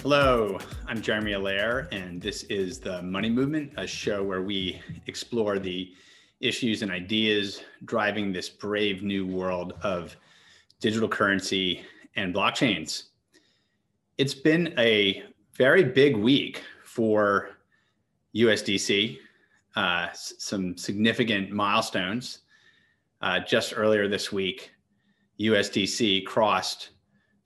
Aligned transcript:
Hello, 0.00 0.58
I'm 0.86 1.02
Jeremy 1.02 1.32
Allaire, 1.32 1.88
and 1.92 2.22
this 2.22 2.44
is 2.44 2.78
the 2.78 3.02
Money 3.02 3.28
Movement, 3.28 3.74
a 3.76 3.86
show 3.86 4.22
where 4.24 4.40
we 4.40 4.80
explore 5.08 5.58
the 5.58 5.92
issues 6.40 6.80
and 6.80 6.90
ideas 6.90 7.64
driving 7.84 8.32
this 8.32 8.48
brave 8.48 9.02
new 9.02 9.26
world 9.26 9.74
of 9.82 10.16
digital 10.80 11.08
currency 11.08 11.82
and 12.14 12.34
blockchains. 12.34 13.08
It's 14.16 14.32
been 14.32 14.72
a 14.78 15.22
very 15.52 15.84
big 15.84 16.16
week 16.16 16.62
for 16.82 17.58
USDC, 18.34 19.18
uh, 19.74 20.08
some 20.14 20.78
significant 20.78 21.50
milestones. 21.50 22.38
Uh, 23.20 23.40
just 23.40 23.72
earlier 23.76 24.08
this 24.08 24.32
week, 24.32 24.70
USDC 25.40 26.24
crossed 26.26 26.90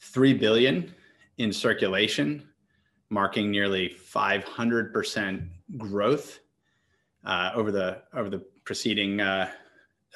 3 0.01 0.35
billion 0.35 0.95
in 1.39 1.53
circulation 1.53 2.47
marking 3.11 3.51
nearly 3.51 3.89
500% 3.89 5.49
growth 5.77 6.41
uh, 7.25 7.51
over 7.55 7.71
the 7.71 8.03
over 8.15 8.31
the 8.31 8.39
preceding 8.65 9.21
uh, 9.21 9.51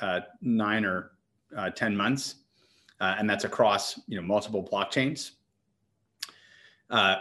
uh, 0.00 0.20
nine 0.40 0.84
or 0.84 1.12
uh, 1.56 1.70
10 1.70 1.96
months, 1.96 2.36
uh, 3.00 3.16
and 3.18 3.28
that's 3.28 3.44
across 3.44 4.00
you 4.06 4.16
know 4.16 4.22
multiple 4.22 4.66
blockchains. 4.70 5.32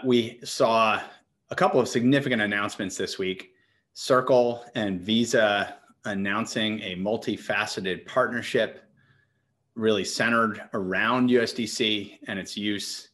We 0.06 0.40
saw 0.44 1.02
a 1.50 1.56
couple 1.56 1.80
of 1.80 1.88
significant 1.88 2.42
announcements 2.42 2.98
this 2.98 3.18
week. 3.18 3.52
Circle 3.96 4.64
and 4.76 5.02
Visa 5.02 5.78
announcing 6.06 6.80
a 6.82 6.96
multifaceted 6.96 8.06
partnership, 8.06 8.84
really 9.76 10.04
centered 10.04 10.62
around 10.74 11.30
USDC 11.30 12.20
and 12.28 12.38
its 12.38 12.56
use 12.58 13.10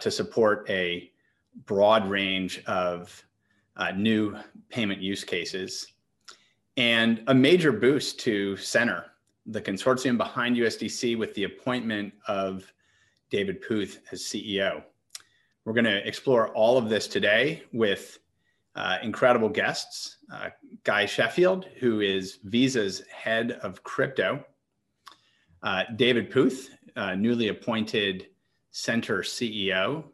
to 0.00 0.10
support 0.10 0.64
a 0.70 1.10
broad 1.66 2.08
range 2.08 2.62
of 2.66 3.24
uh, 3.76 3.90
new 3.90 4.36
payment 4.70 5.00
use 5.00 5.24
cases 5.24 5.92
and 6.76 7.22
a 7.26 7.34
major 7.34 7.72
boost 7.72 8.18
to 8.20 8.56
Centre, 8.56 9.06
the 9.46 9.60
consortium 9.60 10.16
behind 10.16 10.56
USDC, 10.56 11.18
with 11.18 11.34
the 11.34 11.44
appointment 11.44 12.12
of 12.28 12.72
David 13.30 13.60
Puth 13.60 14.00
as 14.10 14.22
CEO. 14.22 14.82
We're 15.64 15.74
going 15.74 15.84
to 15.84 16.06
explore 16.06 16.48
all 16.54 16.78
of 16.78 16.88
this 16.88 17.06
today 17.06 17.64
with 17.72 18.18
uh, 18.74 18.98
incredible 19.02 19.48
guests 19.48 20.18
uh, 20.32 20.48
Guy 20.84 21.06
Sheffield, 21.06 21.66
who 21.78 22.00
is 22.00 22.38
Visa's 22.44 23.02
head 23.12 23.52
of 23.62 23.82
crypto, 23.82 24.44
uh, 25.62 25.84
David 25.96 26.30
Puth, 26.30 26.70
uh, 26.96 27.14
newly 27.14 27.48
appointed 27.48 28.28
Centre 28.70 29.20
CEO, 29.20 30.04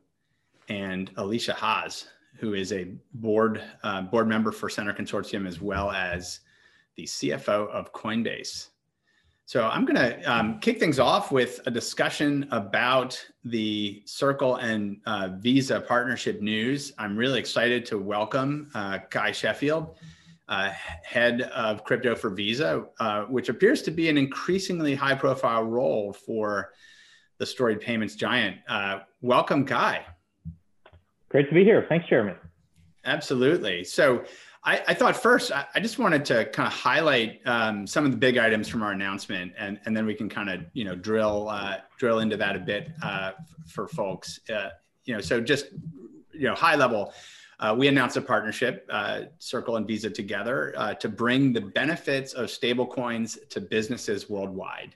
and 0.68 1.14
Alesia 1.14 1.54
Haas, 1.54 2.08
who 2.36 2.54
is 2.54 2.72
a 2.72 2.92
board 3.14 3.62
uh, 3.82 4.02
board 4.02 4.28
member 4.28 4.52
for 4.52 4.68
Centre 4.68 4.92
Consortium 4.92 5.46
as 5.46 5.60
well 5.60 5.90
as 5.90 6.40
the 6.96 7.04
CFO 7.04 7.68
of 7.68 7.92
Coinbase. 7.92 8.68
So 9.48 9.66
I'm 9.66 9.86
going 9.86 9.96
to 9.96 10.22
um, 10.30 10.58
kick 10.58 10.78
things 10.78 10.98
off 10.98 11.32
with 11.32 11.62
a 11.64 11.70
discussion 11.70 12.46
about 12.50 13.18
the 13.44 14.02
Circle 14.04 14.56
and 14.56 14.98
uh, 15.06 15.30
Visa 15.38 15.80
partnership 15.80 16.42
news. 16.42 16.92
I'm 16.98 17.16
really 17.16 17.40
excited 17.40 17.86
to 17.86 17.96
welcome 17.96 18.70
uh, 18.74 18.98
Guy 19.08 19.32
Sheffield, 19.32 19.96
uh, 20.50 20.68
head 21.02 21.40
of 21.40 21.82
crypto 21.82 22.14
for 22.14 22.28
Visa, 22.28 22.84
uh, 23.00 23.22
which 23.22 23.48
appears 23.48 23.80
to 23.84 23.90
be 23.90 24.10
an 24.10 24.18
increasingly 24.18 24.94
high-profile 24.94 25.64
role 25.64 26.12
for 26.12 26.74
the 27.38 27.46
storied 27.46 27.80
payments 27.80 28.16
giant. 28.16 28.58
Uh, 28.68 28.98
welcome, 29.22 29.64
Guy. 29.64 30.04
Great 31.30 31.48
to 31.48 31.54
be 31.54 31.64
here. 31.64 31.86
Thanks, 31.88 32.06
Jeremy. 32.06 32.34
Absolutely. 33.06 33.82
So 33.82 34.24
I, 34.68 34.82
I 34.88 34.94
thought 34.94 35.16
first, 35.16 35.50
I, 35.50 35.64
I, 35.74 35.80
just 35.80 35.98
wanted 35.98 36.26
to 36.26 36.44
kind 36.50 36.66
of 36.66 36.74
highlight 36.74 37.40
um, 37.46 37.86
some 37.86 38.04
of 38.04 38.10
the 38.10 38.18
big 38.18 38.36
items 38.36 38.68
from 38.68 38.82
our 38.82 38.92
announcement, 38.92 39.54
and, 39.56 39.80
and 39.86 39.96
then 39.96 40.04
we 40.04 40.14
can 40.14 40.28
kind 40.28 40.50
of 40.50 40.60
you 40.74 40.84
know 40.84 40.94
drill 40.94 41.48
uh, 41.48 41.78
drill 41.96 42.18
into 42.18 42.36
that 42.36 42.54
a 42.54 42.58
bit 42.58 42.90
uh, 43.02 43.32
for 43.66 43.88
folks. 43.88 44.40
Uh, 44.50 44.68
you 45.06 45.14
know, 45.14 45.22
so 45.22 45.40
just 45.40 45.68
you 46.34 46.42
know 46.42 46.54
high 46.54 46.74
level. 46.74 47.14
Uh, 47.60 47.74
we 47.76 47.88
announced 47.88 48.18
a 48.18 48.20
partnership, 48.20 48.86
uh, 48.92 49.22
Circle 49.38 49.76
and 49.76 49.86
Visa 49.86 50.10
together, 50.10 50.74
uh, 50.76 50.92
to 50.94 51.08
bring 51.08 51.54
the 51.54 51.62
benefits 51.62 52.34
of 52.34 52.46
stablecoins 52.48 53.48
to 53.48 53.62
businesses 53.62 54.28
worldwide. 54.28 54.94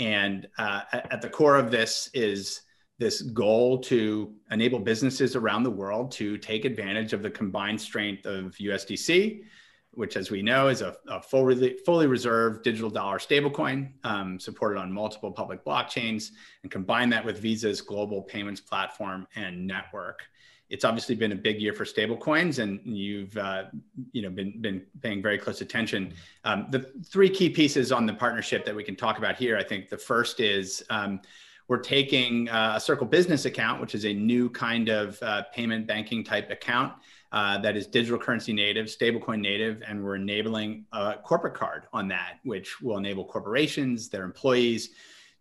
And 0.00 0.48
at, 0.58 1.12
at 1.12 1.22
the 1.22 1.28
core 1.28 1.56
of 1.56 1.70
this 1.70 2.10
is 2.14 2.62
this 2.98 3.22
goal 3.22 3.78
to 3.78 4.32
enable 4.50 4.78
businesses 4.78 5.36
around 5.36 5.62
the 5.62 5.70
world 5.70 6.10
to 6.12 6.38
take 6.38 6.64
advantage 6.64 7.12
of 7.12 7.22
the 7.22 7.30
combined 7.30 7.80
strength 7.80 8.24
of 8.24 8.54
USDC, 8.54 9.42
which, 9.90 10.16
as 10.16 10.30
we 10.30 10.42
know, 10.42 10.68
is 10.68 10.80
a, 10.80 10.96
a 11.08 11.20
fully, 11.20 11.76
fully 11.84 12.06
reserved 12.06 12.64
digital 12.64 12.90
dollar 12.90 13.18
stablecoin 13.18 13.92
um, 14.04 14.40
supported 14.40 14.78
on 14.78 14.90
multiple 14.90 15.30
public 15.30 15.64
blockchains, 15.64 16.30
and 16.62 16.72
combine 16.72 17.10
that 17.10 17.24
with 17.24 17.38
Visa's 17.38 17.80
global 17.80 18.22
payments 18.22 18.60
platform 18.60 19.26
and 19.36 19.66
network. 19.66 20.22
It's 20.68 20.84
obviously 20.84 21.14
been 21.14 21.32
a 21.32 21.36
big 21.36 21.60
year 21.60 21.72
for 21.72 21.84
stablecoins, 21.84 22.58
and 22.58 22.80
you've 22.84 23.36
uh, 23.36 23.64
you 24.12 24.22
know 24.22 24.30
been 24.30 24.60
been 24.60 24.82
paying 25.00 25.22
very 25.22 25.38
close 25.38 25.60
attention. 25.60 26.12
Um, 26.44 26.66
the 26.70 26.90
three 27.04 27.30
key 27.30 27.50
pieces 27.50 27.92
on 27.92 28.04
the 28.04 28.14
partnership 28.14 28.64
that 28.64 28.74
we 28.74 28.82
can 28.82 28.96
talk 28.96 29.18
about 29.18 29.36
here, 29.36 29.56
I 29.56 29.62
think, 29.62 29.88
the 29.88 29.98
first 29.98 30.40
is 30.40 30.82
um, 30.90 31.20
we're 31.68 31.78
taking 31.78 32.48
uh, 32.48 32.74
a 32.76 32.80
Circle 32.80 33.06
Business 33.06 33.44
account, 33.44 33.80
which 33.80 33.94
is 33.94 34.04
a 34.04 34.12
new 34.12 34.48
kind 34.50 34.88
of 34.88 35.20
uh, 35.22 35.42
payment 35.52 35.86
banking 35.86 36.22
type 36.22 36.50
account 36.50 36.92
uh, 37.32 37.58
that 37.58 37.76
is 37.76 37.86
digital 37.86 38.18
currency 38.18 38.52
native, 38.52 38.86
stablecoin 38.86 39.40
native, 39.40 39.82
and 39.86 40.02
we're 40.02 40.16
enabling 40.16 40.84
a 40.92 41.14
corporate 41.24 41.54
card 41.54 41.84
on 41.92 42.08
that, 42.08 42.38
which 42.44 42.80
will 42.80 42.98
enable 42.98 43.24
corporations, 43.24 44.08
their 44.08 44.24
employees, 44.24 44.90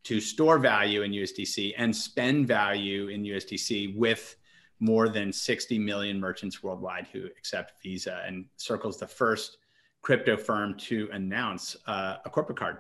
to 0.04 0.20
store 0.20 0.60
value 0.60 1.02
in 1.02 1.12
USDC 1.12 1.74
and 1.78 1.96
spend 1.96 2.48
value 2.48 3.08
in 3.08 3.24
USDC 3.24 3.96
with 3.96 4.36
more 4.80 5.10
than 5.10 5.32
60 5.32 5.80
million 5.80 6.20
merchants 6.20 6.62
worldwide 6.62 7.08
who 7.12 7.26
accept 7.38 7.82
Visa. 7.82 8.24
And 8.26 8.46
Circle's 8.58 9.00
the 9.00 9.08
first 9.08 9.58
crypto 10.02 10.38
firm 10.38 10.78
to 10.78 11.10
announce 11.12 11.76
uh, 11.88 12.18
a 12.26 12.30
corporate 12.30 12.60
card 12.60 12.78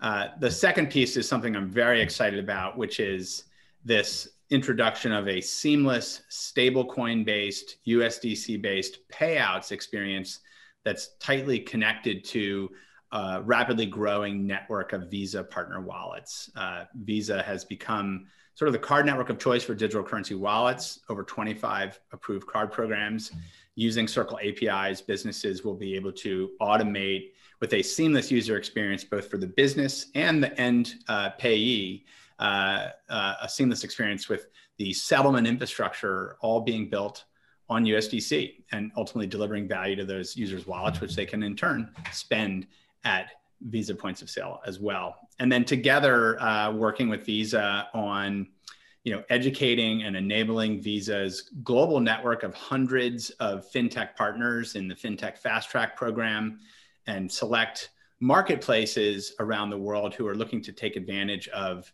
uh, 0.00 0.28
the 0.38 0.50
second 0.50 0.90
piece 0.90 1.16
is 1.16 1.28
something 1.28 1.56
I'm 1.56 1.70
very 1.70 2.00
excited 2.00 2.38
about, 2.38 2.76
which 2.76 3.00
is 3.00 3.44
this 3.84 4.28
introduction 4.50 5.12
of 5.12 5.28
a 5.28 5.40
seamless 5.40 6.22
stablecoin 6.30 7.24
based, 7.24 7.76
USDC 7.86 8.62
based 8.62 8.98
payouts 9.12 9.72
experience 9.72 10.40
that's 10.84 11.16
tightly 11.20 11.58
connected 11.58 12.24
to 12.24 12.70
a 13.12 13.42
rapidly 13.42 13.86
growing 13.86 14.46
network 14.46 14.92
of 14.92 15.10
Visa 15.10 15.42
partner 15.42 15.80
wallets. 15.80 16.50
Uh, 16.56 16.84
Visa 16.94 17.42
has 17.42 17.64
become 17.64 18.26
sort 18.58 18.66
of 18.66 18.72
the 18.72 18.78
card 18.80 19.06
network 19.06 19.30
of 19.30 19.38
choice 19.38 19.62
for 19.62 19.72
digital 19.72 20.02
currency 20.02 20.34
wallets, 20.34 20.98
over 21.08 21.22
25 21.22 22.00
approved 22.10 22.44
card 22.48 22.72
programs. 22.72 23.30
Using 23.76 24.08
Circle 24.08 24.40
APIs, 24.42 25.00
businesses 25.00 25.62
will 25.62 25.76
be 25.76 25.94
able 25.94 26.10
to 26.14 26.50
automate 26.60 27.30
with 27.60 27.72
a 27.74 27.82
seamless 27.82 28.32
user 28.32 28.56
experience, 28.56 29.04
both 29.04 29.30
for 29.30 29.36
the 29.36 29.46
business 29.46 30.06
and 30.16 30.42
the 30.42 30.60
end 30.60 30.96
uh, 31.06 31.30
payee, 31.38 32.04
uh, 32.40 32.88
uh, 33.08 33.34
a 33.42 33.48
seamless 33.48 33.84
experience 33.84 34.28
with 34.28 34.48
the 34.76 34.92
settlement 34.92 35.46
infrastructure 35.46 36.36
all 36.40 36.60
being 36.60 36.90
built 36.90 37.26
on 37.68 37.84
USDC 37.84 38.64
and 38.72 38.90
ultimately 38.96 39.28
delivering 39.28 39.68
value 39.68 39.94
to 39.94 40.04
those 40.04 40.36
users' 40.36 40.66
wallets, 40.66 41.00
which 41.00 41.14
they 41.14 41.26
can 41.26 41.44
in 41.44 41.54
turn 41.54 41.92
spend 42.10 42.66
at 43.04 43.30
Visa 43.60 43.94
points 43.94 44.22
of 44.22 44.30
sale 44.30 44.60
as 44.66 44.78
well. 44.78 45.16
And 45.38 45.50
then 45.50 45.64
together, 45.64 46.40
uh, 46.40 46.72
working 46.72 47.08
with 47.08 47.24
Visa 47.24 47.88
on 47.94 48.48
you 49.04 49.12
know, 49.12 49.22
educating 49.30 50.02
and 50.02 50.16
enabling 50.16 50.82
Visa's 50.82 51.50
global 51.62 52.00
network 52.00 52.42
of 52.42 52.54
hundreds 52.54 53.30
of 53.40 53.70
fintech 53.70 54.16
partners 54.16 54.74
in 54.74 54.88
the 54.88 54.94
FinTech 54.94 55.38
Fast 55.38 55.70
Track 55.70 55.96
program, 55.96 56.60
and 57.06 57.30
select 57.30 57.90
marketplaces 58.20 59.34
around 59.40 59.70
the 59.70 59.78
world 59.78 60.14
who 60.14 60.26
are 60.26 60.34
looking 60.34 60.60
to 60.62 60.72
take 60.72 60.96
advantage 60.96 61.48
of 61.48 61.90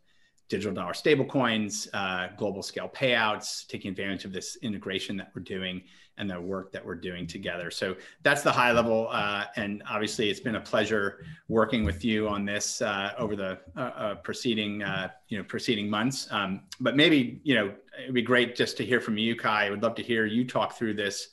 digital 0.49 0.75
dollar 0.75 0.93
stablecoins, 0.93 1.89
uh, 1.95 2.29
global 2.37 2.63
scale 2.63 2.89
payouts, 2.89 3.67
taking 3.67 3.91
advantage 3.91 4.25
of 4.25 4.33
this 4.33 4.57
integration 4.63 5.17
that 5.17 5.31
we're 5.35 5.43
doing 5.43 5.83
and 6.19 6.31
the 6.31 6.41
work 6.41 6.73
that 6.73 6.85
we're 6.85 6.95
doing 6.95 7.27
together. 7.27 7.71
So 7.71 7.97
that's 8.23 8.43
the 8.43 8.53
high 8.53 8.73
level. 8.73 9.09
Uh, 9.11 9.45
and 9.57 9.83
obviously, 9.89 10.31
it's 10.31 10.41
been 10.41 10.57
a 10.57 10.61
pleasure 10.61 11.25
working 11.49 11.85
with 11.85 12.05
you 12.05 12.29
on 12.29 12.45
this 12.45 12.83
uh, 12.83 13.13
over 13.19 13.37
the 13.37 13.59
uh, 13.77 13.81
uh, 13.81 14.15
preceding 14.17 14.83
uh, 14.83 15.09
you 15.29 15.39
know 15.39 15.45
preceding 15.45 15.89
months. 15.89 16.29
Um, 16.31 16.63
but 16.81 16.97
maybe 16.97 17.41
you 17.45 17.55
know 17.55 17.75
it'd 18.03 18.15
be 18.15 18.23
great 18.23 18.57
just 18.57 18.77
to 18.79 18.85
hear 18.85 19.01
from 19.01 19.19
you, 19.19 19.37
Guy. 19.37 19.67
I 19.67 19.71
would 19.71 19.83
love 19.83 19.95
to 19.97 20.03
hear 20.03 20.27
you 20.27 20.47
talk 20.47 20.77
through 20.77 20.95
this 20.95 21.29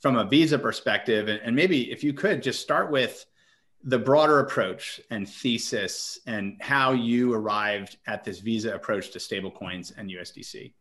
from 0.00 0.16
a 0.16 0.24
visa 0.24 0.58
perspective 0.58 1.28
and, 1.28 1.40
and 1.42 1.56
maybe 1.56 1.90
if 1.90 2.04
you 2.04 2.12
could 2.12 2.42
just 2.42 2.60
start 2.60 2.90
with 2.90 3.24
the 3.84 3.98
broader 3.98 4.40
approach 4.40 5.00
and 5.10 5.28
thesis 5.28 6.18
and 6.26 6.56
how 6.60 6.92
you 6.92 7.34
arrived 7.34 7.98
at 8.06 8.24
this 8.24 8.40
Visa 8.40 8.74
approach 8.74 9.10
to 9.10 9.18
stablecoins 9.18 9.92
and 9.96 10.10
USDC. 10.10 10.72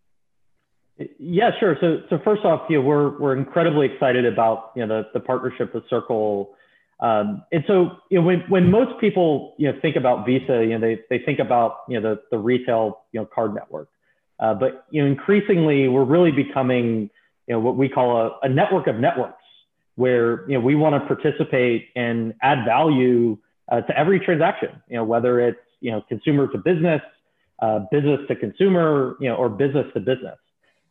Yeah, 0.97 1.49
sure. 1.59 1.75
So, 1.81 2.01
so 2.09 2.19
first 2.23 2.45
off, 2.45 2.69
you 2.69 2.77
know, 2.77 2.85
we're 2.85 3.17
we're 3.17 3.35
incredibly 3.35 3.87
excited 3.87 4.25
about 4.25 4.71
you 4.75 4.85
know 4.85 5.01
the, 5.01 5.09
the 5.15 5.19
partnership 5.19 5.73
with 5.73 5.83
Circle, 5.89 6.53
um, 6.99 7.43
and 7.51 7.63
so 7.65 7.97
you 8.11 8.19
know 8.19 8.25
when 8.25 8.41
when 8.41 8.69
most 8.69 8.99
people 9.01 9.55
you 9.57 9.71
know 9.71 9.79
think 9.81 9.95
about 9.95 10.23
Visa, 10.25 10.63
you 10.63 10.77
know 10.77 10.79
they 10.79 10.99
they 11.09 11.17
think 11.23 11.39
about 11.39 11.77
you 11.89 11.99
know 11.99 12.15
the 12.15 12.21
the 12.29 12.37
retail 12.37 13.01
you 13.11 13.19
know 13.19 13.25
card 13.25 13.55
network, 13.55 13.89
uh, 14.39 14.53
but 14.53 14.85
you 14.91 15.01
know 15.01 15.09
increasingly 15.09 15.87
we're 15.87 16.03
really 16.03 16.31
becoming 16.31 17.09
you 17.47 17.53
know 17.55 17.59
what 17.59 17.75
we 17.75 17.89
call 17.89 18.15
a, 18.17 18.45
a 18.45 18.49
network 18.49 18.85
of 18.85 18.97
networks 18.97 19.41
where 19.95 20.47
you 20.47 20.53
know 20.53 20.59
we 20.63 20.75
want 20.75 20.93
to 20.93 21.07
participate 21.15 21.89
and 21.95 22.35
add 22.43 22.65
value 22.65 23.35
uh, 23.71 23.81
to 23.81 23.97
every 23.97 24.19
transaction. 24.19 24.69
You 24.89 24.97
know 24.97 25.03
whether 25.03 25.39
it's 25.39 25.59
you 25.81 25.89
know 25.89 26.03
consumer 26.07 26.47
to 26.49 26.59
business, 26.59 27.01
uh, 27.63 27.79
business 27.91 28.19
to 28.27 28.35
consumer, 28.35 29.17
you 29.19 29.27
know 29.27 29.35
or 29.35 29.49
business 29.49 29.87
to 29.95 29.99
business. 29.99 30.37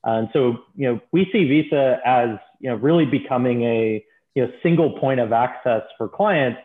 And 0.04 0.28
so 0.32 0.58
you 0.76 0.88
know 0.88 1.00
we 1.12 1.28
see 1.32 1.44
Visa 1.44 2.00
as 2.04 2.30
you 2.60 2.70
know 2.70 2.76
really 2.76 3.06
becoming 3.06 3.62
a 3.62 4.04
you 4.34 4.44
know 4.44 4.52
single 4.62 4.98
point 4.98 5.20
of 5.20 5.32
access 5.32 5.82
for 5.96 6.08
clients 6.08 6.60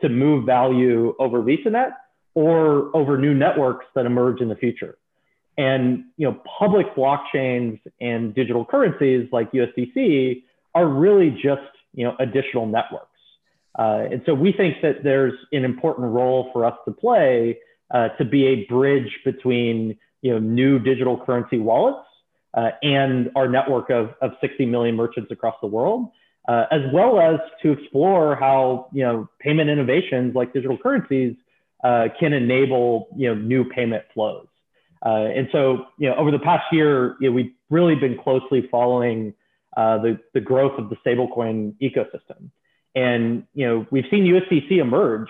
to 0.00 0.08
move 0.08 0.46
value 0.46 1.14
over 1.18 1.42
VisaNet 1.42 1.92
or 2.34 2.94
over 2.96 3.18
new 3.18 3.34
networks 3.34 3.86
that 3.94 4.06
emerge 4.06 4.40
in 4.40 4.48
the 4.48 4.56
future. 4.56 4.96
And 5.58 6.04
you 6.16 6.26
know 6.28 6.40
public 6.58 6.94
blockchains 6.94 7.80
and 8.00 8.34
digital 8.34 8.64
currencies 8.64 9.28
like 9.32 9.52
USDC 9.52 10.42
are 10.74 10.86
really 10.86 11.30
just 11.30 11.62
you 11.94 12.04
know, 12.04 12.16
additional 12.18 12.66
networks. 12.66 13.06
Uh, 13.78 14.06
and 14.10 14.22
so 14.26 14.34
we 14.34 14.52
think 14.52 14.76
that 14.82 15.02
there's 15.02 15.34
an 15.52 15.64
important 15.64 16.12
role 16.12 16.50
for 16.52 16.64
us 16.64 16.74
to 16.84 16.92
play 16.92 17.58
uh, 17.92 18.08
to 18.10 18.24
be 18.24 18.46
a 18.46 18.64
bridge 18.66 19.18
between 19.24 19.96
you 20.22 20.32
know, 20.32 20.38
new 20.38 20.78
digital 20.78 21.18
currency 21.24 21.58
wallets 21.58 22.06
uh, 22.54 22.70
and 22.82 23.30
our 23.36 23.48
network 23.48 23.90
of, 23.90 24.14
of 24.20 24.32
60 24.40 24.66
million 24.66 24.96
merchants 24.96 25.30
across 25.30 25.54
the 25.60 25.66
world, 25.66 26.10
uh, 26.48 26.64
as 26.70 26.82
well 26.92 27.20
as 27.20 27.38
to 27.62 27.72
explore 27.72 28.34
how 28.34 28.88
you 28.92 29.02
know, 29.02 29.28
payment 29.38 29.70
innovations 29.70 30.34
like 30.34 30.52
digital 30.52 30.76
currencies 30.78 31.36
uh, 31.84 32.08
can 32.18 32.32
enable 32.32 33.08
you 33.16 33.28
know, 33.28 33.34
new 33.34 33.64
payment 33.64 34.04
flows. 34.12 34.46
Uh, 35.04 35.28
and 35.34 35.48
so 35.52 35.86
you 35.98 36.08
know, 36.08 36.16
over 36.16 36.30
the 36.30 36.38
past 36.38 36.64
year, 36.72 37.16
you 37.20 37.28
know, 37.28 37.34
we've 37.34 37.52
really 37.70 37.94
been 37.94 38.18
closely 38.18 38.68
following 38.70 39.32
uh, 39.76 39.98
the, 39.98 40.18
the 40.34 40.40
growth 40.40 40.78
of 40.78 40.90
the 40.90 40.96
stablecoin 40.96 41.74
ecosystem. 41.80 42.50
And 42.94 43.44
you 43.54 43.66
know, 43.66 43.86
we've 43.90 44.04
seen 44.10 44.24
USDC 44.24 44.72
emerge 44.78 45.28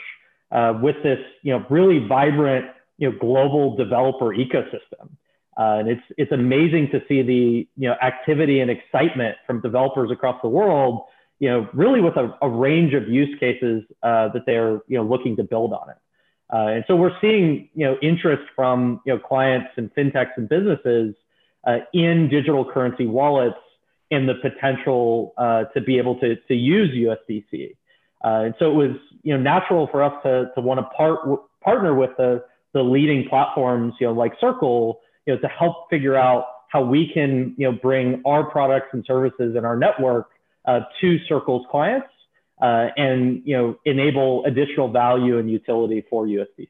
uh, 0.51 0.79
with 0.83 0.97
this 1.03 1.21
you 1.43 1.53
know, 1.53 1.65
really 1.69 1.99
vibrant 2.07 2.67
you 2.99 3.11
know, 3.11 3.19
global 3.19 3.77
developer 3.77 4.27
ecosystem. 4.27 5.11
Uh, 5.61 5.77
and 5.81 5.89
it's, 5.91 6.03
it's 6.17 6.33
amazing 6.33 6.89
to 6.91 7.03
see 7.07 7.21
the 7.21 7.69
you 7.77 7.89
know, 7.89 7.95
activity 8.03 8.61
and 8.61 8.71
excitement 8.71 9.37
from 9.47 9.61
developers 9.61 10.11
across 10.11 10.41
the 10.41 10.49
world, 10.49 11.03
you 11.39 11.51
know, 11.51 11.69
really 11.75 12.01
with 12.01 12.17
a, 12.17 12.35
a 12.41 12.49
range 12.49 12.95
of 12.95 13.07
use 13.07 13.39
cases 13.39 13.83
uh, 14.03 14.29
that 14.29 14.47
they're 14.47 14.81
you 14.89 14.97
know, 14.97 15.03
looking 15.03 15.37
to 15.37 15.45
build 15.45 15.75
on 15.75 15.91
it. 15.91 15.97
Uh, 16.51 16.69
and 16.69 16.85
so 16.89 16.97
we're 16.97 17.15
seeing 17.21 17.69
you 17.75 17.85
know, 17.85 17.99
interest 18.01 18.43
from 18.57 19.03
you 19.05 19.13
know, 19.13 19.19
clients 19.19 19.69
and 19.77 19.95
fintechs 19.95 20.31
and 20.39 20.49
businesses 20.49 21.15
uh, 21.67 21.81
in 21.93 22.31
digital 22.31 22.65
currency 22.65 23.07
wallets 23.07 23.59
and 24.11 24.27
the 24.27 24.37
potential 24.37 25.35
uh, 25.37 25.65
to 25.75 25.83
be 25.83 25.99
able 25.99 26.19
to, 26.21 26.37
to 26.37 26.55
use 26.55 26.89
USDC. 26.97 27.77
And 28.23 28.55
so 28.59 28.71
it 28.71 28.75
was 28.75 28.97
you 29.23 29.37
know 29.37 29.43
natural 29.43 29.89
for 29.89 30.03
us 30.03 30.15
to, 30.23 30.51
to 30.55 30.61
want 30.63 30.81
to 30.81 30.85
part, 30.97 31.21
partner 31.63 31.95
with 31.95 32.11
the, 32.17 32.45
the 32.73 32.83
leading 32.83 33.29
platforms 33.29 33.93
you 34.01 34.07
know 34.07 34.15
like 34.15 34.33
Circle 34.41 35.01
you 35.27 35.35
know 35.35 35.41
to 35.41 35.49
help 35.49 35.89
figure 35.91 36.17
out 36.17 36.47
how 36.69 36.83
we 36.83 37.13
can 37.13 37.55
you 37.59 37.71
know 37.71 37.79
bring 37.81 38.23
our 38.25 38.45
products 38.45 38.89
and 38.93 39.05
services 39.05 39.57
and 39.57 39.67
our 39.67 39.77
network 39.77 40.31
uh, 40.67 40.81
to 41.01 41.19
Circle's 41.27 41.67
clients 41.71 42.09
uh, 42.63 42.89
and 42.97 43.43
you 43.45 43.57
know 43.57 43.77
enable 43.85 44.45
additional 44.45 44.89
value 44.89 45.39
and 45.39 45.51
utility 45.51 46.05
for 46.09 46.27
USDC. 46.27 46.69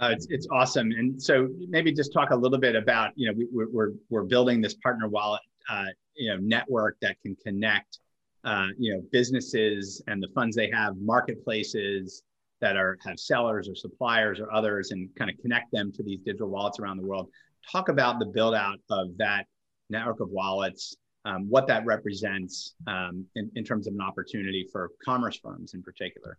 Uh, 0.00 0.10
it's, 0.10 0.26
it's 0.28 0.48
awesome. 0.50 0.90
And 0.90 1.22
so 1.22 1.48
maybe 1.68 1.92
just 1.92 2.12
talk 2.12 2.30
a 2.30 2.36
little 2.36 2.58
bit 2.58 2.74
about, 2.74 3.12
you 3.14 3.28
know, 3.28 3.32
we, 3.32 3.62
are 3.62 3.68
we're, 3.70 3.90
we're 4.10 4.24
building 4.24 4.60
this 4.60 4.74
partner 4.74 5.06
wallet 5.06 5.40
uh, 5.68 5.86
you 6.14 6.30
know 6.30 6.36
network 6.40 6.96
that 7.00 7.20
can 7.22 7.36
connect 7.36 7.98
uh, 8.44 8.68
you 8.78 8.94
know 8.94 9.02
businesses 9.12 10.02
and 10.06 10.22
the 10.22 10.28
funds 10.34 10.56
they 10.56 10.70
have, 10.70 10.96
marketplaces 10.98 12.22
that 12.60 12.76
are 12.76 12.96
have 13.04 13.18
sellers 13.18 13.68
or 13.68 13.74
suppliers 13.74 14.40
or 14.40 14.52
others, 14.52 14.90
and 14.90 15.08
kind 15.16 15.30
of 15.30 15.36
connect 15.40 15.72
them 15.72 15.92
to 15.92 16.02
these 16.02 16.20
digital 16.20 16.48
wallets 16.48 16.78
around 16.78 16.96
the 16.96 17.06
world. 17.06 17.28
Talk 17.70 17.88
about 17.88 18.18
the 18.18 18.26
build 18.26 18.54
out 18.54 18.78
of 18.90 19.16
that 19.18 19.46
network 19.90 20.20
of 20.20 20.30
wallets, 20.30 20.96
um, 21.24 21.48
what 21.48 21.66
that 21.68 21.84
represents 21.86 22.74
um, 22.86 23.24
in, 23.36 23.50
in 23.54 23.64
terms 23.64 23.86
of 23.86 23.94
an 23.94 24.00
opportunity 24.00 24.68
for 24.70 24.90
commerce 25.04 25.38
firms 25.42 25.74
in 25.74 25.82
particular. 25.82 26.38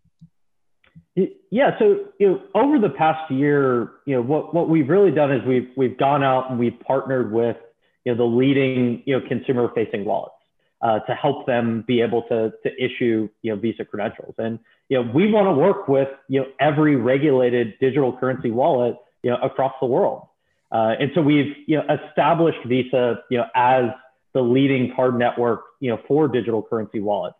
Yeah, 1.15 1.77
so 1.79 2.05
you 2.19 2.27
know, 2.27 2.41
over 2.53 2.79
the 2.79 2.89
past 2.89 3.29
year, 3.31 3.91
you 4.05 4.15
know, 4.15 4.21
what, 4.21 4.53
what 4.53 4.69
we've 4.69 4.87
really 4.87 5.11
done 5.11 5.31
is 5.31 5.45
we've 5.45 5.69
we've 5.75 5.97
gone 5.97 6.23
out 6.23 6.49
and 6.49 6.59
we've 6.59 6.79
partnered 6.81 7.31
with 7.31 7.57
you 8.05 8.13
know, 8.13 8.17
the 8.17 8.23
leading 8.23 9.03
you 9.05 9.19
know, 9.19 9.27
consumer 9.27 9.69
facing 9.75 10.05
wallets 10.05 10.34
uh, 10.81 10.99
to 10.99 11.15
help 11.15 11.45
them 11.45 11.83
be 11.87 12.01
able 12.01 12.23
to, 12.23 12.51
to 12.63 12.83
issue 12.83 13.29
you 13.41 13.53
know, 13.53 13.59
Visa 13.59 13.85
credentials. 13.85 14.35
And 14.37 14.59
you 14.89 15.01
know, 15.01 15.11
we 15.13 15.31
want 15.31 15.47
to 15.47 15.53
work 15.53 15.87
with 15.87 16.09
you 16.27 16.41
know, 16.41 16.47
every 16.59 16.95
regulated 16.95 17.73
digital 17.79 18.15
currency 18.17 18.51
wallet 18.51 18.95
you 19.23 19.31
know, 19.31 19.37
across 19.37 19.73
the 19.81 19.87
world. 19.87 20.27
Uh, 20.71 20.93
and 20.99 21.11
so 21.15 21.21
we've 21.21 21.55
you 21.67 21.77
know, 21.77 21.83
established 22.07 22.59
Visa 22.67 23.19
you 23.29 23.37
know, 23.37 23.45
as 23.55 23.85
the 24.33 24.41
leading 24.41 24.93
card 24.95 25.17
network 25.17 25.61
you 25.79 25.89
know, 25.89 25.99
for 26.07 26.27
digital 26.27 26.61
currency 26.61 26.99
wallets. 26.99 27.37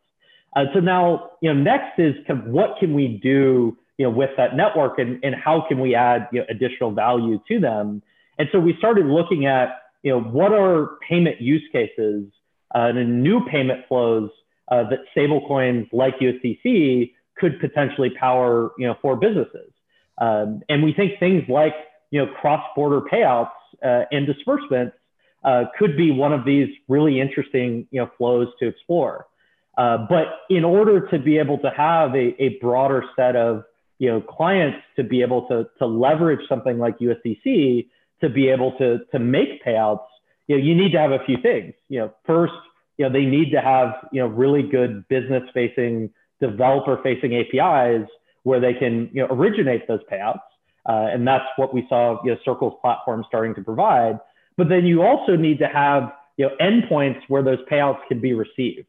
Uh, 0.56 0.66
so 0.74 0.80
now, 0.80 1.32
you 1.42 1.54
know, 1.54 1.62
next 1.62 2.00
is 2.00 2.16
kind 2.26 2.40
of 2.40 2.46
what 2.48 2.78
can 2.80 2.94
we 2.94 3.20
do, 3.22 3.78
you 3.98 4.06
know, 4.06 4.10
with 4.10 4.30
that 4.38 4.56
network 4.56 4.98
and, 5.00 5.20
and 5.24 5.36
how 5.36 5.66
can 5.68 5.80
we 5.80 5.94
add 5.94 6.28
you 6.32 6.40
know, 6.40 6.46
additional 6.50 6.92
value 6.92 7.40
to 7.48 7.60
them? 7.60 8.02
And 8.40 8.48
so 8.52 8.60
we 8.60 8.76
started 8.78 9.06
looking 9.06 9.46
at 9.46 9.82
you 10.04 10.12
know, 10.12 10.22
what 10.22 10.54
are 10.54 10.98
payment 11.08 11.42
use 11.42 11.64
cases 11.72 12.26
uh, 12.76 12.90
and 12.90 13.24
new 13.24 13.40
payment 13.46 13.86
flows 13.88 14.30
uh, 14.70 14.84
that 14.90 15.00
stablecoins 15.16 15.88
like 15.94 16.16
USDC 16.20 17.14
could 17.38 17.60
potentially 17.60 18.10
power, 18.20 18.72
you 18.78 18.86
know, 18.88 18.96
for 19.02 19.16
businesses. 19.16 19.72
Um, 20.20 20.62
and 20.70 20.84
we 20.84 20.94
think 20.94 21.20
things 21.20 21.44
like, 21.50 21.74
you 22.12 22.24
know, 22.24 22.32
cross-border 22.40 23.02
payouts 23.02 23.50
uh, 23.84 24.04
and 24.12 24.26
disbursements 24.26 24.96
uh, 25.44 25.66
could 25.78 25.96
be 25.96 26.12
one 26.12 26.34
of 26.34 26.46
these 26.46 26.70
really 26.88 27.20
interesting, 27.20 27.88
you 27.92 28.02
know, 28.02 28.10
flows 28.18 28.48
to 28.60 28.68
explore. 28.68 29.28
Uh, 29.78 29.98
but 30.10 30.26
in 30.50 30.64
order 30.64 31.08
to 31.08 31.20
be 31.20 31.38
able 31.38 31.58
to 31.60 31.70
have 31.70 32.16
a, 32.16 32.42
a 32.42 32.58
broader 32.62 33.04
set 33.16 33.36
of, 33.36 33.64
you 34.00 34.10
know, 34.10 34.22
clients 34.22 34.78
to 34.96 35.04
be 35.04 35.22
able 35.22 35.48
to, 35.48 35.68
to 35.78 35.86
leverage 35.86 36.40
something 36.48 36.80
like 36.80 36.98
USDC, 37.00 37.88
to 38.22 38.30
be 38.30 38.50
able 38.50 38.78
to, 38.78 39.00
to 39.12 39.20
make 39.20 39.64
payouts, 39.64 40.06
you 40.48 40.58
know, 40.58 40.64
you 40.64 40.76
need 40.76 40.92
to 40.92 41.00
have 41.00 41.12
a 41.12 41.24
few 41.26 41.38
things. 41.42 41.74
You 41.90 42.00
know, 42.00 42.14
first, 42.26 42.54
you 42.98 43.06
know, 43.06 43.12
they 43.12 43.26
need 43.26 43.52
to 43.52 43.62
have, 43.62 44.08
you 44.12 44.22
know, 44.22 44.28
really 44.28 44.64
good 44.64 45.08
business 45.08 45.44
facing, 45.54 46.12
developer 46.40 47.00
facing 47.04 47.36
APIs 47.36 48.08
where 48.44 48.60
they 48.60 48.74
can, 48.74 49.10
you 49.12 49.22
know, 49.22 49.28
originate 49.34 49.88
those 49.88 50.02
payouts. 50.12 50.40
Uh, 50.88 51.10
and 51.12 51.28
that's 51.28 51.46
what 51.56 51.74
we 51.74 51.86
saw, 51.90 52.22
you 52.24 52.32
know, 52.32 52.38
Circle's 52.46 52.76
platform 52.82 53.26
starting 53.28 53.56
to 53.56 53.62
provide. 53.62 54.20
But 54.56 54.70
then 54.70 54.86
you 54.86 55.02
also 55.02 55.36
need 55.36 55.60
to 55.60 55.68
have, 55.68 56.14
you 56.38 56.48
know, 56.48 56.56
endpoints 56.62 57.22
where 57.28 57.42
those 57.42 57.60
payouts 57.70 58.00
can 58.08 58.22
be 58.22 58.34
received. 58.34 58.88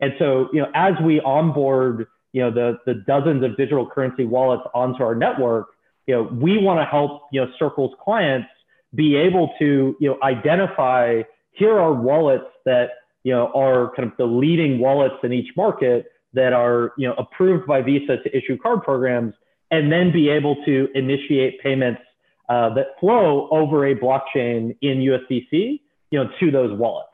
And 0.00 0.14
so, 0.18 0.48
you 0.52 0.60
know, 0.60 0.70
as 0.74 0.94
we 1.02 1.20
onboard, 1.20 2.06
you 2.32 2.40
know, 2.40 2.50
the, 2.50 2.78
the 2.86 2.94
dozens 3.06 3.44
of 3.44 3.56
digital 3.56 3.88
currency 3.88 4.24
wallets 4.24 4.64
onto 4.74 5.02
our 5.02 5.14
network, 5.14 5.68
you 6.06 6.14
know, 6.14 6.22
we 6.22 6.58
want 6.58 6.80
to 6.80 6.84
help, 6.84 7.22
you 7.30 7.40
know, 7.40 7.50
Circle's 7.58 7.94
clients 8.02 8.48
be 8.94 9.16
able 9.16 9.52
to 9.58 9.96
you 10.00 10.08
know 10.08 10.18
identify 10.22 11.22
here 11.52 11.78
are 11.78 11.92
wallets 11.92 12.44
that 12.64 12.90
you 13.22 13.32
know 13.32 13.50
are 13.54 13.92
kind 13.96 14.10
of 14.10 14.16
the 14.18 14.26
leading 14.26 14.78
wallets 14.78 15.16
in 15.22 15.32
each 15.32 15.50
market 15.56 16.06
that 16.32 16.52
are 16.52 16.92
you 16.98 17.08
know 17.08 17.14
approved 17.14 17.66
by 17.66 17.80
Visa 17.80 18.18
to 18.18 18.36
issue 18.36 18.58
card 18.58 18.82
programs, 18.82 19.34
and 19.70 19.90
then 19.90 20.12
be 20.12 20.28
able 20.28 20.56
to 20.64 20.88
initiate 20.94 21.60
payments 21.60 22.02
uh, 22.48 22.74
that 22.74 22.88
flow 23.00 23.48
over 23.50 23.86
a 23.86 23.94
blockchain 23.94 24.76
in 24.82 24.98
USDC, 24.98 25.80
you 26.10 26.18
know, 26.18 26.28
to 26.40 26.50
those 26.50 26.78
wallets. 26.78 27.08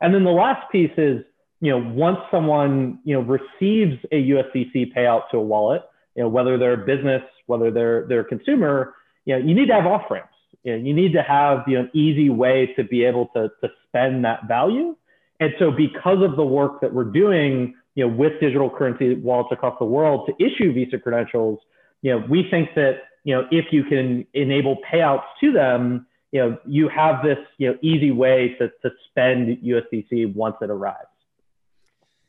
And 0.00 0.14
then 0.14 0.24
the 0.24 0.30
last 0.30 0.70
piece 0.70 0.92
is 0.96 1.22
you 1.60 1.70
know 1.70 1.78
once 1.78 2.18
someone 2.30 3.00
you 3.04 3.14
know 3.14 3.22
receives 3.22 3.98
a 4.12 4.28
USDC 4.28 4.94
payout 4.94 5.30
to 5.30 5.38
a 5.38 5.42
wallet, 5.42 5.82
you 6.14 6.22
know 6.22 6.28
whether 6.28 6.58
they're 6.58 6.82
a 6.82 6.86
business, 6.86 7.22
whether 7.46 7.70
they're 7.70 8.06
they're 8.08 8.20
a 8.20 8.24
consumer, 8.24 8.94
you 9.24 9.34
know 9.34 9.44
you 9.44 9.54
need 9.54 9.66
to 9.66 9.74
have 9.74 9.86
off 9.86 10.02
ramps 10.10 10.35
you, 10.66 10.72
know, 10.76 10.84
you 10.84 10.92
need 10.92 11.12
to 11.12 11.22
have 11.22 11.62
you 11.68 11.76
know, 11.76 11.82
an 11.82 11.90
easy 11.94 12.28
way 12.28 12.72
to 12.74 12.82
be 12.82 13.04
able 13.04 13.28
to, 13.36 13.48
to 13.62 13.70
spend 13.86 14.24
that 14.24 14.48
value. 14.48 14.96
And 15.38 15.52
so 15.60 15.70
because 15.70 16.22
of 16.22 16.36
the 16.36 16.44
work 16.44 16.80
that 16.80 16.92
we're 16.92 17.04
doing 17.04 17.74
you 17.94 18.06
know, 18.06 18.12
with 18.12 18.32
digital 18.40 18.68
currency 18.68 19.14
wallets 19.14 19.50
across 19.52 19.78
the 19.78 19.84
world 19.84 20.28
to 20.28 20.44
issue 20.44 20.72
Visa 20.72 20.98
credentials, 20.98 21.60
you 22.02 22.10
know, 22.10 22.24
we 22.28 22.48
think 22.50 22.70
that, 22.74 23.02
you 23.22 23.34
know, 23.34 23.46
if 23.52 23.66
you 23.70 23.84
can 23.84 24.26
enable 24.34 24.78
payouts 24.92 25.24
to 25.40 25.52
them, 25.52 26.06
you 26.32 26.40
know, 26.40 26.58
you 26.66 26.88
have 26.88 27.22
this, 27.22 27.38
you 27.58 27.68
know, 27.68 27.78
easy 27.80 28.10
way 28.10 28.56
to, 28.58 28.68
to 28.82 28.94
spend 29.08 29.58
USDC 29.58 30.34
once 30.34 30.56
it 30.60 30.68
arrives. 30.68 31.06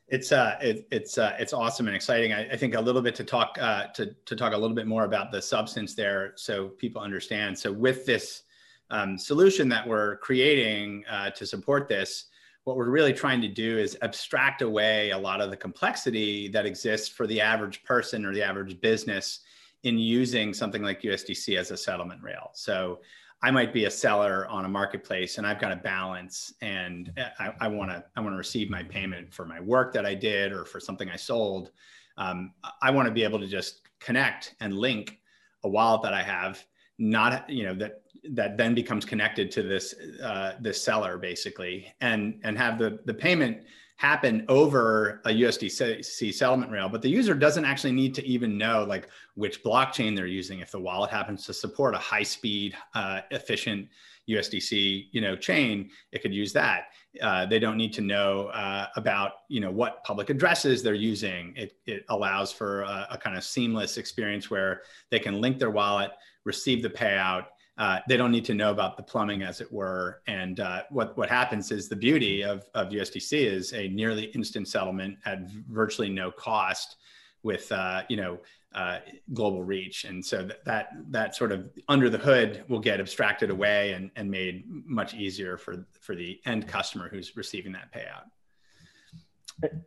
It's 0.07 0.31
uh, 0.31 0.57
it, 0.61 0.87
it's 0.89 1.17
uh, 1.17 1.35
it's 1.37 1.51
awesome 1.51 1.87
and 1.87 1.95
exciting. 1.95 2.31
I, 2.31 2.51
I, 2.51 2.55
think 2.55 2.75
a 2.75 2.81
little 2.81 3.01
bit 3.01 3.13
to 3.15 3.25
talk 3.25 3.57
uh, 3.59 3.87
to 3.87 4.15
to 4.25 4.35
talk 4.37 4.53
a 4.53 4.57
little 4.57 4.75
bit 4.75 4.87
more 4.87 5.03
about 5.03 5.31
the 5.31 5.41
substance 5.41 5.95
there, 5.95 6.31
so 6.35 6.69
people 6.69 7.01
understand. 7.01 7.59
So 7.59 7.73
with 7.73 8.05
this 8.05 8.43
um, 8.89 9.17
solution 9.17 9.67
that 9.69 9.85
we're 9.85 10.17
creating 10.17 11.03
uh, 11.09 11.31
to 11.31 11.45
support 11.45 11.89
this, 11.89 12.25
what 12.63 12.77
we're 12.77 12.89
really 12.89 13.13
trying 13.13 13.41
to 13.41 13.49
do 13.49 13.77
is 13.77 13.97
abstract 14.01 14.61
away 14.61 15.11
a 15.11 15.17
lot 15.17 15.41
of 15.41 15.49
the 15.49 15.57
complexity 15.57 16.47
that 16.49 16.65
exists 16.65 17.09
for 17.09 17.27
the 17.27 17.41
average 17.41 17.83
person 17.83 18.25
or 18.25 18.33
the 18.33 18.43
average 18.43 18.79
business 18.79 19.41
in 19.83 19.97
using 19.97 20.53
something 20.53 20.83
like 20.83 21.01
USDC 21.01 21.57
as 21.57 21.71
a 21.71 21.77
settlement 21.77 22.21
rail. 22.23 22.49
So 22.53 22.99
I 23.43 23.51
might 23.51 23.71
be 23.71 23.85
a 23.85 23.91
seller 23.91 24.47
on 24.47 24.65
a 24.65 24.69
marketplace 24.69 25.37
and 25.37 25.45
I've 25.45 25.59
got 25.59 25.71
a 25.71 25.75
balance 25.75 26.53
and 26.61 27.13
I 27.59 27.67
want 27.67 27.91
to 27.91 28.03
I 28.15 28.21
want 28.21 28.33
to 28.33 28.37
receive 28.37 28.69
my 28.69 28.83
payment 28.83 29.31
for 29.31 29.45
my 29.45 29.59
work 29.59 29.93
that 29.93 30.05
I 30.05 30.15
did 30.15 30.51
or 30.51 30.65
for 30.65 30.79
something 30.79 31.09
I 31.09 31.15
sold. 31.15 31.71
Um, 32.17 32.53
I 32.81 32.89
want 32.89 33.07
to 33.07 33.13
be 33.13 33.23
able 33.23 33.39
to 33.39 33.47
just 33.47 33.81
connect 33.99 34.55
and 34.59 34.73
link 34.73 35.19
a 35.63 35.69
wallet 35.69 36.01
that 36.01 36.13
I 36.13 36.23
have, 36.23 36.65
not 36.97 37.47
you 37.49 37.63
know 37.63 37.75
that 37.75 38.01
that 38.31 38.57
then 38.57 38.73
becomes 38.73 39.05
connected 39.05 39.51
to 39.51 39.61
this 39.61 39.93
uh, 40.23 40.53
this 40.59 40.81
seller 40.81 41.17
basically, 41.17 41.93
and 42.01 42.39
and 42.43 42.57
have 42.57 42.79
the 42.79 42.99
the 43.05 43.13
payment 43.13 43.59
happen 43.97 44.45
over 44.47 45.21
a 45.25 45.29
USDC 45.29 46.33
settlement 46.33 46.71
rail, 46.71 46.87
but 46.87 47.01
the 47.01 47.09
user 47.09 47.33
doesn't 47.33 47.65
actually 47.65 47.93
need 47.93 48.13
to 48.15 48.25
even 48.25 48.57
know 48.57 48.85
like 48.87 49.09
which 49.33 49.63
blockchain 49.63 50.15
they're 50.15 50.27
using. 50.27 50.59
If 50.59 50.71
the 50.71 50.79
wallet 50.79 51.09
happens 51.09 51.45
to 51.47 51.53
support 51.53 51.95
a 51.95 51.97
high 51.97 52.23
speed, 52.23 52.75
uh, 52.93 53.21
efficient 53.31 53.89
USDC, 54.29 55.07
you 55.11 55.21
know, 55.21 55.35
chain, 55.35 55.89
it 56.11 56.21
could 56.21 56.33
use 56.33 56.53
that. 56.53 56.89
Uh, 57.21 57.47
they 57.47 57.57
don't 57.57 57.77
need 57.77 57.91
to 57.93 58.01
know 58.01 58.47
uh, 58.47 58.85
about, 58.95 59.31
you 59.47 59.59
know, 59.59 59.71
what 59.71 60.03
public 60.03 60.29
addresses 60.29 60.83
they're 60.83 60.93
using. 60.93 61.53
It, 61.55 61.73
it 61.87 62.05
allows 62.09 62.51
for 62.51 62.83
a, 62.83 63.07
a 63.11 63.17
kind 63.17 63.35
of 63.35 63.43
seamless 63.43 63.97
experience 63.97 64.51
where 64.51 64.81
they 65.09 65.19
can 65.19 65.41
link 65.41 65.57
their 65.57 65.71
wallet, 65.71 66.11
receive 66.43 66.83
the 66.83 66.89
payout, 66.89 67.45
uh, 67.77 67.99
they 68.07 68.17
don't 68.17 68.31
need 68.31 68.45
to 68.45 68.53
know 68.53 68.71
about 68.71 68.97
the 68.97 69.03
plumbing, 69.03 69.43
as 69.43 69.61
it 69.61 69.71
were. 69.71 70.21
And 70.27 70.59
uh, 70.59 70.83
what 70.89 71.17
what 71.17 71.29
happens 71.29 71.71
is 71.71 71.87
the 71.87 71.95
beauty 71.95 72.43
of 72.43 72.67
of 72.73 72.89
USDC 72.89 73.33
is 73.33 73.73
a 73.73 73.87
nearly 73.89 74.25
instant 74.25 74.67
settlement 74.67 75.17
at 75.25 75.47
virtually 75.69 76.09
no 76.09 76.31
cost, 76.31 76.97
with 77.43 77.71
uh, 77.71 78.03
you 78.09 78.17
know 78.17 78.39
uh, 78.73 78.99
global 79.33 79.63
reach. 79.63 80.05
And 80.05 80.25
so 80.25 80.43
that, 80.43 80.65
that 80.65 80.89
that 81.09 81.35
sort 81.35 81.51
of 81.51 81.69
under 81.87 82.09
the 82.09 82.17
hood 82.17 82.63
will 82.67 82.79
get 82.79 82.99
abstracted 82.99 83.49
away 83.49 83.93
and 83.93 84.09
and 84.15 84.29
made 84.29 84.63
much 84.67 85.13
easier 85.13 85.57
for 85.57 85.85
for 85.99 86.15
the 86.15 86.39
end 86.45 86.67
customer 86.67 87.09
who's 87.09 87.37
receiving 87.37 87.71
that 87.73 87.93
payout. 87.93 88.25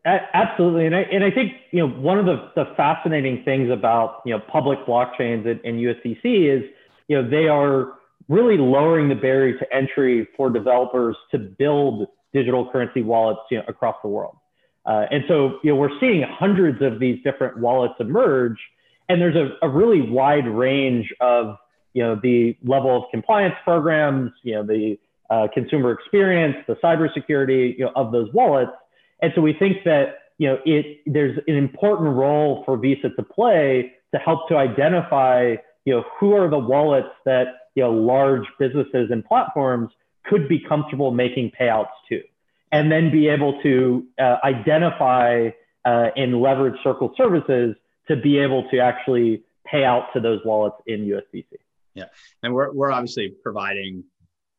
Absolutely, 0.04 0.86
and 0.86 0.96
I 0.96 1.02
and 1.02 1.22
I 1.22 1.30
think 1.30 1.52
you 1.70 1.80
know 1.80 1.88
one 1.88 2.18
of 2.18 2.26
the, 2.26 2.50
the 2.56 2.74
fascinating 2.76 3.44
things 3.44 3.70
about 3.70 4.22
you 4.24 4.32
know 4.32 4.40
public 4.50 4.80
blockchains 4.86 5.48
and, 5.48 5.60
and 5.64 5.78
USDC 5.78 6.24
is 6.24 6.64
you 7.10 7.20
know, 7.20 7.28
they 7.28 7.48
are 7.48 7.94
really 8.28 8.56
lowering 8.56 9.08
the 9.08 9.16
barrier 9.16 9.58
to 9.58 9.74
entry 9.74 10.28
for 10.36 10.48
developers 10.48 11.16
to 11.32 11.38
build 11.38 12.06
digital 12.32 12.70
currency 12.70 13.02
wallets 13.02 13.40
you 13.50 13.58
know, 13.58 13.64
across 13.66 13.96
the 14.04 14.08
world. 14.08 14.36
Uh, 14.86 15.06
and 15.10 15.24
so, 15.26 15.58
you 15.64 15.72
know, 15.72 15.76
we're 15.76 15.98
seeing 15.98 16.22
hundreds 16.22 16.80
of 16.80 17.00
these 17.00 17.20
different 17.24 17.58
wallets 17.58 17.94
emerge, 17.98 18.56
and 19.08 19.20
there's 19.20 19.34
a, 19.34 19.48
a 19.66 19.68
really 19.68 20.08
wide 20.08 20.46
range 20.46 21.12
of, 21.20 21.56
you 21.94 22.02
know, 22.04 22.14
the 22.22 22.56
level 22.62 22.96
of 22.96 23.02
compliance 23.10 23.56
programs, 23.64 24.30
you 24.44 24.54
know, 24.54 24.62
the 24.62 24.96
uh, 25.30 25.48
consumer 25.52 25.90
experience, 25.90 26.54
the 26.68 26.76
cybersecurity, 26.76 27.76
you 27.76 27.86
know, 27.86 27.92
of 27.96 28.12
those 28.12 28.32
wallets. 28.32 28.70
And 29.20 29.32
so 29.34 29.40
we 29.40 29.52
think 29.52 29.78
that, 29.84 30.14
you 30.38 30.46
know, 30.46 30.58
it 30.64 31.00
there's 31.06 31.36
an 31.48 31.56
important 31.56 32.14
role 32.14 32.62
for 32.64 32.76
Visa 32.76 33.10
to 33.10 33.22
play 33.24 33.94
to 34.14 34.18
help 34.20 34.48
to 34.48 34.56
identify 34.56 35.56
you 35.84 35.94
know, 35.94 36.04
who 36.18 36.32
are 36.32 36.48
the 36.48 36.58
wallets 36.58 37.14
that, 37.24 37.46
you 37.74 37.82
know, 37.82 37.92
large 37.92 38.44
businesses 38.58 39.10
and 39.10 39.24
platforms 39.24 39.90
could 40.24 40.48
be 40.48 40.60
comfortable 40.60 41.10
making 41.10 41.52
payouts 41.58 41.88
to, 42.08 42.22
and 42.72 42.90
then 42.90 43.10
be 43.10 43.28
able 43.28 43.60
to 43.62 44.06
uh, 44.18 44.36
identify 44.44 45.50
uh, 45.84 46.08
and 46.16 46.40
leverage 46.40 46.76
Circle 46.82 47.14
services 47.16 47.74
to 48.08 48.16
be 48.16 48.38
able 48.38 48.68
to 48.70 48.78
actually 48.78 49.42
pay 49.64 49.84
out 49.84 50.12
to 50.12 50.20
those 50.20 50.40
wallets 50.44 50.76
in 50.86 51.00
USDC. 51.06 51.46
Yeah, 51.94 52.04
and 52.42 52.52
we're, 52.52 52.72
we're 52.72 52.90
obviously 52.90 53.34
providing 53.42 54.04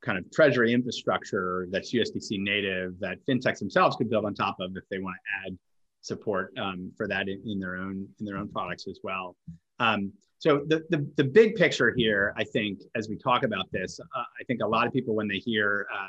kind 0.01 0.17
of 0.17 0.29
treasury 0.31 0.73
infrastructure 0.73 1.67
that's 1.69 1.93
USDC 1.93 2.39
native 2.39 2.99
that 2.99 3.19
fintechs 3.27 3.59
themselves 3.59 3.95
could 3.95 4.09
build 4.09 4.25
on 4.25 4.33
top 4.33 4.55
of 4.59 4.75
if 4.75 4.83
they 4.89 4.97
want 4.97 5.15
to 5.15 5.47
add 5.47 5.57
support 6.01 6.53
um, 6.57 6.91
for 6.97 7.07
that 7.07 7.29
in, 7.29 7.41
in, 7.45 7.59
their 7.59 7.75
own 7.75 8.07
in 8.19 8.25
their 8.25 8.37
own 8.37 8.49
products 8.49 8.87
as 8.87 8.99
well. 9.03 9.35
Um, 9.79 10.11
so 10.41 10.63
the, 10.65 10.83
the, 10.89 11.07
the, 11.17 11.23
big 11.23 11.53
picture 11.53 11.93
here, 11.95 12.33
I 12.35 12.43
think, 12.43 12.81
as 12.95 13.07
we 13.07 13.15
talk 13.15 13.43
about 13.43 13.71
this, 13.71 13.99
uh, 13.99 14.19
I 14.19 14.43
think 14.45 14.63
a 14.63 14.67
lot 14.67 14.87
of 14.87 14.91
people 14.91 15.13
when 15.13 15.27
they 15.27 15.37
hear, 15.37 15.85
uh, 15.93 16.07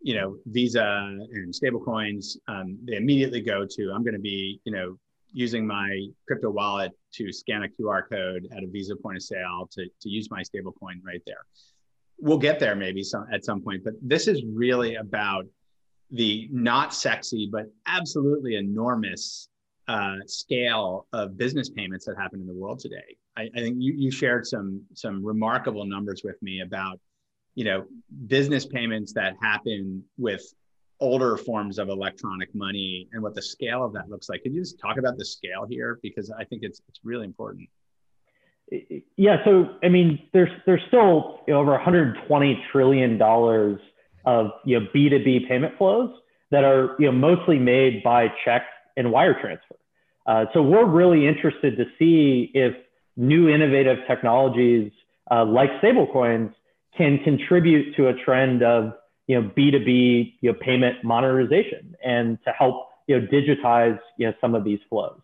you 0.00 0.14
know, 0.14 0.38
Visa 0.46 0.82
and 0.82 1.52
stablecoins, 1.52 2.38
um, 2.48 2.78
they 2.84 2.96
immediately 2.96 3.42
go 3.42 3.66
to, 3.68 3.92
I'm 3.94 4.02
going 4.02 4.14
to 4.14 4.18
be, 4.18 4.62
you 4.64 4.72
know, 4.72 4.96
using 5.30 5.66
my 5.66 6.06
crypto 6.26 6.48
wallet 6.48 6.92
to 7.16 7.30
scan 7.34 7.64
a 7.64 7.68
QR 7.68 8.08
code 8.08 8.48
at 8.50 8.62
a 8.62 8.66
Visa 8.66 8.96
point 8.96 9.18
of 9.18 9.22
sale 9.22 9.68
to, 9.72 9.84
to 9.84 10.08
use 10.08 10.30
my 10.30 10.40
stablecoin 10.40 11.04
right 11.04 11.20
there. 11.26 11.44
We'll 12.18 12.38
get 12.38 12.60
there 12.60 12.74
maybe 12.74 13.02
some, 13.02 13.26
at 13.30 13.44
some 13.44 13.60
point, 13.60 13.84
but 13.84 13.92
this 14.00 14.26
is 14.26 14.42
really 14.42 14.94
about 14.94 15.44
the 16.10 16.48
not 16.50 16.94
sexy, 16.94 17.46
but 17.52 17.66
absolutely 17.86 18.56
enormous 18.56 19.50
uh, 19.90 20.18
scale 20.26 21.08
of 21.12 21.36
business 21.36 21.68
payments 21.68 22.04
that 22.04 22.16
happen 22.16 22.40
in 22.40 22.46
the 22.46 22.54
world 22.54 22.78
today. 22.78 23.16
I, 23.36 23.50
I, 23.56 23.58
think 23.58 23.74
you, 23.80 23.92
you 23.92 24.12
shared 24.12 24.46
some 24.46 24.82
some 24.94 25.24
remarkable 25.24 25.84
numbers 25.84 26.22
with 26.22 26.40
me 26.42 26.60
about 26.60 27.00
you 27.56 27.64
know 27.64 27.86
business 28.28 28.64
payments 28.64 29.12
that 29.14 29.34
happen 29.42 30.04
with 30.16 30.42
older 31.00 31.36
forms 31.36 31.80
of 31.80 31.88
electronic 31.88 32.54
money 32.54 33.08
and 33.12 33.20
what 33.20 33.34
the 33.34 33.42
scale 33.42 33.84
of 33.84 33.92
that 33.94 34.08
looks 34.08 34.28
like. 34.28 34.44
Could 34.44 34.54
you 34.54 34.60
just 34.60 34.78
talk 34.78 34.96
about 34.96 35.18
the 35.18 35.24
scale 35.24 35.66
here 35.68 35.98
because 36.04 36.30
I 36.30 36.44
think 36.44 36.62
it's 36.62 36.80
it's 36.88 37.00
really 37.02 37.24
important. 37.24 37.68
Yeah, 39.16 39.44
so 39.44 39.70
I 39.82 39.88
mean, 39.88 40.20
there's 40.32 40.52
there's 40.66 40.82
still 40.86 41.40
you 41.48 41.54
know, 41.54 41.60
over 41.60 41.72
120 41.72 42.64
trillion 42.70 43.18
dollars 43.18 43.80
of 44.24 44.52
you 44.64 44.78
know 44.78 44.86
B2B 44.94 45.48
payment 45.48 45.76
flows 45.78 46.14
that 46.52 46.62
are 46.62 46.94
you 47.00 47.06
know 47.06 47.12
mostly 47.12 47.58
made 47.58 48.04
by 48.04 48.28
check 48.44 48.62
and 48.96 49.10
wire 49.10 49.34
transfer. 49.40 49.79
Uh, 50.26 50.44
so 50.52 50.62
we're 50.62 50.86
really 50.86 51.26
interested 51.26 51.76
to 51.76 51.84
see 51.98 52.50
if 52.54 52.74
new 53.16 53.48
innovative 53.48 53.98
technologies 54.06 54.92
uh, 55.30 55.44
like 55.44 55.70
stablecoins 55.82 56.52
can 56.96 57.18
contribute 57.24 57.94
to 57.96 58.08
a 58.08 58.14
trend 58.24 58.62
of 58.62 58.92
you 59.26 59.40
know 59.40 59.50
B2B 59.56 60.34
you 60.40 60.52
know 60.52 60.58
payment 60.60 61.04
monetization 61.04 61.94
and 62.04 62.38
to 62.44 62.50
help 62.50 62.88
you 63.06 63.18
know 63.18 63.26
digitize 63.26 63.98
you 64.16 64.26
know 64.26 64.34
some 64.40 64.54
of 64.54 64.64
these 64.64 64.80
flows. 64.88 65.20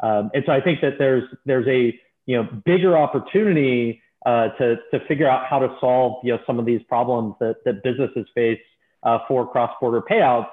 Um, 0.00 0.30
and 0.34 0.42
so 0.46 0.52
I 0.52 0.60
think 0.60 0.80
that 0.82 0.94
there's 0.98 1.24
there's 1.46 1.66
a 1.66 1.98
you 2.26 2.36
know 2.36 2.48
bigger 2.64 2.96
opportunity 2.96 4.02
uh, 4.26 4.48
to 4.58 4.76
to 4.92 5.00
figure 5.06 5.28
out 5.28 5.46
how 5.46 5.58
to 5.58 5.74
solve 5.80 6.16
you 6.24 6.32
know 6.32 6.40
some 6.46 6.58
of 6.58 6.66
these 6.66 6.82
problems 6.88 7.34
that 7.40 7.56
that 7.64 7.82
businesses 7.82 8.26
face 8.34 8.60
uh, 9.02 9.18
for 9.28 9.48
cross-border 9.48 10.02
payouts 10.02 10.48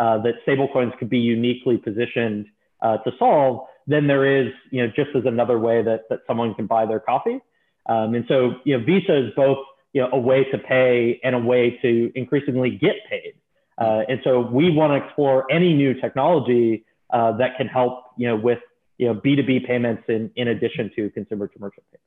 uh, 0.00 0.18
that 0.18 0.34
stablecoins 0.46 0.96
could 0.98 1.10
be 1.10 1.18
uniquely 1.18 1.76
positioned 1.76 2.46
uh, 2.86 2.96
to 2.98 3.10
solve, 3.18 3.66
then 3.86 4.06
there 4.06 4.24
is, 4.40 4.52
you 4.70 4.80
know, 4.82 4.92
just 5.00 5.10
as 5.18 5.24
another 5.24 5.58
way 5.58 5.82
that, 5.82 6.00
that 6.10 6.20
someone 6.26 6.54
can 6.54 6.66
buy 6.66 6.86
their 6.86 7.00
coffee. 7.00 7.38
Um, 7.86 8.14
and 8.14 8.24
so, 8.28 8.36
you 8.64 8.78
know, 8.78 8.84
Visa 8.84 9.26
is 9.26 9.32
both, 9.34 9.58
you 9.92 10.02
know, 10.02 10.10
a 10.12 10.18
way 10.18 10.44
to 10.52 10.58
pay 10.58 11.20
and 11.24 11.34
a 11.34 11.38
way 11.52 11.78
to 11.82 11.90
increasingly 12.14 12.70
get 12.86 12.96
paid. 13.10 13.34
Uh, 13.78 14.02
and 14.08 14.20
so 14.24 14.40
we 14.40 14.64
want 14.70 14.90
to 14.92 15.04
explore 15.04 15.50
any 15.50 15.72
new 15.74 15.92
technology 15.94 16.84
uh, 17.10 17.32
that 17.40 17.56
can 17.58 17.66
help, 17.66 18.04
you 18.16 18.26
know, 18.28 18.36
with, 18.36 18.62
you 18.98 19.06
know, 19.06 19.14
B2B 19.14 19.66
payments 19.66 20.04
in, 20.08 20.30
in 20.36 20.48
addition 20.48 20.90
to 20.96 21.10
consumer 21.10 21.46
to 21.48 21.58
merchant 21.58 21.86
payments. 21.90 22.06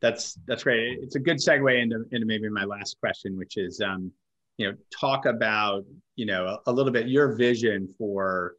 That's, 0.00 0.38
that's 0.46 0.64
great. 0.64 0.98
It's 1.02 1.14
a 1.14 1.20
good 1.20 1.36
segue 1.36 1.82
into, 1.82 2.04
into 2.10 2.26
maybe 2.26 2.48
my 2.48 2.64
last 2.64 2.98
question, 3.00 3.36
which 3.36 3.56
is, 3.56 3.80
um, 3.80 4.12
you 4.56 4.66
know, 4.66 4.76
talk 4.98 5.26
about, 5.26 5.84
you 6.16 6.26
know, 6.26 6.42
a, 6.46 6.70
a 6.70 6.72
little 6.72 6.92
bit 6.92 7.08
your 7.08 7.34
vision 7.36 7.88
for, 7.98 8.54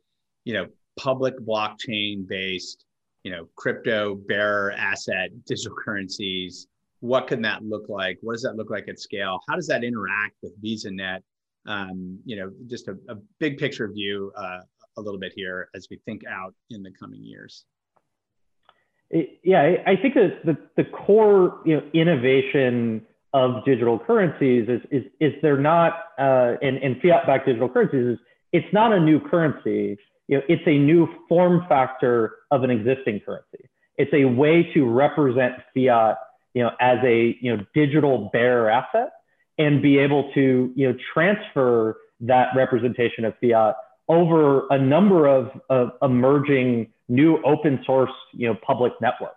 you 0.45 0.53
know, 0.53 0.67
public 1.03 1.35
blockchain 1.49 2.27
based, 2.27 2.79
you 3.23 3.31
know, 3.31 3.43
crypto 3.55 4.15
bearer 4.29 4.71
asset 4.89 5.29
digital 5.45 5.75
currencies. 5.83 6.67
What 6.99 7.23
can 7.29 7.41
that 7.41 7.63
look 7.63 7.85
like? 7.89 8.17
What 8.21 8.33
does 8.33 8.43
that 8.43 8.55
look 8.59 8.69
like 8.69 8.87
at 8.87 8.99
scale? 8.99 9.39
How 9.47 9.55
does 9.55 9.67
that 9.67 9.83
interact 9.83 10.35
with 10.43 10.53
VisaNet? 10.63 11.21
Um, 11.65 12.19
you 12.25 12.35
know, 12.37 12.51
just 12.67 12.87
a, 12.87 12.95
a 13.09 13.15
big 13.39 13.57
picture 13.57 13.87
view 13.91 14.31
uh, 14.37 14.61
a 14.97 15.01
little 15.01 15.19
bit 15.19 15.33
here 15.35 15.69
as 15.75 15.87
we 15.91 15.97
think 16.05 16.21
out 16.27 16.53
in 16.69 16.83
the 16.83 16.91
coming 17.01 17.23
years? 17.23 17.65
Yeah, 19.43 19.63
I 19.85 19.95
think 20.01 20.13
that 20.13 20.45
the, 20.45 20.55
the 20.77 20.85
core 20.85 21.61
you 21.65 21.75
know, 21.77 21.83
innovation 21.93 23.05
of 23.33 23.65
digital 23.65 23.97
currencies 23.99 24.69
is, 24.69 24.81
is, 24.89 25.03
is 25.19 25.33
they're 25.41 25.57
not, 25.57 25.91
uh, 26.17 26.55
and 26.61 27.01
fiat-backed 27.01 27.45
digital 27.45 27.69
currencies 27.69 28.05
is 28.13 28.19
it's 28.53 28.71
not 28.73 28.93
a 28.93 28.99
new 28.99 29.19
currency. 29.19 29.97
You 30.31 30.37
know, 30.37 30.43
it's 30.47 30.63
a 30.65 30.77
new 30.77 31.09
form 31.27 31.65
factor 31.67 32.37
of 32.51 32.63
an 32.63 32.71
existing 32.71 33.19
currency. 33.19 33.69
It's 33.97 34.13
a 34.13 34.23
way 34.23 34.71
to 34.73 34.89
represent 34.89 35.55
fiat, 35.75 36.17
you 36.53 36.63
know, 36.63 36.71
as 36.79 36.99
a 37.03 37.37
you 37.41 37.55
know 37.55 37.65
digital 37.75 38.29
bearer 38.31 38.69
asset 38.69 39.11
and 39.57 39.81
be 39.81 39.99
able 39.99 40.31
to 40.33 40.71
you 40.73 40.87
know 40.87 40.97
transfer 41.13 41.97
that 42.21 42.47
representation 42.55 43.25
of 43.25 43.33
fiat 43.41 43.75
over 44.07 44.67
a 44.69 44.79
number 44.79 45.27
of, 45.27 45.51
of 45.69 45.91
emerging 46.01 46.87
new 47.09 47.41
open 47.43 47.83
source 47.85 48.11
you 48.33 48.47
know 48.47 48.55
public 48.65 48.93
networks. 49.01 49.35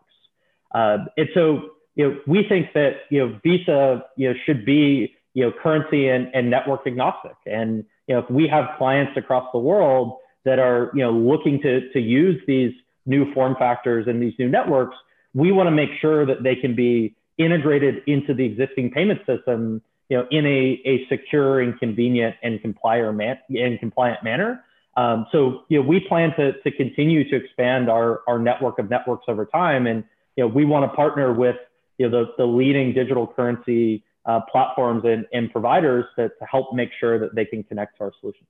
Uh, 0.73 0.99
and 1.17 1.29
so 1.35 1.71
you 1.97 2.09
know 2.09 2.21
we 2.29 2.47
think 2.49 2.73
that 2.75 2.99
you 3.11 3.19
know 3.19 3.41
Visa 3.43 4.05
you 4.17 4.29
know 4.29 4.35
should 4.47 4.65
be 4.65 5.13
you 5.35 5.45
know 5.45 5.53
currency 5.61 6.07
and, 6.07 6.31
and 6.33 6.51
network 6.51 6.87
agnostic. 6.87 7.37
And 7.47 7.85
you 8.07 8.15
know 8.15 8.21
if 8.21 8.31
we 8.31 8.47
have 8.47 8.79
clients 8.79 9.17
across 9.17 9.49
the 9.53 9.59
world 9.59 10.19
that 10.45 10.59
are 10.59 10.91
you 10.95 11.03
know 11.03 11.13
looking 11.13 11.61
to 11.63 11.91
to 11.93 12.01
use 12.01 12.41
these 12.47 12.73
new 13.07 13.33
form 13.35 13.55
factors 13.59 14.07
and 14.07 14.23
these 14.23 14.35
new 14.39 14.49
networks, 14.49 14.97
we 15.35 15.53
want 15.53 15.67
to 15.67 15.71
make 15.71 15.91
sure 16.01 16.25
that 16.25 16.43
they 16.43 16.57
can 16.57 16.75
be 16.75 17.15
integrated 17.37 18.03
into 18.07 18.33
the 18.33 18.45
existing 18.45 18.91
payment 18.91 19.21
system 19.27 19.83
you 20.09 20.19
know, 20.19 20.27
in 20.31 20.47
a, 20.47 20.81
a 20.85 21.07
secure 21.09 21.61
and 21.61 21.79
convenient 21.79 22.37
and 22.43 22.61
complier 22.61 23.13
man, 23.13 23.39
and 23.51 23.79
compliant 23.81 24.23
manner. 24.23 24.63
Um, 24.97 25.27
so, 25.33 25.63
you 25.69 25.81
know, 25.81 25.89
we 25.89 26.01
plan 26.01 26.35
to, 26.37 26.53
to 26.61 26.71
continue 26.71 27.29
to 27.29 27.37
expand 27.37 27.91
our, 27.91 28.21
our 28.29 28.39
network 28.39 28.79
of 28.79 28.91
networks 28.91 29.25
over 29.29 29.45
time. 29.47 29.87
And, 29.87 30.05
you 30.37 30.45
know, 30.45 30.49
we 30.49 30.65
want 30.65 30.91
to 30.91 30.95
partner 30.95 31.33
with, 31.33 31.57
you 31.99 32.09
know, 32.09 32.25
the, 32.25 32.33
the 32.39 32.45
leading 32.45 32.93
digital 32.93 33.27
currency 33.27 34.05
uh, 34.27 34.41
platforms 34.51 35.03
and, 35.05 35.27
and 35.33 35.51
providers 35.51 36.05
to, 36.17 36.29
to 36.29 36.45
help 36.49 36.73
make 36.73 36.91
sure 37.01 37.19
that 37.19 37.35
they 37.35 37.45
can 37.45 37.63
connect 37.65 37.99
to 37.99 38.05
our 38.05 38.13
solutions. 38.21 38.47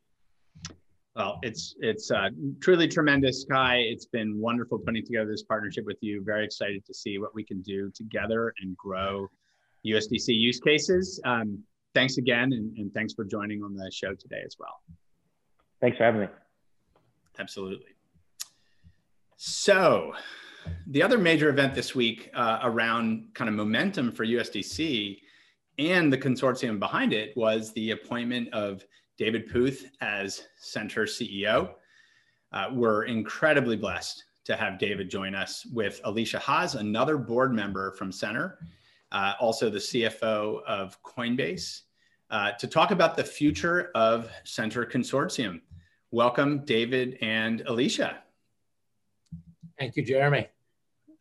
Well, 1.16 1.38
it's 1.42 1.76
it's 1.78 2.10
uh, 2.10 2.30
truly 2.60 2.88
tremendous, 2.88 3.44
Guy. 3.44 3.76
It's 3.76 4.06
been 4.06 4.40
wonderful 4.40 4.78
putting 4.78 5.04
together 5.04 5.30
this 5.30 5.44
partnership 5.44 5.84
with 5.86 5.98
you. 6.00 6.22
Very 6.24 6.44
excited 6.44 6.84
to 6.86 6.94
see 6.94 7.18
what 7.18 7.34
we 7.34 7.44
can 7.44 7.62
do 7.62 7.90
together 7.94 8.52
and 8.60 8.76
grow 8.76 9.28
USDC 9.86 10.28
use 10.28 10.58
cases. 10.58 11.20
Um, 11.24 11.62
thanks 11.94 12.18
again, 12.18 12.52
and, 12.52 12.76
and 12.78 12.92
thanks 12.92 13.14
for 13.14 13.24
joining 13.24 13.62
on 13.62 13.76
the 13.76 13.88
show 13.92 14.14
today 14.14 14.42
as 14.44 14.56
well. 14.58 14.80
Thanks 15.80 15.98
for 15.98 16.04
having 16.04 16.22
me. 16.22 16.28
Absolutely. 17.38 17.94
So, 19.36 20.14
the 20.88 21.02
other 21.02 21.18
major 21.18 21.48
event 21.48 21.76
this 21.76 21.94
week 21.94 22.30
uh, 22.34 22.58
around 22.62 23.28
kind 23.34 23.48
of 23.48 23.54
momentum 23.54 24.10
for 24.10 24.24
USDC 24.24 25.18
and 25.78 26.12
the 26.12 26.18
consortium 26.18 26.78
behind 26.78 27.12
it 27.12 27.36
was 27.36 27.72
the 27.72 27.92
appointment 27.92 28.52
of 28.52 28.84
David 29.16 29.48
Puth 29.48 29.90
as 30.00 30.42
Centre 30.56 31.04
CEO. 31.04 31.74
Uh, 32.52 32.68
we're 32.72 33.04
incredibly 33.04 33.76
blessed 33.76 34.24
to 34.44 34.56
have 34.56 34.78
David 34.78 35.08
join 35.08 35.34
us 35.34 35.66
with 35.66 36.00
Alesia 36.04 36.38
Haas, 36.38 36.74
another 36.74 37.16
board 37.16 37.52
member 37.54 37.92
from 37.92 38.12
Centre, 38.12 38.58
uh, 39.12 39.34
also 39.40 39.70
the 39.70 39.78
CFO 39.78 40.62
of 40.64 41.02
Coinbase, 41.02 41.82
uh, 42.30 42.52
to 42.52 42.66
talk 42.66 42.90
about 42.90 43.16
the 43.16 43.24
future 43.24 43.90
of 43.94 44.30
Centre 44.44 44.84
Consortium. 44.84 45.60
Welcome, 46.10 46.64
David 46.64 47.18
and 47.20 47.60
Alesia. 47.66 48.16
Thank 49.78 49.96
you, 49.96 50.04
Jeremy. 50.04 50.48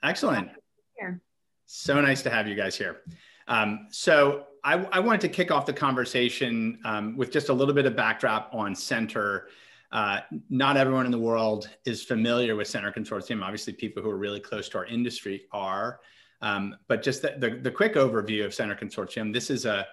Excellent. 0.04 0.50
Here. 0.98 1.22
So 1.66 2.00
nice 2.02 2.22
to 2.24 2.30
have 2.30 2.48
you 2.48 2.56
guys 2.56 2.76
here. 2.76 3.02
Um, 3.48 3.88
so 3.90 4.46
I, 4.64 4.76
I, 4.86 5.00
wanted 5.00 5.22
to 5.22 5.30
kick 5.30 5.52
off 5.52 5.66
the 5.66 5.74
conversation 5.74 6.80
um, 6.86 7.18
with 7.18 7.32
just 7.32 7.50
a 7.50 7.54
little 7.54 7.74
bit 7.74 7.86
of 7.86 7.96
backdrop 7.96 8.50
on 8.54 8.76
Centre. 8.76 9.50
Uh, 9.92 10.22
not 10.50 10.78
everyone 10.78 11.06
in 11.06 11.12
the 11.12 11.20
world 11.20 11.70
is 11.86 12.04
familiar 12.04 12.56
with 12.56 12.68
Centre 12.68 12.92
Consortium. 12.92 13.44
Obviously, 13.44 13.74
people 13.74 14.02
who 14.02 14.10
are 14.10 14.18
really 14.18 14.40
close 14.40 14.70
to 14.70 14.78
our 14.80 14.86
industry 14.86 15.46
are. 15.52 16.00
Um, 16.42 16.76
but 16.88 17.04
just 17.04 17.22
the, 17.22 17.36
the, 17.38 17.52
the, 17.62 17.72
quick 17.72 17.96
overview 17.96 18.44
of 18.46 18.54
Centre 18.54 18.76
Consortium, 18.76 19.32
this 19.32 19.50
is 19.50 19.66
a, 19.66 19.88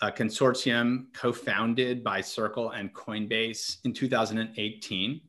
a 0.00 0.12
consortium 0.12 1.12
co-founded 1.12 2.04
by 2.04 2.20
Circle 2.20 2.70
and 2.70 2.94
Coinbase 2.94 3.78
in 3.84 3.92
2018, 3.92 5.20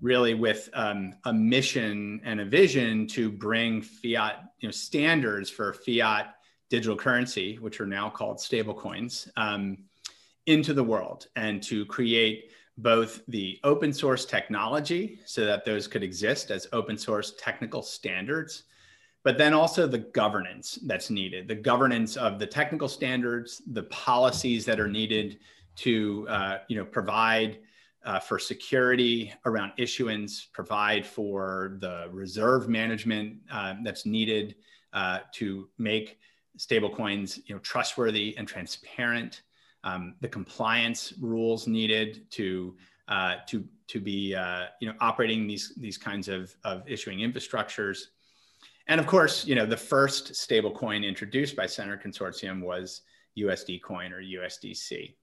really 0.00 0.34
with 0.34 0.70
um, 0.72 1.14
a 1.24 1.32
mission 1.32 2.20
and 2.24 2.40
a 2.40 2.44
vision 2.44 3.06
to 3.08 3.30
bring 3.30 3.82
fiat 3.82 4.44
you 4.60 4.68
know, 4.68 4.72
standards 4.72 5.50
for 5.50 5.74
fiat 5.74 6.37
digital 6.70 6.96
currency, 6.96 7.56
which 7.56 7.80
are 7.80 7.86
now 7.86 8.10
called 8.10 8.38
stablecoins, 8.38 9.28
um, 9.36 9.78
into 10.48 10.72
the 10.72 10.82
world 10.82 11.26
and 11.36 11.62
to 11.62 11.84
create 11.86 12.50
both 12.78 13.20
the 13.28 13.60
open 13.64 13.92
source 13.92 14.24
technology 14.24 15.20
so 15.26 15.44
that 15.44 15.64
those 15.64 15.86
could 15.86 16.02
exist 16.02 16.50
as 16.50 16.66
open 16.72 16.96
source 16.96 17.34
technical 17.38 17.82
standards 17.82 18.64
but 19.24 19.36
then 19.36 19.52
also 19.52 19.86
the 19.86 19.98
governance 19.98 20.78
that's 20.86 21.10
needed 21.10 21.48
the 21.48 21.54
governance 21.54 22.16
of 22.16 22.38
the 22.38 22.46
technical 22.46 22.88
standards 22.88 23.60
the 23.72 23.82
policies 23.84 24.64
that 24.64 24.80
are 24.80 24.88
needed 24.88 25.38
to 25.76 26.26
uh, 26.30 26.58
you 26.68 26.76
know 26.76 26.84
provide 26.84 27.58
uh, 28.04 28.18
for 28.18 28.38
security 28.38 29.34
around 29.44 29.72
issuance 29.76 30.46
provide 30.52 31.04
for 31.04 31.76
the 31.80 32.08
reserve 32.10 32.68
management 32.68 33.36
uh, 33.52 33.74
that's 33.82 34.06
needed 34.06 34.54
uh, 34.94 35.18
to 35.32 35.68
make 35.78 36.18
stablecoins 36.58 37.38
you 37.46 37.54
know 37.54 37.60
trustworthy 37.60 38.36
and 38.36 38.46
transparent 38.46 39.42
um, 39.84 40.14
the 40.20 40.28
compliance 40.28 41.14
rules 41.20 41.66
needed 41.66 42.30
to 42.30 42.76
uh, 43.08 43.36
to 43.46 43.64
to 43.86 44.00
be 44.00 44.34
uh, 44.34 44.66
you 44.80 44.88
know 44.88 44.94
operating 45.00 45.46
these 45.46 45.72
these 45.76 45.96
kinds 45.96 46.28
of, 46.28 46.54
of 46.64 46.82
issuing 46.86 47.20
infrastructures 47.20 48.08
and 48.88 48.98
of 48.98 49.06
course, 49.06 49.46
you 49.46 49.54
know, 49.54 49.66
the 49.66 49.76
first 49.76 50.32
stablecoin 50.32 51.06
introduced 51.06 51.54
by 51.54 51.66
Centre 51.66 52.00
Consortium 52.02 52.62
was 52.62 53.02
USD 53.38 53.82
Coin 53.82 54.12
or 54.12 54.22
USDC. 54.22 55.14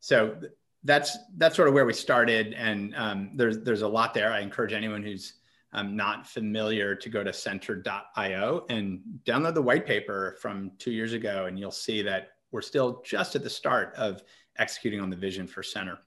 So 0.00 0.36
that's 0.84 1.16
that's 1.38 1.56
sort 1.56 1.66
of 1.66 1.74
where 1.74 1.86
we 1.86 1.94
started, 1.94 2.52
and 2.52 2.94
um, 2.94 3.30
there's 3.34 3.60
there's 3.60 3.82
a 3.82 3.88
lot 3.88 4.12
there. 4.12 4.32
I 4.32 4.40
encourage 4.40 4.74
anyone 4.74 5.02
who's 5.02 5.34
um, 5.72 5.96
not 5.96 6.26
familiar 6.26 6.94
to 6.94 7.08
go 7.08 7.22
to 7.22 7.32
centre.io 7.32 8.66
and 8.68 9.00
download 9.24 9.54
the 9.54 9.62
white 9.62 9.86
paper 9.86 10.36
from 10.40 10.72
two 10.78 10.92
years 10.92 11.12
ago, 11.12 11.46
and 11.46 11.58
you'll 11.58 11.70
see 11.70 12.02
that 12.02 12.30
we're 12.52 12.62
still 12.62 13.02
just 13.04 13.34
at 13.34 13.42
the 13.42 13.50
start 13.50 13.94
of 13.96 14.22
executing 14.58 15.00
on 15.00 15.10
the 15.10 15.16
vision 15.16 15.46
for 15.46 15.62
Centre. 15.62 15.98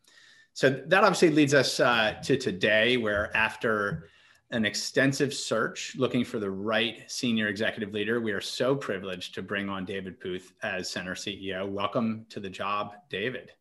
So 0.53 0.69
that 0.69 1.03
obviously 1.03 1.29
leads 1.29 1.53
us 1.53 1.79
uh, 1.79 2.15
to 2.23 2.37
today, 2.37 2.97
where 2.97 3.35
after 3.35 4.09
an 4.51 4.65
extensive 4.65 5.33
search 5.33 5.95
looking 5.95 6.23
for 6.23 6.39
the 6.39 6.49
right 6.49 7.03
senior 7.07 7.47
executive 7.47 7.93
leader. 7.93 8.19
We 8.19 8.31
are 8.31 8.41
so 8.41 8.75
privileged 8.75 9.35
to 9.35 9.43
bring 9.43 9.69
on 9.69 9.85
David 9.85 10.19
Puth 10.19 10.53
as 10.63 10.89
Centre 10.89 11.13
CEO. 11.13 11.69
Welcome 11.69 12.25
to 12.29 12.39
the 12.39 12.49
job, 12.49 12.95
David. 13.09 13.51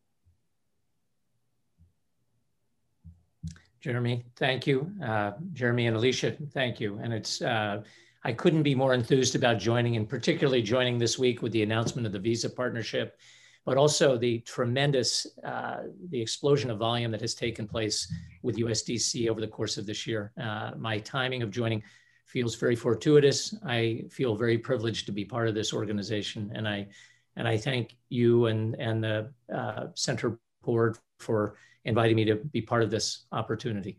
Jeremy, 3.81 4.25
thank 4.35 4.67
you. 4.67 4.91
Uh, 5.03 5.31
Jeremy 5.53 5.87
and 5.87 5.95
Alesia, 5.95 6.35
thank 6.51 6.79
you. 6.79 6.99
And 7.01 7.13
it's, 7.13 7.41
uh, 7.41 7.81
I 8.23 8.33
couldn't 8.33 8.63
be 8.63 8.75
more 8.75 8.93
enthused 8.93 9.35
about 9.35 9.59
joining 9.59 9.95
and 9.95 10.07
particularly 10.07 10.61
joining 10.61 10.97
this 10.97 11.17
week 11.17 11.41
with 11.41 11.53
the 11.53 11.63
announcement 11.63 12.05
of 12.05 12.11
the 12.11 12.19
Visa 12.19 12.49
partnership 12.49 13.17
but 13.65 13.77
also 13.77 14.17
the 14.17 14.39
tremendous, 14.39 15.27
uh, 15.43 15.81
the 16.09 16.19
explosion 16.19 16.71
of 16.71 16.79
volume 16.79 17.11
that 17.11 17.21
has 17.21 17.35
taken 17.35 17.67
place 17.67 18.11
with 18.41 18.57
USDC 18.57 19.29
over 19.29 19.39
the 19.39 19.47
course 19.47 19.77
of 19.77 19.85
this 19.85 20.07
year. 20.07 20.31
Uh, 20.41 20.71
my 20.77 20.97
timing 20.97 21.43
of 21.43 21.51
joining 21.51 21.83
feels 22.25 22.55
very 22.55 22.75
fortuitous. 22.75 23.53
I 23.63 24.05
feel 24.09 24.35
very 24.35 24.57
privileged 24.57 25.05
to 25.07 25.11
be 25.11 25.25
part 25.25 25.47
of 25.47 25.55
this 25.55 25.71
organization, 25.71 26.51
and 26.55 26.67
I 26.67 26.87
and 27.35 27.47
I 27.47 27.57
thank 27.57 27.95
you 28.09 28.47
and 28.47 28.75
and 28.79 29.03
the 29.03 29.31
uh, 29.53 29.87
Centre 29.93 30.39
board 30.69 30.97
for 31.19 31.55
inviting 31.85 32.15
me 32.15 32.25
to 32.25 32.35
be 32.35 32.61
part 32.61 32.83
of 32.83 32.91
this 32.91 33.25
opportunity. 33.31 33.97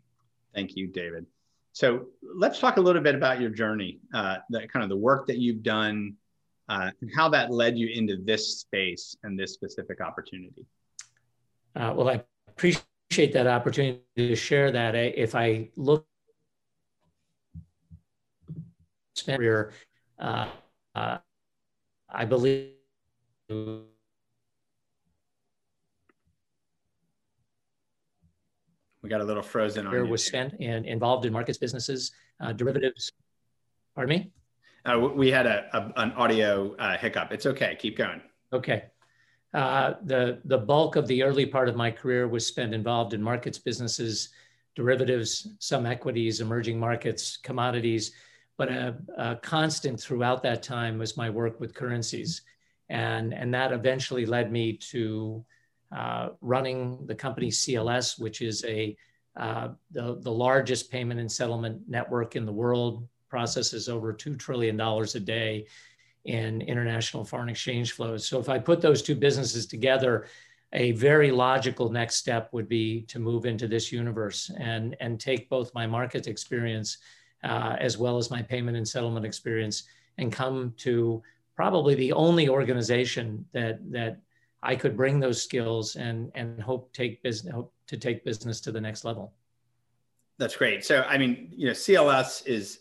Thank 0.55 0.77
you, 0.77 0.87
David. 0.87 1.27
So 1.73 2.07
let's 2.23 2.59
talk 2.59 2.77
a 2.77 2.81
little 2.81 3.03
bit 3.03 3.15
about 3.15 3.41
your 3.41 3.51
journey, 3.51 4.01
uh, 4.15 4.37
the 4.51 4.67
kind 4.69 4.83
of 4.83 4.89
the 4.89 4.97
work 4.97 5.27
that 5.27 5.39
you've 5.39 5.63
done 5.63 6.15
uh, 6.69 6.91
and 7.01 7.11
how 7.15 7.29
that 7.29 7.51
led 7.51 7.77
you 7.77 7.89
into 7.93 8.17
this 8.17 8.61
space 8.61 9.17
and 9.25 9.39
this 9.39 9.53
specific 9.55 10.01
opportunity. 10.01 10.65
Uh, 11.75 11.93
well, 11.97 12.09
I 12.09 12.23
appreciate 12.49 13.33
that 13.33 13.47
opportunity 13.47 14.03
to 14.17 14.37
share 14.37 14.71
that. 14.71 14.95
If 14.95 15.35
I 15.35 15.71
look 15.77 16.07
career, 19.27 19.73
uh, 20.19 20.49
uh, 20.95 21.19
I 22.09 22.25
believe 22.25 22.73
we 29.03 29.09
got 29.09 29.21
a 29.21 29.25
little 29.25 29.43
frozen 29.43 29.87
on. 29.87 29.93
Here 29.93 30.05
was 30.05 30.25
spent 30.25 30.55
and 30.61 30.87
involved 30.87 31.25
in 31.25 31.33
markets, 31.33 31.59
businesses, 31.59 32.13
uh, 32.41 32.53
derivatives. 32.53 33.13
Pardon 33.95 34.19
me. 34.19 34.33
Uh, 34.85 34.99
we 34.99 35.31
had 35.31 35.47
a, 35.47 35.69
a 35.73 36.01
an 36.01 36.13
audio 36.13 36.75
uh, 36.77 36.97
hiccup. 36.97 37.33
It's 37.33 37.47
okay. 37.47 37.77
Keep 37.79 37.97
going. 37.99 38.21
Okay. 38.53 38.85
Uh, 39.53 39.95
the 40.05 40.41
the 40.45 40.59
bulk 40.59 40.97
of 40.97 41.07
the 41.07 41.23
early 41.23 41.47
part 41.47 41.69
of 41.69 41.77
my 41.77 41.91
career 41.91 42.29
was 42.29 42.47
spent 42.47 42.75
involved 42.75 43.15
in 43.15 43.23
markets, 43.23 43.59
businesses, 43.59 44.31
derivatives, 44.77 45.49
some 45.59 45.87
equities, 45.87 46.41
emerging 46.41 46.79
markets, 46.79 47.37
commodities. 47.37 48.13
But 48.57 48.69
a, 48.69 48.97
a 49.17 49.37
constant 49.37 49.99
throughout 50.01 50.43
that 50.43 50.63
time 50.63 50.99
was 50.99 51.17
my 51.17 51.31
work 51.31 51.59
with 51.61 51.75
currencies, 51.75 52.43
and 52.89 53.35
and 53.35 53.53
that 53.55 53.73
eventually 53.73 54.27
led 54.27 54.53
me 54.53 54.77
to 54.93 55.45
running 56.41 57.07
the 57.07 57.15
company 57.15 57.49
CLS, 57.49 58.19
which 58.19 58.43
is 58.43 58.65
a 58.65 58.97
uh, 59.37 59.69
the, 59.93 60.19
the 60.21 60.31
largest 60.31 60.91
payment 60.91 61.21
and 61.21 61.31
settlement 61.31 61.81
network 61.89 62.37
in 62.37 62.45
the 62.45 62.53
world, 62.53 63.07
processes 63.29 63.89
over 63.89 64.13
$2 64.13 64.39
trillion 64.39 64.79
a 64.81 65.21
day 65.21 65.67
in 66.25 66.61
international 66.63 67.25
foreign 67.25 67.49
exchange 67.49 67.93
flows. 67.93 68.27
So 68.27 68.39
if 68.39 68.49
I 68.49 68.59
put 68.59 68.81
those 68.83 69.03
two 69.03 69.15
businesses 69.15 69.67
together, 69.67 70.27
a 70.73 70.93
very 70.93 71.31
logical 71.31 71.91
next 71.91 72.17
step 72.17 72.53
would 72.53 72.69
be 72.69 73.03
to 73.03 73.19
move 73.19 73.47
into 73.47 73.67
this 73.67 73.91
universe 73.91 74.51
and, 74.59 74.97
and 75.01 75.19
take 75.19 75.49
both 75.49 75.75
my 75.75 75.87
market 75.87 76.27
experience 76.27 76.99
uh, 77.43 77.77
as 77.81 77.97
well 77.97 78.19
as 78.19 78.31
my 78.31 78.43
payment 78.43 78.77
and 78.77 78.87
settlement 78.87 79.25
experience 79.25 79.85
and 80.19 80.33
come 80.33 80.75
to 80.77 81.23
probably 81.57 81.95
the 81.95 82.13
only 82.13 82.49
organization 82.49 83.45
that, 83.53 83.79
that 83.91 84.19
I 84.63 84.77
could 84.77 84.97
bring 84.97 85.21
those 85.21 85.43
skills 85.43 85.97
and 85.97 86.31
and 86.35 86.61
hope 86.61 86.93
take 86.93 87.23
business 87.23 87.55
hope 87.55 87.73
to 87.87 87.97
take 87.97 88.25
business 88.25 88.61
to 88.63 88.73
the 88.73 88.81
next 88.81 89.05
level. 89.05 89.33
That's 90.39 90.57
great. 90.57 90.85
So 90.85 91.03
I 91.03 91.19
mean, 91.19 91.49
you 91.53 91.67
know, 91.67 91.73
CLS 91.73 92.47
is 92.47 92.81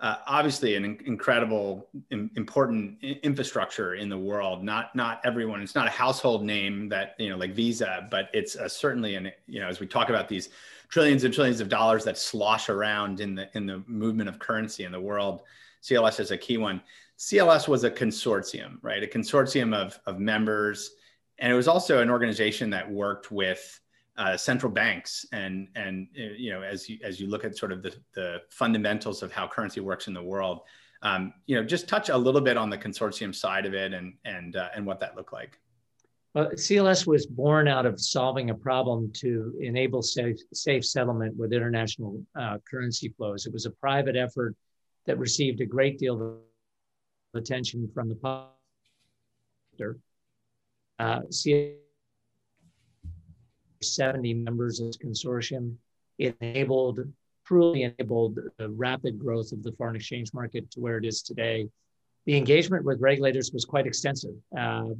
uh, 0.00 0.16
obviously 0.26 0.76
an 0.76 0.98
incredible, 1.04 1.86
important 2.10 3.02
infrastructure 3.02 3.96
in 3.96 4.08
the 4.08 4.16
world. 4.16 4.64
Not 4.64 4.94
not 4.96 5.20
everyone. 5.24 5.60
It's 5.60 5.74
not 5.74 5.86
a 5.86 5.90
household 5.90 6.42
name 6.42 6.88
that 6.88 7.14
you 7.18 7.28
know 7.28 7.36
like 7.36 7.54
Visa, 7.54 8.08
but 8.10 8.30
it's 8.32 8.56
uh, 8.56 8.68
certainly 8.68 9.14
an 9.14 9.30
you 9.46 9.60
know 9.60 9.68
as 9.68 9.78
we 9.78 9.86
talk 9.86 10.08
about 10.08 10.26
these 10.26 10.48
trillions 10.88 11.24
and 11.24 11.34
trillions 11.34 11.60
of 11.60 11.68
dollars 11.68 12.04
that 12.04 12.16
slosh 12.16 12.70
around 12.70 13.20
in 13.20 13.34
the 13.34 13.50
in 13.54 13.66
the 13.66 13.82
movement 13.86 14.28
of 14.28 14.38
currency 14.38 14.84
in 14.84 14.92
the 14.92 15.00
world. 15.00 15.42
CLS 15.82 16.18
is 16.18 16.30
a 16.30 16.36
key 16.36 16.56
one. 16.56 16.80
CLS 17.18 17.68
was 17.68 17.84
a 17.84 17.90
consortium, 17.90 18.78
right? 18.80 19.02
A 19.02 19.06
consortium 19.06 19.74
of 19.74 20.00
of 20.06 20.18
members 20.18 20.92
and 21.40 21.52
it 21.52 21.56
was 21.56 21.68
also 21.68 22.00
an 22.00 22.10
organization 22.10 22.70
that 22.70 22.88
worked 22.90 23.30
with 23.32 23.80
uh, 24.16 24.36
central 24.36 24.70
banks 24.70 25.24
and 25.32 25.68
and 25.74 26.08
uh, 26.18 26.34
you 26.36 26.52
know 26.52 26.62
as 26.62 26.88
you 26.88 26.98
as 27.02 27.18
you 27.18 27.26
look 27.26 27.44
at 27.44 27.56
sort 27.56 27.72
of 27.72 27.82
the, 27.82 27.94
the 28.14 28.38
fundamentals 28.50 29.22
of 29.22 29.32
how 29.32 29.48
currency 29.48 29.80
works 29.80 30.06
in 30.08 30.14
the 30.14 30.22
world 30.22 30.60
um, 31.02 31.32
you 31.46 31.56
know 31.56 31.64
just 31.64 31.88
touch 31.88 32.10
a 32.10 32.16
little 32.16 32.40
bit 32.40 32.56
on 32.56 32.68
the 32.68 32.76
consortium 32.76 33.34
side 33.34 33.64
of 33.66 33.74
it 33.74 33.94
and 33.94 34.14
and 34.24 34.56
uh, 34.56 34.68
and 34.74 34.84
what 34.84 35.00
that 35.00 35.16
looked 35.16 35.32
like 35.32 35.58
well, 36.34 36.50
CLS 36.50 37.08
was 37.08 37.26
born 37.26 37.66
out 37.66 37.86
of 37.86 38.00
solving 38.00 38.50
a 38.50 38.54
problem 38.54 39.10
to 39.14 39.52
enable 39.60 40.00
safe, 40.00 40.36
safe 40.52 40.86
settlement 40.86 41.36
with 41.36 41.52
international 41.52 42.24
uh, 42.38 42.58
currency 42.70 43.08
flows. 43.08 43.46
It 43.46 43.52
was 43.52 43.66
a 43.66 43.70
private 43.72 44.14
effort 44.14 44.54
that 45.06 45.18
received 45.18 45.60
a 45.60 45.66
great 45.66 45.98
deal 45.98 46.22
of 47.34 47.40
attention 47.40 47.90
from 47.92 48.08
the 48.08 48.14
public 48.14 48.52
uh, 51.00 51.20
70 53.82 54.34
members 54.34 54.80
of 54.80 54.92
the 54.92 54.98
consortium. 54.98 55.74
It 56.18 56.36
enabled, 56.40 57.00
truly 57.46 57.82
enabled 57.84 58.38
the 58.58 58.68
rapid 58.68 59.18
growth 59.18 59.52
of 59.52 59.62
the 59.62 59.72
foreign 59.72 59.96
exchange 59.96 60.32
market 60.34 60.70
to 60.72 60.80
where 60.80 60.98
it 60.98 61.04
is 61.04 61.22
today. 61.22 61.68
The 62.26 62.36
engagement 62.36 62.84
with 62.84 63.00
regulators 63.00 63.50
was 63.52 63.64
quite 63.64 63.86
extensive. 63.86 64.34
Uh, 64.56 64.90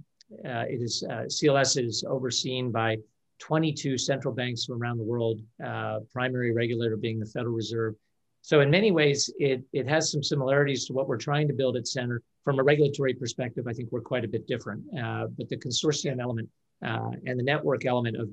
uh, 0.44 0.64
it 0.68 0.80
is 0.80 1.04
uh, 1.08 1.24
CLS 1.24 1.82
is 1.84 2.04
overseen 2.08 2.70
by 2.70 2.96
22 3.40 3.98
central 3.98 4.32
banks 4.32 4.64
from 4.64 4.80
around 4.80 4.98
the 4.98 5.04
world, 5.04 5.40
uh, 5.64 5.98
primary 6.12 6.52
regulator 6.52 6.96
being 6.96 7.18
the 7.18 7.26
Federal 7.26 7.54
Reserve. 7.54 7.94
So 8.42 8.60
in 8.60 8.70
many 8.70 8.90
ways, 8.90 9.30
it, 9.38 9.62
it 9.72 9.86
has 9.88 10.10
some 10.10 10.22
similarities 10.22 10.86
to 10.86 10.92
what 10.92 11.08
we're 11.08 11.18
trying 11.18 11.48
to 11.48 11.54
build 11.54 11.76
at 11.76 11.86
Centre, 11.86 12.22
from 12.44 12.59
a 12.59 12.62
regulatory 12.62 13.14
perspective, 13.14 13.66
I 13.68 13.72
think 13.72 13.90
we're 13.92 14.00
quite 14.00 14.24
a 14.24 14.29
bit 14.29 14.46
different. 14.46 14.83
Uh, 14.98 15.26
but 15.37 15.48
the 15.48 15.57
consortium 15.57 16.20
element 16.20 16.48
uh, 16.85 17.11
and 17.26 17.38
the 17.38 17.42
network 17.42 17.85
element 17.85 18.16
of 18.16 18.29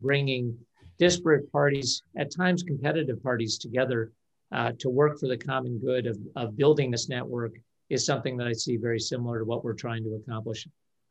bringing 0.00 0.56
disparate 0.98 1.50
parties, 1.52 2.02
at 2.16 2.34
times 2.34 2.62
competitive 2.62 3.22
parties, 3.22 3.58
together 3.58 4.12
uh, 4.52 4.72
to 4.78 4.90
work 4.90 5.18
for 5.18 5.28
the 5.28 5.36
common 5.36 5.78
good 5.78 6.06
of, 6.06 6.18
of 6.36 6.56
building 6.56 6.90
this 6.90 7.08
network 7.08 7.52
is 7.88 8.04
something 8.04 8.36
that 8.36 8.46
I 8.46 8.52
see 8.52 8.76
very 8.76 9.00
similar 9.00 9.40
to 9.40 9.44
what 9.44 9.64
we're 9.64 9.74
trying 9.74 10.04
to 10.04 10.14
accomplish 10.14 10.66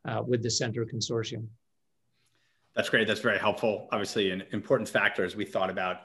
uh, 0.06 0.22
with 0.26 0.42
the 0.42 0.50
Centre 0.50 0.84
Consortium. 0.84 1.46
That's 2.74 2.88
great. 2.88 3.06
That's 3.06 3.20
very 3.20 3.38
helpful. 3.38 3.88
Obviously, 3.92 4.30
an 4.30 4.44
important 4.52 4.88
factor 4.88 5.24
as 5.24 5.36
we 5.36 5.44
thought 5.44 5.70
about 5.70 6.02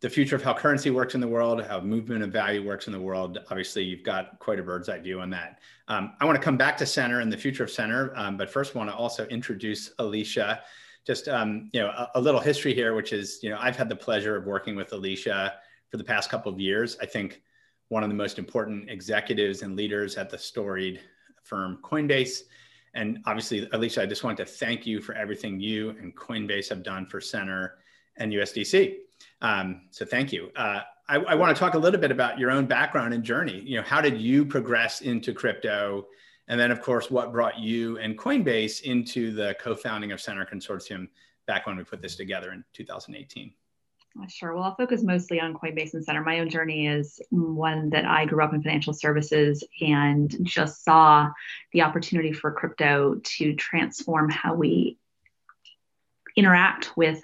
the 0.00 0.08
future 0.08 0.36
of 0.36 0.42
how 0.42 0.54
currency 0.54 0.90
works 0.90 1.14
in 1.14 1.20
the 1.20 1.26
world, 1.26 1.62
how 1.64 1.80
movement 1.80 2.22
of 2.22 2.30
value 2.30 2.64
works 2.64 2.86
in 2.86 2.92
the 2.92 3.00
world. 3.00 3.38
Obviously, 3.50 3.82
you've 3.82 4.04
got 4.04 4.38
quite 4.38 4.60
a 4.60 4.62
bird's 4.62 4.88
eye 4.88 4.98
view 4.98 5.20
on 5.20 5.28
that. 5.30 5.58
Um, 5.88 6.12
I 6.20 6.24
want 6.24 6.36
to 6.36 6.42
come 6.42 6.56
back 6.56 6.76
to 6.78 6.86
Centre 6.86 7.20
and 7.20 7.32
the 7.32 7.36
future 7.36 7.64
of 7.64 7.70
Centre, 7.70 8.12
um, 8.16 8.36
but 8.36 8.48
first 8.48 8.74
want 8.74 8.88
to 8.88 8.94
also 8.94 9.26
introduce 9.26 9.94
Alesia. 9.98 10.60
Just 11.04 11.26
um, 11.26 11.68
you 11.72 11.80
know, 11.80 11.88
a, 11.88 12.10
a, 12.14 12.20
little 12.20 12.40
history 12.40 12.74
here, 12.74 12.94
which 12.94 13.12
is 13.12 13.40
you 13.42 13.50
know 13.50 13.58
I've 13.58 13.76
had 13.76 13.88
the 13.88 13.96
pleasure 13.96 14.36
of 14.36 14.44
working 14.44 14.76
with 14.76 14.90
Alesia 14.90 15.54
for 15.90 15.96
the 15.96 16.04
past 16.04 16.30
couple 16.30 16.52
of 16.52 16.60
years. 16.60 16.96
I 17.00 17.06
think 17.06 17.42
one 17.88 18.02
of 18.02 18.08
the 18.08 18.14
most 18.14 18.38
important 18.38 18.90
executives 18.90 19.62
and 19.62 19.74
leaders 19.74 20.16
at 20.16 20.30
the 20.30 20.38
storied 20.38 21.00
firm 21.42 21.78
Coinbase. 21.82 22.42
And 22.94 23.18
obviously, 23.26 23.66
Alesia, 23.68 24.02
I 24.02 24.06
just 24.06 24.22
want 24.22 24.36
to 24.36 24.44
thank 24.44 24.86
you 24.86 25.00
for 25.00 25.14
everything 25.14 25.58
you 25.58 25.90
and 25.90 26.14
Coinbase 26.14 26.68
have 26.68 26.82
done 26.82 27.06
for 27.06 27.20
Centre 27.20 27.78
and 28.16 28.32
USDC. 28.32 28.96
Um, 29.40 29.82
so 29.90 30.04
thank 30.04 30.32
you. 30.32 30.50
Uh, 30.56 30.80
I, 31.08 31.16
I 31.16 31.34
want 31.34 31.56
to 31.56 31.58
talk 31.58 31.74
a 31.74 31.78
little 31.78 32.00
bit 32.00 32.10
about 32.10 32.38
your 32.38 32.50
own 32.50 32.66
background 32.66 33.14
and 33.14 33.24
journey. 33.24 33.60
You 33.64 33.78
know, 33.78 33.82
how 33.82 34.00
did 34.00 34.20
you 34.20 34.44
progress 34.44 35.00
into 35.00 35.32
crypto? 35.32 36.06
And 36.48 36.58
then, 36.58 36.70
of 36.70 36.82
course, 36.82 37.10
what 37.10 37.32
brought 37.32 37.58
you 37.58 37.98
and 37.98 38.18
Coinbase 38.18 38.82
into 38.82 39.32
the 39.32 39.56
co-founding 39.60 40.12
of 40.12 40.20
Centre 40.20 40.46
Consortium 40.50 41.08
back 41.46 41.66
when 41.66 41.76
we 41.76 41.84
put 41.84 42.02
this 42.02 42.16
together 42.16 42.52
in 42.52 42.64
2018? 42.74 43.52
Sure. 44.28 44.54
Well, 44.54 44.64
I'll 44.64 44.74
focus 44.74 45.02
mostly 45.02 45.40
on 45.40 45.54
Coinbase 45.54 45.94
and 45.94 46.04
Centre. 46.04 46.22
My 46.22 46.40
own 46.40 46.50
journey 46.50 46.88
is 46.88 47.20
one 47.30 47.90
that 47.90 48.04
I 48.04 48.24
grew 48.24 48.42
up 48.42 48.52
in 48.52 48.62
financial 48.62 48.92
services 48.92 49.62
and 49.80 50.34
just 50.42 50.82
saw 50.82 51.28
the 51.72 51.82
opportunity 51.82 52.32
for 52.32 52.50
crypto 52.50 53.20
to 53.22 53.54
transform 53.54 54.28
how 54.28 54.54
we 54.54 54.98
interact 56.34 56.96
with 56.96 57.22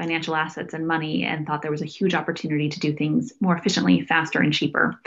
financial 0.00 0.34
assets 0.34 0.72
and 0.72 0.88
money 0.88 1.24
and 1.24 1.46
thought 1.46 1.60
there 1.60 1.70
was 1.70 1.82
a 1.82 1.96
huge 1.98 2.14
opportunity 2.14 2.70
to 2.70 2.80
do 2.80 2.94
things 2.94 3.34
more 3.38 3.54
efficiently, 3.54 4.00
faster, 4.00 4.40
and 4.40 4.54
cheaper. 4.54 4.98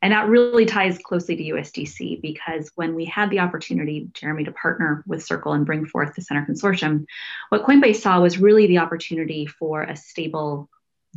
And 0.00 0.12
that 0.14 0.28
really 0.28 0.64
ties 0.64 0.96
closely 0.96 1.36
to 1.36 1.42
USDC 1.42 2.22
because 2.22 2.70
when 2.74 2.94
we 2.94 3.04
had 3.04 3.28
the 3.28 3.40
opportunity, 3.40 4.08
Jeremy, 4.14 4.44
to 4.44 4.52
partner 4.52 5.04
with 5.06 5.22
Circle 5.22 5.52
and 5.52 5.66
bring 5.66 5.84
forth 5.84 6.14
the 6.14 6.22
Centre 6.22 6.46
Consortium, 6.50 7.04
what 7.50 7.64
Coinbase 7.64 7.96
saw 7.96 8.22
was 8.22 8.38
really 8.38 8.66
the 8.66 8.78
opportunity 8.78 9.44
for 9.44 9.82
a 9.82 9.96
stable 9.96 10.70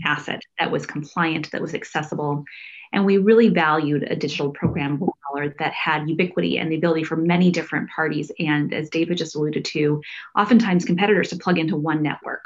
asset 0.04 0.42
that 0.60 0.72
was 0.72 0.86
compliant, 0.86 1.52
that 1.52 1.62
was 1.62 1.74
accessible. 1.74 2.44
And 2.92 3.06
we 3.06 3.18
really 3.18 3.48
valued 3.48 4.04
a 4.04 4.16
digital 4.18 4.52
programmable 4.52 5.14
dollar 5.30 5.56
that 5.60 5.72
had 5.72 6.10
ubiquity 6.10 6.58
and 6.58 6.70
the 6.70 6.76
ability 6.76 7.06
for 7.06 7.16
many 7.16 7.50
different 7.50 7.90
parties. 7.90 8.30
And 8.40 8.74
as 8.74 8.90
David 8.90 9.18
just 9.18 9.36
alluded 9.36 9.64
to, 9.66 10.02
oftentimes 10.38 10.84
competitors 10.84 11.30
to 11.30 11.38
plug 11.38 11.58
into 11.58 11.78
one 11.78 12.02
network. 12.02 12.44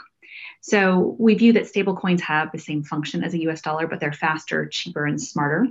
So 0.68 1.16
we 1.20 1.36
view 1.36 1.54
that 1.54 1.72
stablecoins 1.72 2.22
have 2.22 2.52
the 2.52 2.58
same 2.58 2.82
function 2.82 3.24
as 3.24 3.36
a 3.36 3.42
US 3.50 3.62
dollar, 3.62 3.86
but 3.86 4.00
they're 4.00 4.12
faster, 4.12 4.66
cheaper, 4.66 5.06
and 5.06 5.22
smarter. 5.22 5.68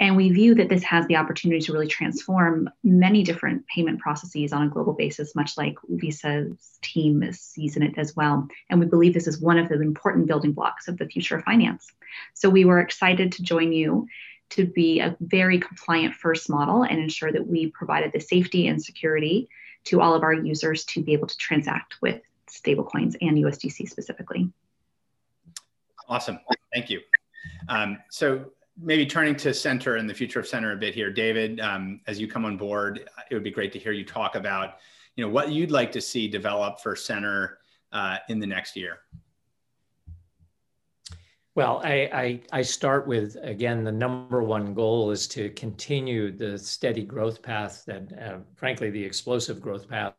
And 0.00 0.16
we 0.16 0.30
view 0.30 0.54
that 0.54 0.70
this 0.70 0.82
has 0.82 1.06
the 1.06 1.16
opportunity 1.16 1.60
to 1.60 1.74
really 1.74 1.88
transform 1.88 2.70
many 2.82 3.22
different 3.22 3.66
payment 3.66 4.00
processes 4.00 4.54
on 4.54 4.62
a 4.62 4.70
global 4.70 4.94
basis, 4.94 5.36
much 5.36 5.58
like 5.58 5.74
Visa's 5.90 6.78
team 6.80 7.30
sees 7.34 7.76
in 7.76 7.82
it 7.82 7.98
as 7.98 8.16
well. 8.16 8.48
And 8.70 8.80
we 8.80 8.86
believe 8.86 9.12
this 9.12 9.26
is 9.26 9.42
one 9.42 9.58
of 9.58 9.68
the 9.68 9.78
important 9.78 10.26
building 10.26 10.52
blocks 10.52 10.88
of 10.88 10.96
the 10.96 11.06
future 11.06 11.36
of 11.36 11.44
finance. 11.44 11.92
So 12.32 12.48
we 12.48 12.64
were 12.64 12.80
excited 12.80 13.32
to 13.32 13.42
join 13.42 13.74
you 13.74 14.06
to 14.50 14.64
be 14.64 15.00
a 15.00 15.18
very 15.20 15.58
compliant 15.60 16.14
first 16.14 16.48
model 16.48 16.82
and 16.82 16.98
ensure 16.98 17.30
that 17.30 17.46
we 17.46 17.70
provided 17.72 18.12
the 18.12 18.20
safety 18.20 18.68
and 18.68 18.82
security 18.82 19.50
to 19.84 20.00
all 20.00 20.14
of 20.14 20.22
our 20.22 20.32
users 20.32 20.86
to 20.86 21.02
be 21.02 21.12
able 21.12 21.26
to 21.26 21.36
transact 21.36 21.96
with 22.00 22.22
stablecoins 22.50 23.16
and 23.20 23.36
USDC 23.38 23.88
specifically. 23.88 24.50
Awesome. 26.08 26.40
Thank 26.74 26.90
you. 26.90 27.00
Um, 27.68 27.98
so 28.10 28.46
maybe 28.80 29.06
turning 29.06 29.36
to 29.36 29.54
Centre 29.54 29.96
and 29.96 30.08
the 30.08 30.14
future 30.14 30.40
of 30.40 30.46
Centre 30.46 30.72
a 30.72 30.76
bit 30.76 30.94
here, 30.94 31.12
David, 31.12 31.60
um, 31.60 32.00
as 32.06 32.20
you 32.20 32.26
come 32.26 32.44
on 32.44 32.56
board, 32.56 33.08
it 33.30 33.34
would 33.34 33.44
be 33.44 33.50
great 33.50 33.72
to 33.72 33.78
hear 33.78 33.92
you 33.92 34.04
talk 34.04 34.34
about, 34.34 34.76
you 35.16 35.24
know, 35.24 35.30
what 35.30 35.50
you'd 35.50 35.70
like 35.70 35.92
to 35.92 36.00
see 36.00 36.28
develop 36.28 36.80
for 36.80 36.96
Centre 36.96 37.58
uh, 37.92 38.16
in 38.28 38.40
the 38.40 38.46
next 38.46 38.76
year. 38.76 38.98
Well, 41.56 41.80
I, 41.84 42.08
I, 42.12 42.40
I, 42.52 42.62
start 42.62 43.08
with, 43.08 43.36
again, 43.42 43.82
the 43.82 43.90
number 43.90 44.42
one 44.42 44.72
goal 44.72 45.10
is 45.10 45.26
to 45.28 45.50
continue 45.50 46.30
the 46.30 46.56
steady 46.56 47.02
growth 47.02 47.42
path 47.42 47.82
that, 47.86 48.12
uh, 48.22 48.38
frankly, 48.54 48.88
the 48.88 49.02
explosive 49.02 49.60
growth 49.60 49.88
path 49.88 50.14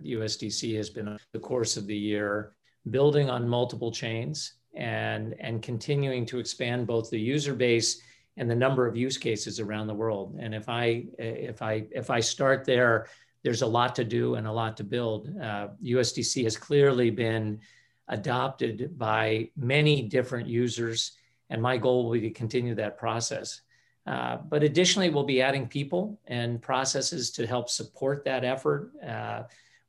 USDC 0.00 0.76
has 0.76 0.90
been 0.90 1.18
the 1.32 1.38
course 1.38 1.76
of 1.76 1.86
the 1.86 1.96
year, 1.96 2.52
building 2.90 3.30
on 3.30 3.48
multiple 3.48 3.92
chains 3.92 4.54
and, 4.74 5.34
and 5.40 5.62
continuing 5.62 6.26
to 6.26 6.38
expand 6.38 6.86
both 6.86 7.10
the 7.10 7.20
user 7.20 7.54
base 7.54 8.00
and 8.36 8.50
the 8.50 8.56
number 8.56 8.86
of 8.86 8.96
use 8.96 9.18
cases 9.18 9.60
around 9.60 9.86
the 9.86 9.94
world. 9.94 10.36
And 10.40 10.54
if 10.54 10.68
I, 10.68 11.04
if 11.18 11.60
I, 11.60 11.84
if 11.90 12.10
I 12.10 12.20
start 12.20 12.64
there, 12.64 13.06
there's 13.42 13.62
a 13.62 13.66
lot 13.66 13.94
to 13.96 14.04
do 14.04 14.36
and 14.36 14.46
a 14.46 14.52
lot 14.52 14.76
to 14.78 14.84
build. 14.84 15.28
Uh, 15.40 15.68
USDC 15.84 16.44
has 16.44 16.56
clearly 16.56 17.10
been 17.10 17.60
adopted 18.08 18.96
by 18.98 19.50
many 19.56 20.02
different 20.02 20.48
users, 20.48 21.12
and 21.50 21.60
my 21.60 21.76
goal 21.76 22.04
will 22.04 22.12
be 22.12 22.20
to 22.20 22.30
continue 22.30 22.74
that 22.74 22.96
process. 22.96 23.62
Uh, 24.06 24.36
but 24.48 24.62
additionally, 24.62 25.10
we'll 25.10 25.24
be 25.24 25.42
adding 25.42 25.66
people 25.66 26.18
and 26.26 26.60
processes 26.60 27.30
to 27.30 27.46
help 27.46 27.68
support 27.68 28.24
that 28.24 28.44
effort, 28.44 28.92
uh, 29.06 29.42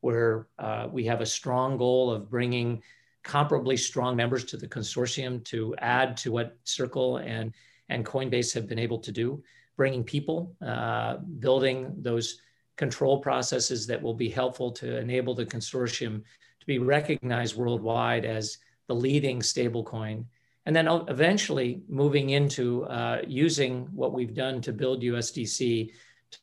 where 0.04 0.48
uh, 0.60 0.88
we 0.92 1.06
have 1.06 1.22
a 1.22 1.26
strong 1.26 1.78
goal 1.78 2.12
of 2.12 2.30
bringing 2.30 2.84
comparably 3.24 3.80
strong 3.80 4.18
members 4.18 4.44
to 4.44 4.58
the 4.58 4.68
consortium 4.68 5.42
to 5.46 5.74
add 5.78 6.18
to 6.18 6.30
what 6.30 6.58
Circle 6.66 7.18
and, 7.18 7.54
and 7.88 8.06
Coinbase 8.06 8.54
have 8.54 8.68
been 8.68 8.80
able 8.80 9.00
to 9.00 9.14
do, 9.14 9.42
bringing 9.78 10.04
people, 10.04 10.58
uh, 10.62 11.18
building 11.40 11.94
those 12.00 12.42
control 12.76 13.20
processes 13.20 13.88
that 13.88 14.02
will 14.02 14.14
be 14.14 14.30
helpful 14.30 14.72
to 14.72 14.98
enable 14.98 15.34
the 15.34 15.46
consortium 15.46 16.22
to 16.60 16.66
be 16.66 16.80
recognized 16.80 17.56
worldwide 17.56 18.26
as 18.26 18.58
the 18.88 18.96
leading 18.96 19.40
stablecoin. 19.40 20.26
And 20.66 20.76
then 20.76 20.88
eventually 21.08 21.82
moving 21.88 22.32
into 22.32 22.84
uh, 22.86 23.22
using 23.26 23.88
what 23.94 24.12
we've 24.12 24.34
done 24.34 24.60
to 24.62 24.74
build 24.74 25.02
USDC 25.02 25.92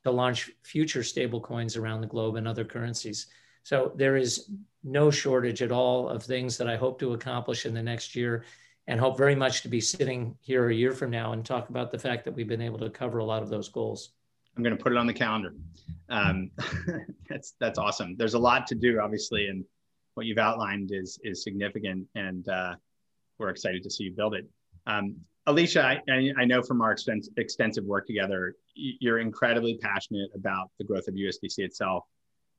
to 0.03 0.11
launch 0.11 0.51
future 0.63 1.01
stablecoins 1.01 1.79
around 1.79 2.01
the 2.01 2.07
globe 2.07 2.37
and 2.37 2.49
other 2.49 2.65
currencies. 2.65 3.27
So 3.63 3.93
there 3.97 4.17
is 4.17 4.51
no 4.83 5.11
shortage 5.11 5.63
at 5.63 5.73
all 5.73 6.09
of 6.09 6.23
things 6.23 6.57
that 6.59 6.69
I 6.69 6.77
hope 6.77 6.99
to 7.01 7.13
accomplish 7.13 7.67
in 7.67 7.75
the 7.75 7.83
next 7.83 8.17
year 8.17 8.45
and 8.87 8.99
hope 8.99 9.17
very 9.17 9.35
much 9.35 9.63
to 9.63 9.69
be 9.69 9.81
sitting 9.81 10.37
here 10.41 10.69
a 10.69 10.75
year 10.75 10.93
from 10.93 11.11
now 11.11 11.33
and 11.33 11.45
talk 11.45 11.69
about 11.69 11.91
the 11.91 11.99
fact 11.99 12.25
that 12.25 12.35
we've 12.35 12.49
been 12.49 12.63
able 12.63 12.79
to 12.79 12.91
cover 12.91 13.19
a 13.19 13.25
lot 13.25 13.43
of 13.43 13.49
those 13.49 13.69
goals. 13.69 14.11
I'm 14.57 14.63
going 14.63 14.77
to 14.77 14.83
put 14.83 14.93
it 14.93 14.99
on 14.99 15.07
the 15.07 15.15
calendar. 15.15 15.55
Um, 16.09 16.51
that's 17.29 17.55
that's 17.61 17.79
awesome. 17.79 18.17
There's 18.17 18.35
a 18.35 18.39
lot 18.39 18.67
to 18.69 18.75
do, 18.75 18.99
obviously, 19.01 19.47
and 19.47 19.65
what 20.15 20.27
you've 20.27 20.39
outlined 20.39 20.91
is 20.93 21.21
is 21.23 21.43
significant, 21.45 22.07
and 22.15 22.49
uh, 22.49 22.75
we're 23.39 23.51
excited 23.51 23.83
to 23.85 23.91
see 23.91 24.05
you 24.05 24.13
build 24.13 24.35
it. 24.35 24.49
Um, 24.87 25.17
Alesia, 25.47 25.83
I, 25.83 26.33
I, 26.41 26.45
know 26.45 26.63
from 26.63 26.83
our 26.83 26.95
extensive 27.37 27.85
work 27.85 28.07
together, 28.07 28.55
you're 28.75 29.19
incredibly 29.19 29.79
passionate 29.79 30.31
about 30.35 30.71
the 30.79 30.85
growth 30.85 31.09
of 31.09 31.15
USDC 31.15 31.59
itself. 31.59 32.05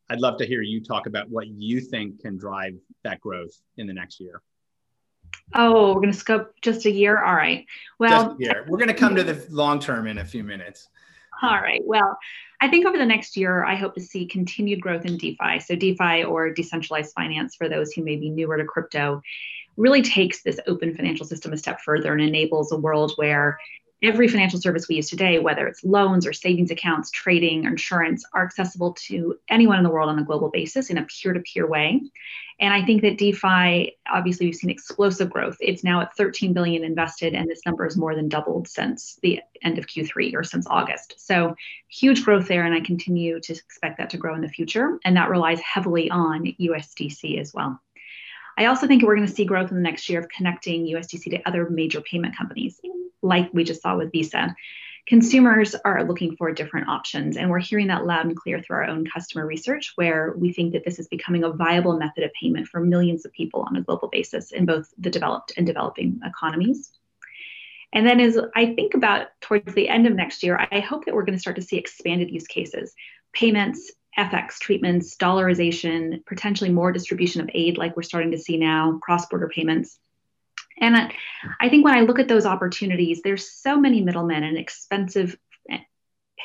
I'd 0.09 0.19
love 0.19 0.37
to 0.37 0.45
hear 0.45 0.61
you 0.61 0.83
talk 0.83 1.07
about 1.07 1.29
what 1.29 1.47
you 1.47 1.79
think 1.79 2.21
can 2.21 2.37
drive 2.37 2.77
that 3.03 3.21
growth 3.21 3.61
in 3.77 3.87
the 3.87 3.93
next 3.93 4.19
year. 4.19 4.41
Oh, 5.53 5.93
we're 5.93 6.01
going 6.01 6.11
to 6.11 6.17
scope 6.17 6.53
just 6.61 6.85
a 6.85 6.91
year. 6.91 7.23
All 7.23 7.35
right. 7.35 7.65
Well, 7.99 8.35
year. 8.39 8.65
we're 8.67 8.77
going 8.77 8.89
to 8.89 8.93
come 8.93 9.15
to 9.15 9.23
the 9.23 9.45
long 9.49 9.79
term 9.79 10.07
in 10.07 10.17
a 10.17 10.25
few 10.25 10.43
minutes. 10.43 10.89
All 11.41 11.59
right. 11.59 11.81
Well, 11.83 12.17
I 12.59 12.67
think 12.67 12.85
over 12.85 12.97
the 12.97 13.05
next 13.05 13.35
year, 13.35 13.63
I 13.63 13.75
hope 13.75 13.95
to 13.95 14.01
see 14.01 14.25
continued 14.25 14.81
growth 14.81 15.05
in 15.05 15.17
DeFi. 15.17 15.59
So, 15.59 15.75
DeFi 15.75 16.23
or 16.25 16.51
decentralized 16.51 17.13
finance, 17.13 17.55
for 17.55 17.67
those 17.67 17.91
who 17.93 18.03
may 18.03 18.15
be 18.15 18.29
newer 18.29 18.57
to 18.57 18.65
crypto, 18.65 19.21
really 19.77 20.01
takes 20.01 20.43
this 20.43 20.59
open 20.67 20.93
financial 20.93 21.25
system 21.25 21.53
a 21.53 21.57
step 21.57 21.81
further 21.81 22.13
and 22.13 22.21
enables 22.21 22.71
a 22.71 22.77
world 22.77 23.13
where 23.15 23.57
every 24.03 24.27
financial 24.27 24.59
service 24.59 24.87
we 24.87 24.95
use 24.95 25.09
today, 25.09 25.39
whether 25.39 25.67
it's 25.67 25.83
loans 25.83 26.25
or 26.25 26.33
savings 26.33 26.71
accounts, 26.71 27.11
trading, 27.11 27.65
or 27.65 27.69
insurance, 27.69 28.25
are 28.33 28.43
accessible 28.43 28.93
to 28.93 29.37
anyone 29.49 29.77
in 29.77 29.83
the 29.83 29.89
world 29.89 30.09
on 30.09 30.19
a 30.19 30.23
global 30.23 30.49
basis 30.49 30.89
in 30.89 30.97
a 30.97 31.05
peer 31.05 31.33
to 31.33 31.39
peer 31.41 31.67
way. 31.67 32.01
And 32.59 32.73
I 32.73 32.85
think 32.85 33.01
that 33.01 33.17
DeFi, 33.17 33.97
obviously, 34.07 34.45
we've 34.45 34.55
seen 34.55 34.69
explosive 34.69 35.31
growth. 35.31 35.57
It's 35.59 35.83
now 35.83 36.01
at 36.01 36.15
13 36.15 36.53
billion 36.53 36.83
invested, 36.83 37.33
and 37.33 37.49
this 37.49 37.61
number 37.65 37.83
has 37.83 37.97
more 37.97 38.15
than 38.15 38.29
doubled 38.29 38.67
since 38.67 39.17
the 39.23 39.39
end 39.63 39.79
of 39.79 39.87
Q3 39.87 40.35
or 40.35 40.43
since 40.43 40.67
August. 40.67 41.15
So 41.17 41.55
huge 41.87 42.23
growth 42.23 42.47
there, 42.47 42.63
and 42.63 42.75
I 42.75 42.81
continue 42.81 43.39
to 43.39 43.53
expect 43.53 43.97
that 43.97 44.11
to 44.11 44.17
grow 44.17 44.35
in 44.35 44.41
the 44.41 44.47
future. 44.47 44.99
And 45.03 45.17
that 45.17 45.29
relies 45.29 45.59
heavily 45.61 46.11
on 46.11 46.53
USDC 46.59 47.39
as 47.39 47.53
well. 47.53 47.81
I 48.57 48.65
also 48.65 48.85
think 48.85 49.01
we're 49.01 49.15
going 49.15 49.27
to 49.27 49.33
see 49.33 49.45
growth 49.45 49.71
in 49.71 49.77
the 49.77 49.81
next 49.81 50.07
year 50.07 50.19
of 50.19 50.29
connecting 50.29 50.85
USDC 50.85 51.31
to 51.31 51.47
other 51.47 51.69
major 51.69 52.01
payment 52.01 52.37
companies, 52.37 52.79
like 53.21 53.49
we 53.53 53.63
just 53.63 53.81
saw 53.81 53.97
with 53.97 54.11
Visa. 54.11 54.55
Consumers 55.07 55.75
are 55.83 56.03
looking 56.03 56.35
for 56.35 56.51
different 56.51 56.87
options, 56.87 57.35
and 57.35 57.49
we're 57.49 57.59
hearing 57.59 57.87
that 57.87 58.05
loud 58.05 58.25
and 58.25 58.37
clear 58.37 58.61
through 58.61 58.77
our 58.77 58.85
own 58.85 59.05
customer 59.05 59.45
research, 59.45 59.93
where 59.95 60.33
we 60.37 60.53
think 60.53 60.73
that 60.73 60.85
this 60.85 60.99
is 60.99 61.07
becoming 61.07 61.43
a 61.43 61.51
viable 61.51 61.97
method 61.97 62.23
of 62.23 62.31
payment 62.39 62.67
for 62.67 62.79
millions 62.79 63.25
of 63.25 63.31
people 63.33 63.65
on 63.67 63.75
a 63.75 63.81
global 63.81 64.09
basis 64.09 64.51
in 64.51 64.65
both 64.65 64.93
the 64.99 65.09
developed 65.09 65.53
and 65.57 65.65
developing 65.65 66.19
economies. 66.23 66.91
And 67.93 68.07
then, 68.07 68.19
as 68.19 68.39
I 68.55 68.73
think 68.73 68.93
about 68.93 69.27
towards 69.41 69.73
the 69.73 69.89
end 69.89 70.07
of 70.07 70.13
next 70.13 70.43
year, 70.43 70.67
I 70.71 70.79
hope 70.79 71.05
that 71.05 71.15
we're 71.15 71.25
going 71.25 71.35
to 71.35 71.41
start 71.41 71.57
to 71.57 71.61
see 71.61 71.77
expanded 71.77 72.29
use 72.29 72.47
cases, 72.47 72.93
payments, 73.33 73.91
FX 74.17 74.59
treatments, 74.59 75.15
dollarization, 75.17 76.25
potentially 76.25 76.69
more 76.69 76.91
distribution 76.91 77.41
of 77.41 77.49
aid 77.53 77.77
like 77.77 77.95
we're 77.95 78.03
starting 78.03 78.31
to 78.31 78.37
see 78.37 78.57
now, 78.57 78.99
cross 79.01 79.25
border 79.25 79.49
payments. 79.49 79.99
And 80.81 81.13
I 81.59 81.69
think 81.69 81.85
when 81.85 81.93
I 81.93 82.01
look 82.01 82.19
at 82.19 82.27
those 82.27 82.45
opportunities, 82.45 83.21
there's 83.21 83.49
so 83.49 83.79
many 83.79 84.01
middlemen 84.01 84.43
and 84.43 84.57
expensive 84.57 85.37
eh, 85.69 85.77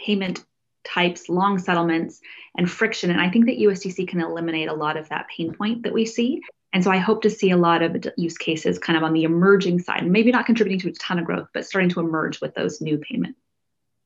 payment 0.05 0.44
types, 0.85 1.29
long 1.29 1.59
settlements, 1.59 2.20
and 2.57 2.70
friction. 2.70 3.11
And 3.11 3.20
I 3.20 3.31
think 3.31 3.46
that 3.46 3.59
USDC 3.59 4.07
can 4.07 4.20
eliminate 4.20 4.68
a 4.68 4.75
lot 4.75 4.96
of 4.96 5.09
that 5.09 5.27
pain 5.35 5.55
point 5.55 5.83
that 5.83 5.92
we 5.92 6.05
see. 6.05 6.42
And 6.72 6.85
so 6.85 6.90
I 6.90 6.99
hope 6.99 7.22
to 7.22 7.31
see 7.31 7.51
a 7.51 7.57
lot 7.57 7.83
of 7.83 8.07
use 8.16 8.37
cases 8.37 8.79
kind 8.79 8.96
of 8.96 9.03
on 9.03 9.14
the 9.14 9.25
emerging 9.25 9.81
side, 9.81 10.07
maybe 10.07 10.31
not 10.31 10.46
contributing 10.46 10.79
to 10.81 10.90
a 10.90 10.92
ton 10.92 11.18
of 11.18 11.25
growth, 11.25 11.49
but 11.55 11.66
starting 11.66 11.88
to 11.90 12.01
emerge 12.01 12.40
with 12.40 12.55
those 12.55 12.81
new 12.81 12.99
payment 12.99 13.37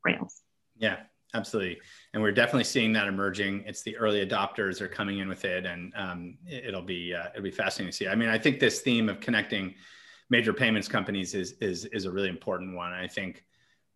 rails. 0.04 0.40
Yeah, 0.76 0.98
absolutely 1.34 1.78
and 2.12 2.22
we're 2.22 2.32
definitely 2.32 2.64
seeing 2.64 2.92
that 2.92 3.06
emerging 3.06 3.62
it's 3.66 3.82
the 3.82 3.96
early 3.96 4.26
adopters 4.26 4.80
are 4.80 4.88
coming 4.88 5.18
in 5.18 5.28
with 5.28 5.44
it 5.44 5.64
and 5.64 5.92
um, 5.94 6.36
it'll 6.48 6.82
be 6.82 7.14
uh, 7.14 7.28
it'll 7.30 7.42
be 7.42 7.50
fascinating 7.50 7.90
to 7.90 7.96
see 7.96 8.08
i 8.08 8.14
mean 8.14 8.28
i 8.28 8.38
think 8.38 8.58
this 8.58 8.80
theme 8.80 9.08
of 9.08 9.20
connecting 9.20 9.74
major 10.30 10.52
payments 10.52 10.88
companies 10.88 11.34
is 11.34 11.52
is 11.60 11.84
is 11.86 12.06
a 12.06 12.10
really 12.10 12.28
important 12.28 12.74
one. 12.74 12.92
I 12.92 13.06
think 13.06 13.44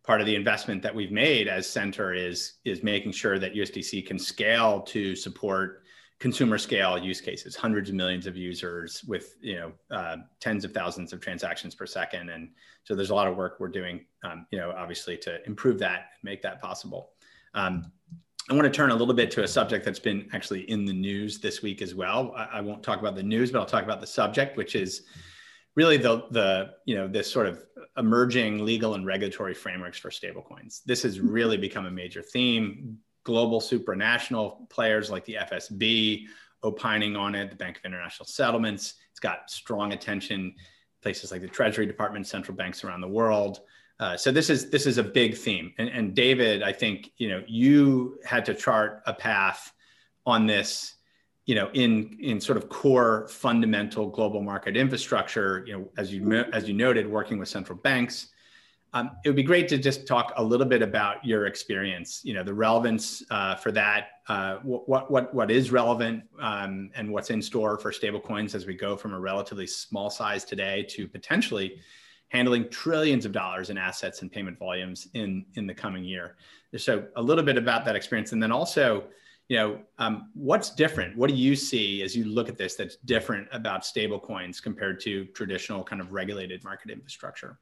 part 0.03 0.21
of 0.21 0.27
the 0.27 0.35
investment 0.35 0.83
that 0.83 0.93
we've 0.93 1.11
made 1.11 1.47
as 1.47 1.67
Centre 1.67 2.13
is 2.13 2.53
is 2.65 2.83
making 2.83 3.11
sure 3.11 3.39
that 3.39 3.55
usdc 3.55 4.05
can 4.05 4.19
scale 4.19 4.81
to 4.81 5.15
support 5.15 5.81
consumer 6.19 6.57
scale 6.57 6.97
use 6.97 7.19
cases 7.19 7.55
hundreds 7.55 7.89
of 7.89 7.95
millions 7.95 8.25
of 8.25 8.37
users 8.37 9.03
with 9.05 9.35
you 9.41 9.55
know 9.55 9.71
uh, 9.91 10.17
tens 10.39 10.63
of 10.63 10.71
thousands 10.71 11.11
of 11.11 11.19
transactions 11.19 11.75
per 11.75 11.85
second. 11.85 12.29
And 12.29 12.49
so 12.83 12.95
there's 12.95 13.09
a 13.09 13.15
lot 13.15 13.27
of 13.27 13.35
work 13.35 13.57
we're 13.59 13.67
doing 13.67 14.05
um, 14.23 14.45
you 14.51 14.59
know 14.59 14.71
obviously 14.77 15.17
to 15.17 15.45
improve 15.45 15.79
that 15.79 16.09
make 16.23 16.41
that 16.43 16.61
possible. 16.61 17.11
Um, 17.53 17.91
I 18.49 18.53
want 18.53 18.65
to 18.65 18.71
turn 18.71 18.91
a 18.91 18.95
little 18.95 19.13
bit 19.13 19.31
to 19.31 19.43
a 19.43 19.47
subject 19.47 19.83
that's 19.83 19.99
been 19.99 20.29
actually 20.31 20.69
in 20.69 20.85
the 20.85 20.93
news 20.93 21.39
this 21.39 21.63
week 21.63 21.81
as 21.81 21.95
well. 21.95 22.31
I, 22.37 22.57
I, 22.57 22.61
won't 22.61 22.83
talk 22.83 22.99
about 22.99 23.15
the 23.15 23.23
news, 23.23 23.51
but 23.51 23.57
I'll 23.57 23.65
talk 23.65 23.83
about 23.83 24.01
the 24.01 24.05
subject, 24.05 24.55
which 24.55 24.75
is 24.75 25.03
really 25.75 25.97
the 25.97 26.25
the 26.31 26.71
you 26.85 26.95
know 26.95 27.07
this 27.07 27.31
sort 27.31 27.47
of 27.47 27.63
emerging 27.97 28.63
legal 28.63 28.95
and 28.95 29.05
regulatory 29.05 29.53
frameworks 29.53 29.97
for 29.97 30.09
stablecoins. 30.09 30.83
This 30.85 31.03
has 31.03 31.19
really 31.19 31.57
become 31.57 31.85
a 31.85 31.91
major 31.91 32.21
theme. 32.21 32.97
Global 33.23 33.59
supranational 33.59 34.69
players 34.69 35.09
like 35.09 35.25
the 35.25 35.37
FSB 35.41 36.25
opining 36.63 37.15
on 37.15 37.35
it, 37.35 37.49
the 37.49 37.55
Bank 37.55 37.77
of 37.77 37.85
International 37.85 38.25
Settlements. 38.25 38.95
It's 39.11 39.19
got 39.19 39.49
strong 39.49 39.93
attention. 39.93 40.53
Places 41.01 41.31
like 41.31 41.41
the 41.41 41.47
Treasury 41.47 41.85
Department, 41.85 42.27
central 42.27 42.57
banks 42.57 42.83
around 42.83 43.01
the 43.01 43.07
world. 43.07 43.61
Uh, 43.99 44.17
so 44.17 44.31
this 44.31 44.49
is 44.49 44.69
this 44.69 44.85
is 44.85 44.97
a 44.97 45.03
big 45.03 45.37
theme, 45.37 45.73
and, 45.77 45.87
and 45.87 46.13
David, 46.13 46.63
I 46.63 46.73
think 46.73 47.11
you 47.17 47.29
know 47.29 47.43
you 47.47 48.19
had 48.25 48.43
to 48.45 48.53
chart 48.53 49.01
a 49.05 49.13
path 49.13 49.71
on 50.25 50.47
this, 50.47 50.95
you 51.45 51.55
know, 51.55 51.69
in 51.73 52.17
in 52.19 52.41
sort 52.41 52.57
of 52.57 52.69
core 52.69 53.27
fundamental 53.29 54.07
global 54.09 54.41
market 54.41 54.75
infrastructure. 54.75 55.63
You 55.67 55.73
know, 55.73 55.89
as 55.97 56.11
you 56.13 56.31
as 56.53 56.67
you 56.67 56.73
noted, 56.73 57.09
working 57.09 57.37
with 57.37 57.49
central 57.49 57.77
banks. 57.77 58.29
Um, 58.93 59.11
it 59.25 59.29
would 59.29 59.35
be 59.35 59.43
great 59.43 59.67
to 59.67 59.77
just 59.77 60.07
talk 60.07 60.31
a 60.37 60.43
little 60.43 60.65
bit 60.65 60.81
about 60.81 61.23
your 61.25 61.47
experience. 61.47 62.21
You 62.23 62.33
know, 62.33 62.43
the 62.43 62.53
relevance 62.53 63.23
uh, 63.29 63.55
for 63.55 63.71
that. 63.73 64.07
Uh, 64.27 64.57
what 64.63 65.11
what 65.11 65.33
what 65.33 65.51
is 65.51 65.69
relevant 65.69 66.23
um, 66.39 66.89
and 66.95 67.11
what's 67.11 67.29
in 67.29 67.41
store 67.41 67.77
for 67.77 67.91
stablecoins 67.91 68.55
as 68.55 68.65
we 68.65 68.73
go 68.73 68.95
from 68.95 69.13
a 69.13 69.19
relatively 69.19 69.67
small 69.67 70.09
size 70.09 70.45
today 70.45 70.83
to 70.89 71.07
potentially 71.07 71.77
handling 72.29 72.67
trillions 72.69 73.25
of 73.25 73.31
dollars 73.31 73.69
in 73.69 73.77
assets 73.77 74.21
and 74.21 74.31
payment 74.31 74.57
volumes 74.57 75.09
in 75.13 75.45
in 75.55 75.67
the 75.67 75.73
coming 75.73 76.03
year. 76.03 76.37
So 76.77 77.05
a 77.15 77.21
little 77.21 77.43
bit 77.43 77.57
about 77.57 77.85
that 77.85 77.95
experience, 77.95 78.31
and 78.31 78.41
then 78.41 78.51
also, 78.51 79.03
you 79.47 79.57
know, 79.57 79.79
um, 79.99 80.31
what's 80.33 80.71
different? 80.71 81.15
What 81.15 81.29
do 81.29 81.35
you 81.35 81.55
see 81.55 82.01
as 82.01 82.15
you 82.15 82.25
look 82.25 82.49
at 82.49 82.57
this 82.57 82.75
that's 82.75 82.97
different 82.97 83.47
about 83.51 83.83
stablecoins 83.83 84.61
compared 84.61 84.99
to 85.01 85.25
traditional 85.25 85.83
kind 85.83 86.01
of 86.01 86.11
regulated 86.13 86.63
market 86.63 86.89
infrastructure? 86.89 87.59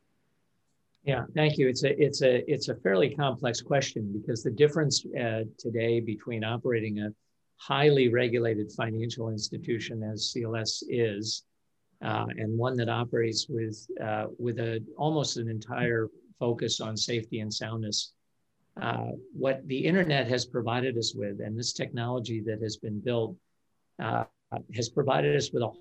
Yeah, 1.03 1.25
thank 1.35 1.57
you. 1.57 1.67
It's 1.67 1.83
a 1.83 2.01
it's 2.01 2.21
a 2.21 2.49
it's 2.49 2.69
a 2.69 2.75
fairly 2.75 3.13
complex 3.13 3.59
question 3.59 4.13
because 4.13 4.41
the 4.41 4.51
difference 4.51 5.05
uh, 5.19 5.43
today 5.57 5.99
between 5.99 6.45
operating 6.45 6.99
a 6.99 7.09
highly 7.57 8.07
regulated 8.07 8.71
financial 8.71 9.29
institution 9.29 10.01
as 10.03 10.33
CLS 10.33 10.83
is, 10.87 11.43
uh, 12.01 12.25
and 12.37 12.57
one 12.57 12.77
that 12.77 12.87
operates 12.87 13.47
with 13.49 13.85
uh, 14.01 14.27
with 14.39 14.59
a 14.59 14.81
almost 14.97 15.35
an 15.35 15.49
entire 15.49 16.09
focus 16.39 16.79
on 16.79 16.95
safety 16.95 17.41
and 17.41 17.53
soundness. 17.53 18.13
Uh, 18.81 19.11
what 19.33 19.65
the 19.67 19.77
internet 19.77 20.27
has 20.27 20.45
provided 20.45 20.97
us 20.97 21.13
with, 21.15 21.39
and 21.41 21.57
this 21.57 21.73
technology 21.73 22.41
that 22.41 22.61
has 22.61 22.77
been 22.77 22.99
built, 22.99 23.35
uh, 24.01 24.23
has 24.73 24.89
provided 24.89 25.35
us 25.35 25.51
with 25.51 25.61
a 25.63 25.71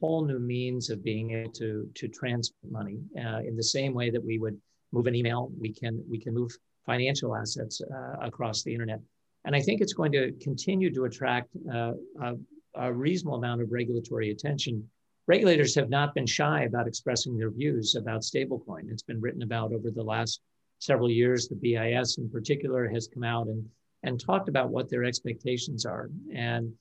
whole 0.00 0.24
new 0.24 0.38
means 0.38 0.88
of 0.90 1.04
being 1.04 1.32
able 1.32 1.52
to 1.52 1.88
to 1.94 2.08
transfer 2.08 2.56
money 2.70 2.98
uh, 3.18 3.40
in 3.40 3.54
the 3.56 3.62
same 3.62 3.92
way 3.92 4.10
that 4.10 4.24
we 4.24 4.38
would 4.38 4.58
move 4.92 5.06
an 5.06 5.14
email. 5.14 5.52
We 5.58 5.72
can 5.72 6.02
we 6.08 6.18
can 6.18 6.34
move 6.34 6.56
financial 6.86 7.36
assets 7.36 7.82
uh, 7.82 8.16
across 8.20 8.62
the 8.62 8.72
internet, 8.72 9.00
and 9.44 9.54
I 9.54 9.60
think 9.60 9.80
it's 9.80 9.92
going 9.92 10.12
to 10.12 10.32
continue 10.40 10.92
to 10.94 11.04
attract 11.04 11.50
uh, 11.72 11.92
a, 12.22 12.34
a, 12.76 12.92
reasonable 12.92 13.36
amount 13.36 13.60
of 13.60 13.70
regulatory 13.70 14.30
attention. 14.30 14.88
Regulators 15.26 15.74
have 15.74 15.90
not 15.90 16.14
been 16.14 16.26
shy 16.26 16.62
about 16.62 16.88
expressing 16.88 17.36
their 17.36 17.50
views 17.50 17.94
about 17.94 18.22
stablecoin. 18.22 18.90
It's 18.90 19.02
been 19.02 19.20
written 19.20 19.42
about 19.42 19.72
over 19.72 19.90
the 19.90 20.02
last 20.02 20.40
several 20.80 21.08
years. 21.10 21.48
The 21.48 21.54
BIS, 21.54 22.18
in 22.18 22.28
particular, 22.28 22.88
has 22.88 23.06
come 23.06 23.24
out 23.24 23.46
and 23.46 23.64
and 24.02 24.18
talked 24.18 24.48
about 24.48 24.70
what 24.70 24.88
their 24.88 25.04
expectations 25.04 25.84
are 25.84 26.08
and 26.34 26.72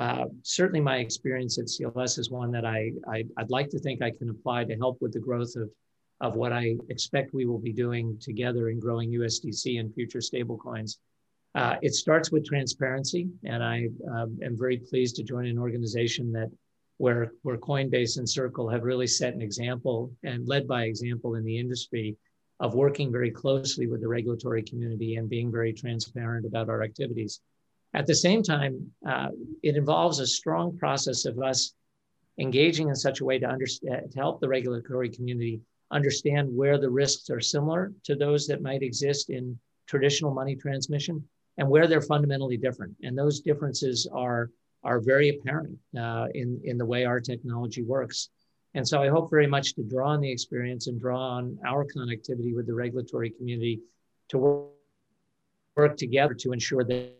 uh, 0.00 0.24
certainly 0.42 0.80
my 0.80 0.96
experience 0.96 1.58
at 1.58 1.66
CLS 1.66 2.18
is 2.18 2.30
one 2.30 2.50
that 2.50 2.64
I, 2.64 2.92
I, 3.08 3.24
would 3.38 3.50
like 3.50 3.68
to 3.70 3.78
think 3.78 4.02
I 4.02 4.10
can 4.10 4.30
apply 4.30 4.64
to 4.64 4.76
help 4.76 5.00
with 5.00 5.12
the 5.12 5.20
growth 5.20 5.54
of, 5.56 5.70
of 6.20 6.34
what 6.34 6.52
I 6.52 6.76
expect 6.88 7.32
we 7.32 7.46
will 7.46 7.58
be 7.58 7.72
doing 7.72 8.18
together 8.20 8.70
in 8.70 8.80
growing 8.80 9.10
USDC 9.12 9.78
and 9.78 9.94
future 9.94 10.18
stablecoins. 10.18 10.98
Uh, 11.54 11.76
it 11.82 11.94
starts 11.94 12.32
with 12.32 12.44
transparency, 12.44 13.28
and 13.44 13.62
I 13.62 13.88
um, 14.10 14.36
am 14.42 14.58
very 14.58 14.78
pleased 14.78 15.14
to 15.16 15.22
join 15.22 15.46
an 15.46 15.58
organization 15.58 16.32
that 16.32 16.50
where, 16.98 17.32
where 17.42 17.56
Coinbase 17.56 18.18
and 18.18 18.28
Circle 18.28 18.68
have 18.68 18.82
really 18.82 19.06
set 19.06 19.34
an 19.34 19.42
example 19.42 20.12
and 20.24 20.48
led 20.48 20.66
by 20.66 20.84
example 20.84 21.36
in 21.36 21.44
the 21.44 21.58
industry 21.58 22.16
of 22.60 22.74
working 22.74 23.10
very 23.10 23.30
closely 23.30 23.86
with 23.86 24.00
the 24.00 24.08
regulatory 24.08 24.62
community 24.62 25.16
and 25.16 25.28
being 25.28 25.50
very 25.50 25.72
transparent 25.72 26.46
about 26.46 26.68
our 26.68 26.82
activities. 26.82 27.40
At 27.94 28.06
the 28.06 28.14
same 28.14 28.42
time, 28.42 28.90
uh, 29.06 29.28
it 29.62 29.76
involves 29.76 30.18
a 30.18 30.26
strong 30.26 30.76
process 30.76 31.24
of 31.24 31.38
us 31.40 31.74
engaging 32.38 32.88
in 32.88 32.96
such 32.96 33.20
a 33.20 33.24
way 33.24 33.38
to 33.38 33.46
understand 33.46 34.10
to 34.10 34.18
help 34.18 34.40
the 34.40 34.48
regulatory 34.48 35.08
community 35.08 35.60
understand 35.90 36.48
where 36.54 36.78
the 36.78 36.90
risks 36.90 37.30
are 37.30 37.40
similar 37.40 37.92
to 38.02 38.16
those 38.16 38.46
that 38.48 38.62
might 38.62 38.82
exist 38.82 39.30
in 39.30 39.56
traditional 39.86 40.32
money 40.32 40.56
transmission 40.56 41.22
and 41.58 41.68
where 41.68 41.86
they're 41.86 42.00
fundamentally 42.00 42.56
different. 42.56 42.96
And 43.02 43.16
those 43.16 43.40
differences 43.40 44.08
are 44.12 44.50
are 44.82 45.00
very 45.00 45.28
apparent 45.30 45.78
uh, 45.98 46.26
in 46.34 46.60
in 46.64 46.78
the 46.78 46.84
way 46.84 47.04
our 47.04 47.20
technology 47.20 47.82
works. 47.82 48.30
And 48.74 48.86
so 48.86 49.00
I 49.00 49.08
hope 49.08 49.30
very 49.30 49.46
much 49.46 49.74
to 49.74 49.82
draw 49.82 50.10
on 50.10 50.20
the 50.20 50.30
experience 50.30 50.88
and 50.88 51.00
draw 51.00 51.20
on 51.20 51.58
our 51.66 51.84
connectivity 51.84 52.54
with 52.54 52.66
the 52.66 52.74
regulatory 52.74 53.30
community 53.30 53.80
to 54.28 54.38
work, 54.38 54.70
work 55.76 55.96
together 55.96 56.34
to 56.34 56.52
ensure 56.52 56.82
that 56.84 57.12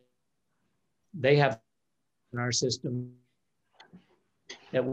they 1.14 1.36
have 1.36 1.60
in 2.32 2.40
our 2.40 2.50
system 2.50 3.12
that 4.72 4.84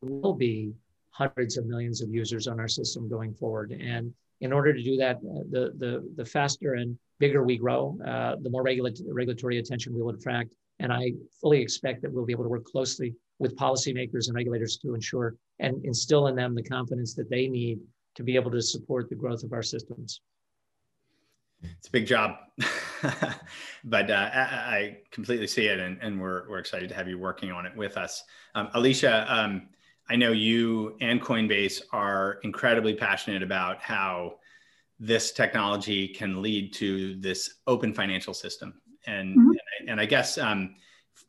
will 0.00 0.34
be 0.34 0.72
hundreds 1.10 1.56
of 1.58 1.66
millions 1.66 2.00
of 2.00 2.08
users 2.10 2.48
on 2.48 2.58
our 2.58 2.68
system 2.68 3.08
going 3.08 3.34
forward. 3.34 3.72
And 3.72 4.12
in 4.40 4.52
order 4.52 4.72
to 4.72 4.82
do 4.82 4.96
that, 4.96 5.20
the, 5.22 5.72
the, 5.76 6.10
the 6.16 6.24
faster 6.24 6.74
and 6.74 6.98
bigger 7.18 7.42
we 7.44 7.56
grow, 7.56 7.96
uh, 8.06 8.36
the 8.40 8.50
more 8.50 8.62
regula- 8.62 8.90
regulatory 9.08 9.58
attention 9.58 9.94
we 9.94 10.02
will 10.02 10.14
attract. 10.14 10.50
And 10.80 10.92
I 10.92 11.12
fully 11.40 11.60
expect 11.60 12.02
that 12.02 12.12
we'll 12.12 12.24
be 12.24 12.32
able 12.32 12.44
to 12.44 12.50
work 12.50 12.64
closely 12.64 13.14
with 13.38 13.56
policymakers 13.56 14.26
and 14.26 14.34
regulators 14.34 14.78
to 14.78 14.94
ensure 14.94 15.36
and 15.58 15.84
instill 15.84 16.28
in 16.28 16.36
them 16.36 16.54
the 16.54 16.62
confidence 16.62 17.14
that 17.14 17.30
they 17.30 17.48
need 17.48 17.80
to 18.16 18.22
be 18.22 18.36
able 18.36 18.50
to 18.50 18.62
support 18.62 19.08
the 19.08 19.14
growth 19.14 19.42
of 19.42 19.52
our 19.52 19.62
systems. 19.62 20.20
It's 21.62 21.88
a 21.88 21.90
big 21.90 22.06
job, 22.06 22.36
but 23.84 24.10
uh, 24.10 24.30
I, 24.34 24.98
completely 25.10 25.46
see 25.46 25.66
it, 25.66 25.78
and, 25.78 25.98
and, 26.02 26.20
we're, 26.20 26.48
we're 26.48 26.58
excited 26.58 26.88
to 26.90 26.94
have 26.94 27.08
you 27.08 27.18
working 27.18 27.52
on 27.52 27.64
it 27.64 27.74
with 27.74 27.96
us. 27.96 28.22
Um, 28.54 28.68
Alesia, 28.74 29.30
um, 29.30 29.68
I 30.08 30.16
know 30.16 30.32
you 30.32 30.96
and 31.00 31.22
Coinbase 31.22 31.82
are 31.92 32.38
incredibly 32.42 32.94
passionate 32.94 33.42
about 33.42 33.80
how 33.80 34.34
this 35.00 35.32
technology 35.32 36.08
can 36.08 36.42
lead 36.42 36.74
to 36.74 37.16
this 37.16 37.54
open 37.66 37.94
financial 37.94 38.34
system, 38.34 38.80
and 39.06 39.36
mm-hmm. 39.36 39.50
And, 39.88 40.00
I, 40.00 40.06
guess 40.06 40.38
um, 40.38 40.76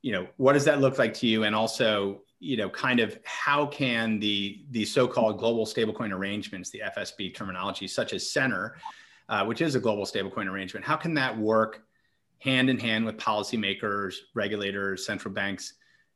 you 0.01 0.11
know 0.11 0.27
what 0.37 0.53
does 0.53 0.65
that 0.65 0.81
look 0.81 0.97
like 0.97 1.13
to 1.15 1.27
you, 1.27 1.43
and 1.43 1.55
also 1.55 2.21
you 2.39 2.57
know 2.57 2.69
kind 2.69 2.99
of 2.99 3.17
how 3.23 3.65
can 3.65 4.19
the 4.19 4.63
the 4.71 4.85
so-called 4.85 5.39
global 5.39 5.65
stablecoin 5.65 6.11
arrangements, 6.11 6.69
the 6.69 6.83
FSB 6.97 7.35
terminology, 7.35 7.87
such 7.87 8.13
as 8.13 8.29
Centre 8.31 8.75
uh, 9.29 9.43
which 9.45 9.61
is 9.61 9.75
a 9.75 9.79
global 9.79 10.05
stablecoin 10.05 10.47
arrangement. 10.47 10.85
How 10.85 10.95
can 10.95 11.13
that 11.15 11.37
work 11.37 11.83
hand 12.39 12.69
in 12.69 12.77
hand 12.77 13.05
with 13.05 13.17
policymakers, 13.17 14.15
regulators, 14.33 15.05
central 15.05 15.33
banks 15.33 15.73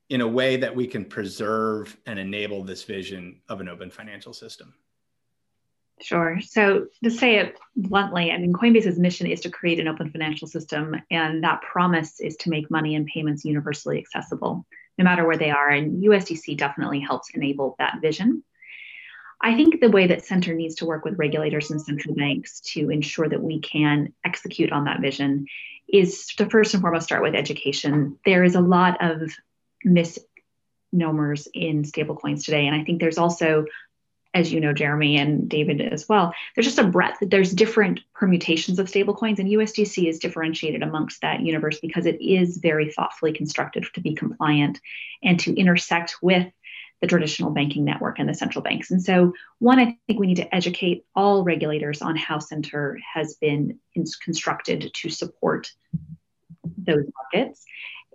in 0.09 0.21
a 0.21 0.27
way 0.27 0.57
that 0.57 0.75
we 0.75 0.87
can 0.87 1.05
preserve 1.05 1.95
and 2.05 2.19
enable 2.19 2.63
this 2.63 2.83
vision 2.83 3.41
of 3.49 3.61
an 3.61 3.69
open 3.69 3.89
financial 3.89 4.33
system? 4.33 4.73
Sure. 6.01 6.39
So 6.41 6.87
to 7.03 7.11
say 7.11 7.39
it 7.39 7.57
bluntly, 7.75 8.31
I 8.31 8.37
mean, 8.37 8.53
Coinbase's 8.53 8.97
mission 8.97 9.27
is 9.27 9.41
to 9.41 9.49
create 9.49 9.79
an 9.79 9.87
open 9.87 10.09
financial 10.11 10.47
system, 10.47 10.95
and 11.11 11.43
that 11.43 11.61
promise 11.61 12.21
is 12.21 12.37
to 12.37 12.49
make 12.49 12.71
money 12.71 12.95
and 12.95 13.05
payments 13.05 13.43
universally 13.43 13.97
accessible, 13.99 14.65
no 14.97 15.03
matter 15.03 15.25
where 15.25 15.37
they 15.37 15.49
are. 15.49 15.69
And 15.69 16.01
USDC 16.03 16.57
definitely 16.57 17.01
helps 17.01 17.29
enable 17.33 17.75
that 17.79 17.99
vision. 18.01 18.43
I 19.41 19.55
think 19.55 19.79
the 19.79 19.89
way 19.89 20.07
that 20.07 20.25
Centre 20.25 20.53
needs 20.53 20.75
to 20.75 20.85
work 20.85 21.05
with 21.05 21.17
regulators 21.17 21.71
and 21.71 21.81
central 21.81 22.13
banks 22.15 22.59
to 22.73 22.89
ensure 22.89 23.27
that 23.27 23.41
we 23.41 23.59
can 23.59 24.13
execute 24.25 24.71
on 24.71 24.85
that 24.85 25.01
vision 25.01 25.47
is 25.87 26.27
to 26.37 26.49
first 26.49 26.73
and 26.73 26.81
foremost 26.81 27.05
start 27.05 27.23
with 27.23 27.35
education. 27.35 28.19
There 28.25 28.43
is 28.43 28.55
a 28.55 28.61
lot 28.61 28.97
of 29.01 29.31
misnomers 29.83 31.47
in 31.53 31.83
stablecoins 31.83 32.43
today. 32.43 32.67
And 32.67 32.75
I 32.75 32.83
think 32.83 32.99
there's 32.99 33.17
also, 33.17 33.65
as 34.33 34.53
you 34.53 34.59
know, 34.59 34.73
Jeremy 34.73 35.17
and 35.17 35.49
David 35.49 35.81
as 35.81 36.07
well, 36.07 36.33
there's 36.55 36.65
just 36.65 36.79
a 36.79 36.83
breadth. 36.83 37.17
There's 37.21 37.51
different 37.51 38.01
permutations 38.13 38.77
of 38.77 38.87
stablecoins, 38.87 39.39
and 39.39 39.49
USDC 39.49 40.07
is 40.07 40.19
differentiated 40.19 40.83
amongst 40.83 41.21
that 41.21 41.41
universe 41.41 41.79
because 41.79 42.05
it 42.05 42.21
is 42.21 42.57
very 42.57 42.91
thoughtfully 42.91 43.33
constructed 43.33 43.85
to 43.93 44.01
be 44.01 44.13
compliant 44.13 44.79
and 45.23 45.39
to 45.39 45.55
intersect 45.55 46.17
with 46.21 46.47
the 47.01 47.07
traditional 47.07 47.51
banking 47.51 47.85
network 47.85 48.19
and 48.19 48.27
the 48.27 48.33
central 48.33 48.61
banks. 48.61 48.91
And 48.91 49.01
so, 49.01 49.33
one, 49.59 49.79
I 49.79 49.97
think 50.05 50.19
we 50.19 50.27
need 50.27 50.35
to 50.35 50.55
educate 50.55 51.05
all 51.15 51.43
regulators 51.43 52.01
on 52.01 52.15
how 52.15 52.39
Centre 52.39 52.99
has 53.13 53.35
been 53.35 53.79
constructed 54.23 54.91
to 54.93 55.09
support 55.09 55.71
those 56.77 57.05
markets, 57.33 57.65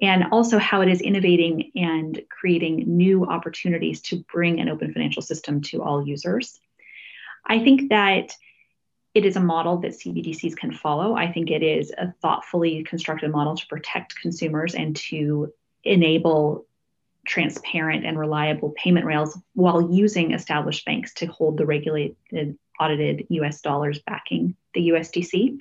and 0.03 0.25
also 0.33 0.59
how 0.59 0.81
it 0.81 0.89
is 0.89 1.01
innovating 1.01 1.71
and 1.77 2.21
creating 2.29 2.85
new 2.87 3.27
opportunities 3.27 4.01
to 4.03 4.25
bring 4.33 4.61
an 4.61 4.69
open 4.69 4.93
financial 4.93 5.23
system 5.23 5.61
to 5.63 5.83
all 5.83 6.07
users. 6.07 6.59
I 7.47 7.61
think 7.61 7.91
that 7.91 8.35
it 9.15 9.25
is 9.25 9.37
a 9.37 9.41
model 9.41 9.79
that 9.79 9.93
CBDCs 9.93 10.57
can 10.57 10.73
follow. 10.73 11.15
I 11.15 11.31
think 11.31 11.51
it 11.51 11.63
is 11.63 11.93
a 11.97 12.13
thoughtfully 12.21 12.83
constructed 12.83 13.31
model 13.31 13.57
to 13.57 13.67
protect 13.69 14.21
consumers 14.21 14.75
and 14.75 14.97
to 14.97 15.53
enable 15.85 16.67
transparent 17.27 18.05
and 18.05 18.19
reliable 18.19 18.75
payment 18.77 19.07
rails 19.07 19.39
while 19.55 19.91
using 19.93 20.33
established 20.33 20.85
banks 20.85 21.15
to 21.15 21.27
hold 21.27 21.57
the 21.57 21.65
regulated 21.65 22.17
audited 22.81 23.27
US 23.31 23.61
dollars 23.61 24.01
backing 24.01 24.57
the 24.75 24.89
USDC. 24.89 25.59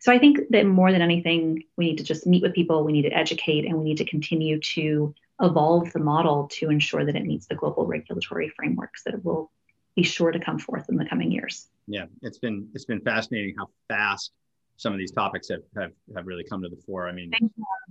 So 0.00 0.10
I 0.10 0.18
think 0.18 0.38
that 0.50 0.66
more 0.66 0.92
than 0.92 1.02
anything, 1.02 1.62
we 1.76 1.84
need 1.84 1.98
to 1.98 2.04
just 2.04 2.26
meet 2.26 2.42
with 2.42 2.54
people, 2.54 2.84
we 2.84 2.92
need 2.92 3.02
to 3.02 3.12
educate, 3.12 3.66
and 3.66 3.78
we 3.78 3.84
need 3.84 3.98
to 3.98 4.04
continue 4.06 4.58
to 4.74 5.14
evolve 5.42 5.92
the 5.92 5.98
model 5.98 6.48
to 6.52 6.70
ensure 6.70 7.04
that 7.04 7.16
it 7.16 7.24
meets 7.24 7.46
the 7.46 7.54
global 7.54 7.86
regulatory 7.86 8.48
frameworks 8.48 9.02
that 9.04 9.22
will 9.24 9.50
be 9.96 10.02
sure 10.02 10.32
to 10.32 10.40
come 10.40 10.58
forth 10.58 10.88
in 10.88 10.96
the 10.96 11.04
coming 11.04 11.30
years. 11.30 11.68
Yeah, 11.86 12.06
it's 12.22 12.38
been 12.38 12.68
it's 12.74 12.86
been 12.86 13.00
fascinating 13.00 13.54
how 13.58 13.68
fast 13.88 14.32
some 14.76 14.92
of 14.92 14.98
these 14.98 15.12
topics 15.12 15.48
have 15.50 15.62
have, 15.76 15.92
have 16.16 16.26
really 16.26 16.44
come 16.44 16.62
to 16.62 16.68
the 16.68 16.80
fore. 16.86 17.06
I 17.06 17.12
mean, 17.12 17.30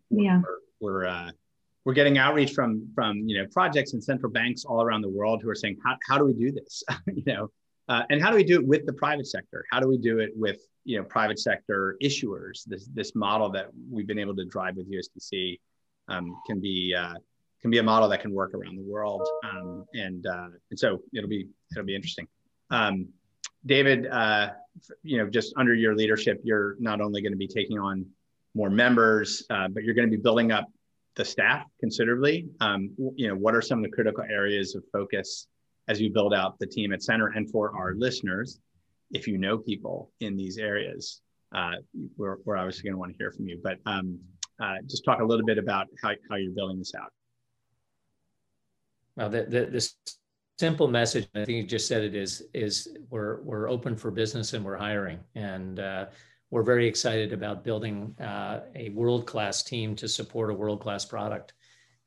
yeah, 0.09 0.41
we're, 0.79 1.03
we're 1.03 1.05
uh, 1.07 1.31
we're 1.85 1.93
getting 1.93 2.17
outreach 2.17 2.53
from 2.53 2.87
from 2.95 3.17
you 3.27 3.37
know 3.37 3.47
projects 3.51 3.93
and 3.93 4.03
central 4.03 4.31
banks 4.31 4.65
all 4.65 4.81
around 4.81 5.01
the 5.01 5.09
world 5.09 5.41
who 5.43 5.49
are 5.49 5.55
saying 5.55 5.77
how, 5.85 5.95
how 6.07 6.17
do 6.17 6.25
we 6.25 6.33
do 6.33 6.51
this 6.51 6.83
you 7.07 7.23
know 7.25 7.49
Uh, 7.89 8.03
and 8.11 8.21
how 8.21 8.29
do 8.29 8.35
we 8.35 8.43
do 8.43 8.55
it 8.59 8.65
with 8.65 8.85
the 8.85 8.93
private 8.93 9.27
sector? 9.27 9.65
How 9.71 9.79
do 9.79 9.87
we 9.87 9.97
do 9.97 10.19
it 10.19 10.31
with 10.35 10.59
you 10.89 10.97
know 10.97 11.03
private 11.03 11.37
sector 11.37 11.95
issuers? 12.01 12.65
This 12.65 12.87
this 12.95 13.13
model 13.13 13.49
that 13.51 13.67
we've 13.91 14.07
been 14.07 14.17
able 14.17 14.35
to 14.35 14.45
drive 14.45 14.75
with 14.75 14.91
USDC 14.91 15.59
um, 16.07 16.35
can 16.47 16.59
be 16.59 16.95
uh, 16.97 17.13
can 17.61 17.69
be 17.69 17.77
a 17.77 17.83
model 17.83 18.09
that 18.09 18.21
can 18.21 18.33
work 18.33 18.55
around 18.55 18.75
the 18.75 18.91
world, 18.91 19.27
um, 19.43 19.85
and 19.93 20.25
uh, 20.25 20.47
and 20.71 20.79
so 20.79 20.99
it'll 21.13 21.29
be 21.29 21.47
it'll 21.71 21.85
be 21.85 21.95
interesting. 21.95 22.27
Um, 22.71 23.09
David, 23.67 24.07
uh, 24.07 24.49
you 25.03 25.17
know, 25.19 25.29
just 25.29 25.53
under 25.57 25.75
your 25.75 25.95
leadership, 25.95 26.41
you're 26.43 26.75
not 26.79 27.01
only 27.01 27.21
going 27.21 27.33
to 27.33 27.37
be 27.37 27.47
taking 27.47 27.77
on 27.77 28.03
more 28.55 28.71
members, 28.71 29.43
uh, 29.51 29.67
but 29.67 29.83
you're 29.83 29.93
going 29.93 30.09
to 30.09 30.17
be 30.17 30.21
building 30.21 30.51
up 30.51 30.65
the 31.17 31.25
staff 31.25 31.67
considerably. 31.79 32.47
Um, 32.61 32.95
you 33.15 33.27
know, 33.27 33.35
what 33.35 33.53
are 33.53 33.61
some 33.61 33.77
of 33.79 33.83
the 33.83 33.91
critical 33.91 34.23
areas 34.23 34.73
of 34.73 34.83
focus 34.91 35.47
as 35.87 36.01
you 36.01 36.11
build 36.11 36.33
out 36.33 36.57
the 36.57 36.65
team 36.65 36.93
at 36.93 37.03
Centre? 37.03 37.27
And 37.27 37.51
for 37.51 37.77
our 37.77 37.93
listeners, 37.93 38.59
if 39.11 39.27
you 39.27 39.37
know 39.37 39.57
people 39.57 40.11
in 40.19 40.37
these 40.37 40.57
areas, 40.57 41.21
uh, 41.55 41.75
we're, 42.17 42.37
we're 42.45 42.57
obviously 42.57 42.83
going 42.83 42.93
to 42.93 42.99
want 42.99 43.11
to 43.11 43.17
hear 43.17 43.31
from 43.31 43.47
you. 43.47 43.59
But 43.63 43.79
um, 43.85 44.19
uh, 44.61 44.75
just 44.87 45.03
talk 45.05 45.19
a 45.19 45.25
little 45.25 45.45
bit 45.45 45.57
about 45.57 45.87
how, 46.01 46.11
how 46.29 46.35
you're 46.35 46.51
building 46.51 46.77
this 46.77 46.93
out. 46.99 47.11
Well, 49.15 49.29
the, 49.29 49.43
the, 49.43 49.65
the 49.65 49.91
simple 50.59 50.87
message, 50.87 51.27
I 51.35 51.45
think 51.45 51.57
you 51.57 51.63
just 51.63 51.87
said 51.87 52.03
it 52.03 52.15
is, 52.15 52.43
is 52.53 52.95
we're, 53.09 53.41
we're 53.41 53.69
open 53.69 53.95
for 53.95 54.11
business 54.11 54.53
and 54.53 54.63
we're 54.63 54.77
hiring. 54.77 55.19
And 55.35 55.79
uh, 55.79 56.05
we're 56.51 56.63
very 56.63 56.87
excited 56.87 57.33
about 57.33 57.63
building 57.63 58.15
uh, 58.19 58.61
a 58.75 58.89
world-class 58.89 59.63
team 59.63 59.95
to 59.95 60.07
support 60.07 60.49
a 60.49 60.53
world-class 60.53 61.05
product. 61.05 61.53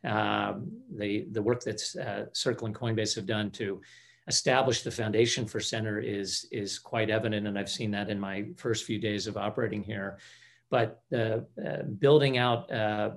Um, 0.05 0.73
the, 0.97 1.27
the 1.31 1.43
work 1.43 1.63
that 1.63 1.81
uh, 2.05 2.31
Circle 2.33 2.67
and 2.67 2.75
Coinbase 2.75 3.15
have 3.15 3.27
done 3.27 3.51
to 3.53 3.81
establish 4.29 4.83
the 4.83 4.91
foundation 4.91 5.47
for 5.47 5.61
Centre 5.61 5.99
is, 5.99 6.47
is 6.53 6.79
quite 6.79 7.11
evident, 7.11 7.47
and 7.47 7.59
I've 7.59 7.71
seen 7.71 7.91
that 7.93 8.11
in 8.11 8.19
my 8.21 8.47
first 8.57 8.85
few 8.85 8.99
days 8.99 9.27
of 9.27 9.37
operating 9.37 9.83
here. 9.83 10.19
But 10.71 11.03
uh, 11.15 11.39
building 11.99 12.39
out 12.39 12.73
uh, 12.73 13.11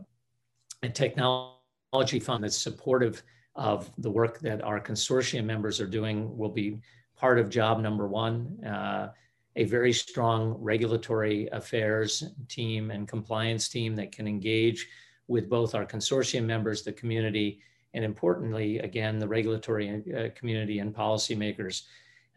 a 0.84 0.90
technology 0.90 2.20
fund 2.20 2.44
that's 2.44 2.58
supportive 2.58 3.24
of 3.56 3.90
the 3.98 4.12
work 4.12 4.40
that 4.40 4.62
our 4.62 4.80
consortium 4.80 5.46
members 5.46 5.80
are 5.80 5.88
doing 5.88 6.38
will 6.38 6.50
be 6.50 6.80
part 7.16 7.40
of 7.40 7.50
job 7.50 7.80
number 7.80 8.08
one. 8.08 8.64
Uh, 8.66 9.10
a 9.56 9.64
very 9.64 9.94
strong 9.94 10.58
regulatory 10.60 11.48
affairs 11.54 12.24
team 12.50 12.92
and 12.92 13.08
compliance 13.08 13.70
team 13.70 13.96
that 13.96 14.12
can 14.12 14.28
engage 14.28 14.90
with 15.28 15.50
both 15.50 15.74
our 15.74 15.86
consortium 15.86 16.44
members, 16.44 16.84
the 16.84 16.92
community, 16.92 17.62
and 17.96 18.04
importantly, 18.04 18.80
again, 18.80 19.18
the 19.18 19.28
regulatory 19.28 20.04
uh, 20.16 20.30
community 20.36 20.80
and 20.80 20.94
policymakers. 20.94 21.84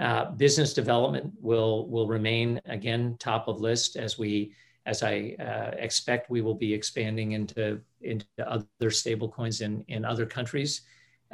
Uh, 0.01 0.31
business 0.31 0.73
development 0.73 1.33
will 1.41 1.89
will 1.89 2.07
remain 2.07 2.61
again 2.67 3.17
top 3.19 3.49
of 3.49 3.61
list 3.61 3.97
as 3.97 4.17
we 4.17 4.55
as 4.87 5.03
I 5.03 5.35
uh, 5.41 5.75
expect 5.77 6.31
we 6.31 6.41
will 6.41 6.55
be 6.55 6.73
expanding 6.73 7.33
into 7.33 7.81
into 8.01 8.25
other 8.47 8.91
stablecoins 8.91 9.61
in 9.61 9.85
in 9.89 10.05
other 10.05 10.25
countries. 10.25 10.83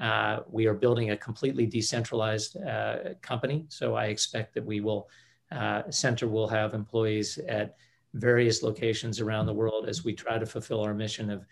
Uh, 0.01 0.41
we 0.51 0.67
are 0.67 0.75
building 0.75 1.11
a 1.11 1.17
completely 1.17 1.67
decentralized 1.67 2.57
uh, 2.57 3.15
company, 3.21 3.67
so 3.69 3.95
I 3.95 4.07
expect 4.07 4.55
that 4.55 4.65
we 4.65 4.81
will 4.81 5.09
uh, 5.53 5.83
Centre 5.91 6.29
will 6.29 6.49
have 6.49 6.73
employees 6.73 7.39
at 7.47 7.77
various 8.15 8.63
locations 8.63 9.21
around 9.21 9.45
the 9.45 9.53
world 9.53 9.89
as 9.89 10.05
we 10.05 10.15
try 10.15 10.39
to 10.39 10.47
fulfill 10.47 10.81
our 10.81 10.95
mission 10.95 11.31
of 11.31 11.45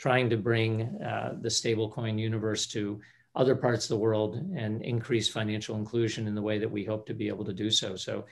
trying 0.00 0.30
to 0.30 0.38
bring 0.38 0.80
uh, 1.02 1.34
the 1.42 1.48
stablecoin 1.48 2.18
universe 2.18 2.66
to 2.66 2.98
other 3.36 3.54
parts 3.54 3.84
of 3.84 3.90
the 3.90 3.98
world 3.98 4.36
and 4.56 4.80
increase 4.80 5.28
financial 5.28 5.76
inclusion 5.76 6.26
in 6.26 6.34
the 6.34 6.40
way 6.40 6.58
that 6.58 6.70
we 6.70 6.82
hope 6.82 7.06
to 7.06 7.12
be 7.12 7.28
able 7.28 7.44
to 7.44 7.52
do 7.52 7.70
so. 7.70 7.94
So 7.96 8.24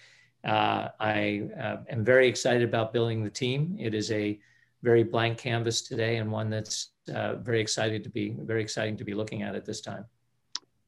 uh, 0.45 0.89
I 0.99 1.43
uh, 1.61 1.77
am 1.91 2.03
very 2.07 2.27
excited 2.27 2.63
about 2.63 2.95
building 2.95 3.23
the 3.23 3.29
team. 3.29 3.77
It 3.79 3.93
is 3.93 4.11
a 4.11 4.41
very 4.83 5.03
blank 5.03 5.37
canvas 5.37 5.83
today 5.83 6.17
and 6.17 6.33
one 6.33 6.49
that's 6.49 6.93
uh, 7.15 7.35
very 7.35 7.61
excited 7.61 8.03
to 8.03 8.09
be 8.09 8.35
very 8.41 8.63
exciting 8.63 8.97
to 8.97 9.05
be 9.05 9.13
looking 9.13 9.43
at 9.43 9.55
at 9.55 9.67
this 9.67 9.83
time. 9.83 10.07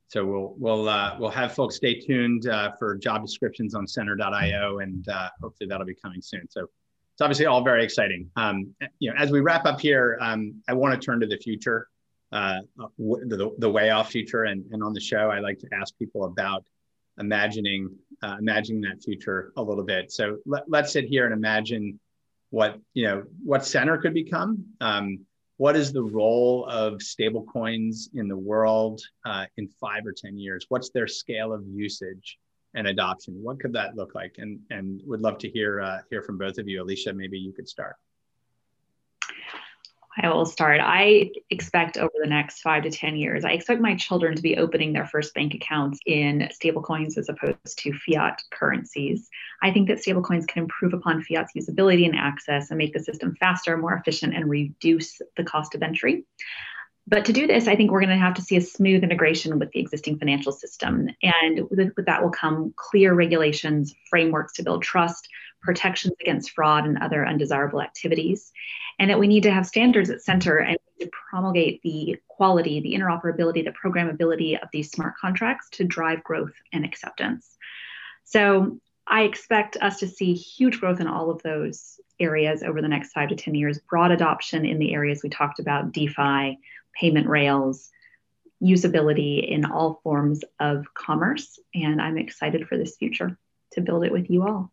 So 0.08 0.24
we'll 0.24 0.54
we'll 0.58 0.88
uh, 0.88 1.16
we'll 1.20 1.30
have 1.30 1.54
folks 1.54 1.76
stay 1.76 2.00
tuned 2.00 2.48
uh, 2.48 2.72
for 2.78 2.96
job 2.96 3.22
descriptions 3.22 3.74
on 3.74 3.86
centre.io, 3.86 4.78
and 4.78 5.06
hopefully 5.40 5.68
that'll 5.68 5.86
be 5.86 5.94
coming 5.94 6.22
soon. 6.22 6.48
So 6.48 6.68
it's 7.20 7.24
obviously 7.26 7.44
all 7.44 7.62
very 7.62 7.84
exciting. 7.84 8.30
Um, 8.36 8.74
you 8.98 9.10
know, 9.10 9.16
as 9.18 9.30
we 9.30 9.40
wrap 9.40 9.66
up 9.66 9.78
here, 9.78 10.16
um, 10.22 10.62
I 10.66 10.72
want 10.72 10.98
to 10.98 11.04
turn 11.04 11.20
to 11.20 11.26
the 11.26 11.36
future, 11.36 11.86
uh, 12.32 12.60
the, 12.96 13.54
the 13.58 13.68
way 13.68 13.90
off 13.90 14.10
future, 14.10 14.44
and, 14.44 14.64
and 14.72 14.82
on 14.82 14.94
the 14.94 15.00
show, 15.00 15.30
I 15.30 15.40
like 15.40 15.58
to 15.58 15.68
ask 15.70 15.98
people 15.98 16.24
about 16.24 16.64
imagining 17.18 17.90
uh, 18.22 18.36
imagining 18.38 18.80
that 18.82 19.02
future 19.02 19.52
a 19.58 19.62
little 19.62 19.84
bit. 19.84 20.10
So 20.10 20.38
let, 20.46 20.62
let's 20.66 20.92
sit 20.92 21.04
here 21.04 21.26
and 21.26 21.34
imagine 21.34 22.00
what 22.48 22.78
you 22.94 23.06
know 23.06 23.24
what 23.44 23.66
Centre 23.66 23.98
could 23.98 24.14
become. 24.14 24.64
Um, 24.80 25.18
what 25.58 25.76
is 25.76 25.92
the 25.92 26.02
role 26.02 26.64
of 26.70 27.00
stablecoins 27.00 28.08
in 28.14 28.28
the 28.28 28.38
world 28.38 29.02
uh, 29.26 29.44
in 29.58 29.68
five 29.78 30.06
or 30.06 30.14
10 30.16 30.38
years? 30.38 30.64
What's 30.70 30.88
their 30.88 31.06
scale 31.06 31.52
of 31.52 31.66
usage 31.66 32.38
and 32.74 32.86
adoption? 32.86 33.34
What 33.42 33.60
could 33.60 33.72
that 33.72 33.96
look 33.96 34.14
like? 34.14 34.36
And, 34.38 34.60
and 34.70 35.00
would 35.06 35.20
love 35.20 35.38
to 35.38 35.48
hear, 35.48 35.80
uh, 35.80 35.98
hear 36.10 36.22
from 36.22 36.38
both 36.38 36.58
of 36.58 36.68
you. 36.68 36.84
Alesia, 36.84 37.14
maybe 37.14 37.38
you 37.38 37.52
could 37.52 37.68
start. 37.68 37.96
I 40.22 40.28
will 40.28 40.44
start. 40.44 40.80
I 40.82 41.30
expect 41.50 41.96
over 41.96 42.12
the 42.20 42.28
next 42.28 42.60
five 42.60 42.82
to 42.82 42.90
10 42.90 43.16
years, 43.16 43.44
I 43.44 43.52
expect 43.52 43.80
my 43.80 43.94
children 43.94 44.34
to 44.34 44.42
be 44.42 44.56
opening 44.56 44.92
their 44.92 45.06
first 45.06 45.32
bank 45.34 45.54
accounts 45.54 46.00
in 46.04 46.48
stablecoins 46.52 47.16
as 47.16 47.28
opposed 47.28 47.78
to 47.78 47.92
fiat 47.92 48.42
currencies. 48.50 49.28
I 49.62 49.72
think 49.72 49.88
that 49.88 49.98
stablecoins 49.98 50.48
can 50.48 50.64
improve 50.64 50.94
upon 50.94 51.22
fiat's 51.22 51.52
usability 51.56 52.06
and 52.06 52.16
access 52.16 52.70
and 52.70 52.78
make 52.78 52.92
the 52.92 53.00
system 53.00 53.36
faster, 53.38 53.76
more 53.76 53.94
efficient, 53.94 54.34
and 54.34 54.50
reduce 54.50 55.20
the 55.36 55.44
cost 55.44 55.74
of 55.74 55.82
entry. 55.82 56.24
But 57.10 57.24
to 57.24 57.32
do 57.32 57.48
this, 57.48 57.66
I 57.66 57.74
think 57.74 57.90
we're 57.90 58.00
going 58.00 58.10
to 58.10 58.24
have 58.24 58.34
to 58.34 58.42
see 58.42 58.56
a 58.56 58.60
smooth 58.60 59.02
integration 59.02 59.58
with 59.58 59.72
the 59.72 59.80
existing 59.80 60.18
financial 60.18 60.52
system. 60.52 61.08
And 61.22 61.68
with, 61.68 61.90
with 61.96 62.06
that 62.06 62.22
will 62.22 62.30
come 62.30 62.72
clear 62.76 63.14
regulations, 63.14 63.92
frameworks 64.08 64.52
to 64.54 64.62
build 64.62 64.84
trust, 64.84 65.28
protections 65.60 66.14
against 66.20 66.52
fraud 66.52 66.86
and 66.86 66.98
other 66.98 67.26
undesirable 67.26 67.82
activities, 67.82 68.52
and 69.00 69.10
that 69.10 69.18
we 69.18 69.26
need 69.26 69.42
to 69.42 69.50
have 69.50 69.66
standards 69.66 70.08
at 70.08 70.22
Centre 70.22 70.58
and 70.58 70.78
to 71.00 71.10
promulgate 71.30 71.82
the 71.82 72.16
quality, 72.28 72.80
the 72.80 72.94
interoperability, 72.94 73.64
the 73.64 73.72
programmability 73.72 74.62
of 74.62 74.68
these 74.72 74.92
smart 74.92 75.14
contracts 75.20 75.68
to 75.70 75.84
drive 75.84 76.22
growth 76.22 76.52
and 76.72 76.84
acceptance. 76.84 77.56
So 78.22 78.78
I 79.10 79.22
expect 79.22 79.76
us 79.78 79.98
to 79.98 80.08
see 80.08 80.34
huge 80.34 80.78
growth 80.78 81.00
in 81.00 81.08
all 81.08 81.30
of 81.30 81.42
those 81.42 82.00
areas 82.20 82.62
over 82.62 82.80
the 82.80 82.88
next 82.88 83.12
five 83.12 83.28
to 83.30 83.34
10 83.34 83.56
years, 83.56 83.80
broad 83.80 84.12
adoption 84.12 84.64
in 84.64 84.78
the 84.78 84.94
areas 84.94 85.22
we 85.22 85.28
talked 85.28 85.58
about, 85.58 85.90
DeFi, 85.90 86.60
payment 86.94 87.26
rails, 87.26 87.90
usability 88.62 89.46
in 89.48 89.64
all 89.64 90.00
forms 90.04 90.44
of 90.60 90.86
commerce. 90.94 91.58
And 91.74 92.00
I'm 92.00 92.18
excited 92.18 92.68
for 92.68 92.78
this 92.78 92.96
future 92.96 93.36
to 93.72 93.80
build 93.80 94.04
it 94.04 94.12
with 94.12 94.30
you 94.30 94.46
all. 94.46 94.70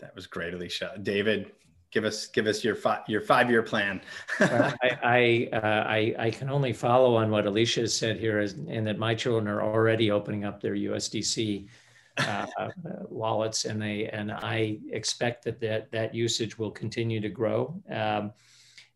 That 0.00 0.14
was 0.14 0.26
great, 0.26 0.52
Alesia. 0.52 1.02
David, 1.02 1.52
give 1.92 2.04
us 2.04 2.26
give 2.26 2.46
us 2.46 2.62
your 2.62 2.74
five 2.74 3.08
your 3.08 3.22
five 3.22 3.48
year 3.48 3.62
plan. 3.62 4.02
uh, 4.40 4.72
I 4.82 5.48
I, 5.52 5.56
uh, 5.56 5.84
I, 5.86 6.14
I 6.18 6.30
can 6.30 6.50
only 6.50 6.74
follow 6.74 7.14
on 7.14 7.30
what 7.30 7.46
Alesia 7.46 7.82
has 7.82 7.94
said 7.94 8.18
here, 8.18 8.40
is, 8.40 8.52
and 8.52 8.86
that 8.86 8.98
my 8.98 9.14
children 9.14 9.48
are 9.48 9.62
already 9.62 10.10
opening 10.10 10.44
up 10.44 10.60
their 10.60 10.74
USDC 10.74 11.68
uh, 12.18 12.46
wallets, 13.08 13.64
and 13.64 13.80
they 13.80 14.06
and 14.06 14.32
I 14.32 14.78
expect 14.90 15.44
that 15.44 15.60
that 15.60 15.90
that 15.92 16.14
usage 16.14 16.58
will 16.58 16.70
continue 16.70 17.20
to 17.20 17.28
grow. 17.28 17.80
Um, 17.90 18.32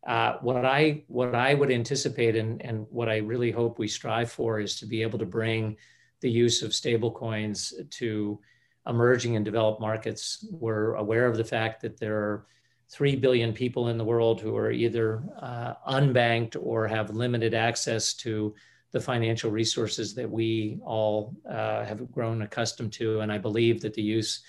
uh, 0.06 0.34
what 0.40 0.64
I 0.64 1.04
what 1.08 1.34
I 1.34 1.54
would 1.54 1.70
anticipate 1.70 2.36
and 2.36 2.62
and 2.62 2.86
what 2.90 3.08
I 3.08 3.18
really 3.18 3.50
hope 3.50 3.78
we 3.78 3.88
strive 3.88 4.30
for 4.30 4.60
is 4.60 4.78
to 4.80 4.86
be 4.86 5.02
able 5.02 5.18
to 5.18 5.26
bring 5.26 5.76
the 6.20 6.30
use 6.30 6.62
of 6.62 6.70
stablecoins 6.70 7.72
to 7.90 8.40
emerging 8.86 9.36
and 9.36 9.44
developed 9.44 9.80
markets. 9.80 10.46
We're 10.50 10.94
aware 10.94 11.26
of 11.26 11.36
the 11.36 11.44
fact 11.44 11.82
that 11.82 11.98
there 11.98 12.16
are 12.16 12.46
3 12.90 13.16
billion 13.16 13.52
people 13.52 13.88
in 13.88 13.98
the 13.98 14.04
world 14.04 14.40
who 14.40 14.56
are 14.56 14.70
either 14.70 15.22
uh, 15.40 15.74
unbanked 15.88 16.56
or 16.58 16.88
have 16.88 17.10
limited 17.10 17.52
access 17.52 18.14
to 18.14 18.54
the 18.92 19.00
financial 19.00 19.50
resources 19.50 20.14
that 20.14 20.30
we 20.30 20.78
all 20.84 21.34
uh, 21.48 21.84
have 21.84 22.10
grown 22.10 22.42
accustomed 22.42 22.92
to. 22.94 23.20
And 23.20 23.30
I 23.30 23.38
believe 23.38 23.80
that 23.82 23.94
the 23.94 24.02
use 24.02 24.42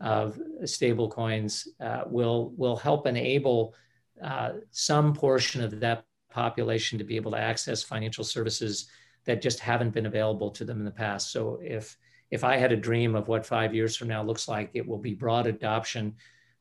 of 0.00 0.38
stable 0.64 1.10
coins 1.10 1.68
uh, 1.80 2.02
will, 2.06 2.52
will 2.56 2.76
help 2.76 3.06
enable 3.06 3.74
uh, 4.22 4.52
some 4.70 5.12
portion 5.12 5.62
of 5.62 5.80
that 5.80 6.04
population 6.30 6.98
to 6.98 7.04
be 7.04 7.16
able 7.16 7.32
to 7.32 7.38
access 7.38 7.82
financial 7.82 8.24
services 8.24 8.88
that 9.24 9.42
just 9.42 9.60
haven't 9.60 9.90
been 9.90 10.06
available 10.06 10.50
to 10.50 10.64
them 10.64 10.78
in 10.78 10.84
the 10.84 10.90
past. 10.90 11.32
So 11.32 11.58
if 11.62 11.96
if 12.30 12.44
I 12.44 12.56
had 12.56 12.70
a 12.70 12.76
dream 12.76 13.16
of 13.16 13.26
what 13.26 13.44
five 13.44 13.74
years 13.74 13.96
from 13.96 14.06
now 14.08 14.22
looks 14.22 14.46
like, 14.46 14.70
it 14.74 14.86
will 14.86 14.98
be 14.98 15.14
broad 15.14 15.48
adoption 15.48 16.14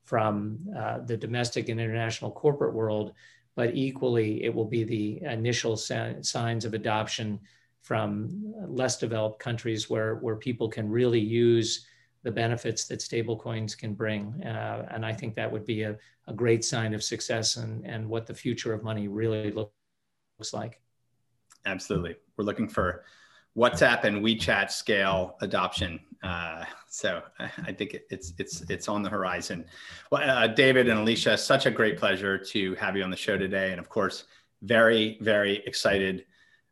from 0.04 0.58
uh, 0.76 1.00
the 1.06 1.16
domestic 1.16 1.70
and 1.70 1.80
international 1.80 2.32
corporate 2.32 2.74
world, 2.74 3.14
but 3.60 3.76
equally 3.76 4.42
it 4.46 4.56
will 4.56 4.64
be 4.64 4.86
the 4.86 5.22
initial 5.24 5.76
signs 5.76 6.64
of 6.64 6.74
adoption 6.74 7.38
from 7.82 8.54
less 8.66 8.98
developed 8.98 9.38
countries 9.38 9.90
where, 9.90 10.16
where 10.16 10.38
people 10.38 10.70
can 10.70 10.88
really 10.90 11.20
use 11.20 11.86
the 12.24 12.32
benefits 12.32 12.88
that 12.88 13.02
stablecoins 13.02 13.78
can 13.78 13.94
bring. 13.94 14.42
Uh, 14.46 14.88
and 14.92 15.06
I 15.06 15.12
think 15.12 15.36
that 15.36 15.52
would 15.52 15.66
be 15.66 15.82
a, 15.82 15.98
a 16.28 16.34
great 16.34 16.64
sign 16.64 16.94
of 16.94 17.04
success 17.04 17.58
and, 17.58 17.86
and 17.86 18.08
what 18.08 18.26
the 18.26 18.34
future 18.34 18.72
of 18.72 18.82
money 18.82 19.10
really 19.10 19.52
look, 19.52 19.74
looks 20.38 20.54
like. 20.54 20.80
Absolutely. 21.66 22.16
We're 22.38 22.46
looking 22.46 22.70
for 22.70 23.04
WhatsApp 23.58 24.06
and 24.06 24.24
WeChat 24.24 24.72
scale 24.72 25.36
adoption. 25.42 26.00
Uh, 26.22 26.66
so 26.88 27.22
I 27.40 27.72
think 27.72 27.98
it's 28.10 28.34
it's 28.38 28.62
it's 28.70 28.88
on 28.90 29.04
the 29.04 29.10
horizon. 29.10 29.66
Well, 30.12 30.30
uh, 30.30 30.48
David 30.48 30.90
and 30.90 31.00
Alesia, 31.00 31.38
such 31.38 31.66
a 31.66 31.72
great 31.72 31.98
pleasure 31.98 32.38
to 32.38 32.76
have 32.76 32.98
you 32.98 33.04
on 33.04 33.10
the 33.10 33.18
show 33.18 33.38
today, 33.38 33.72
and 33.72 33.80
of 33.80 33.90
course, 33.90 34.26
very 34.62 35.18
very 35.22 35.64
excited 35.66 36.26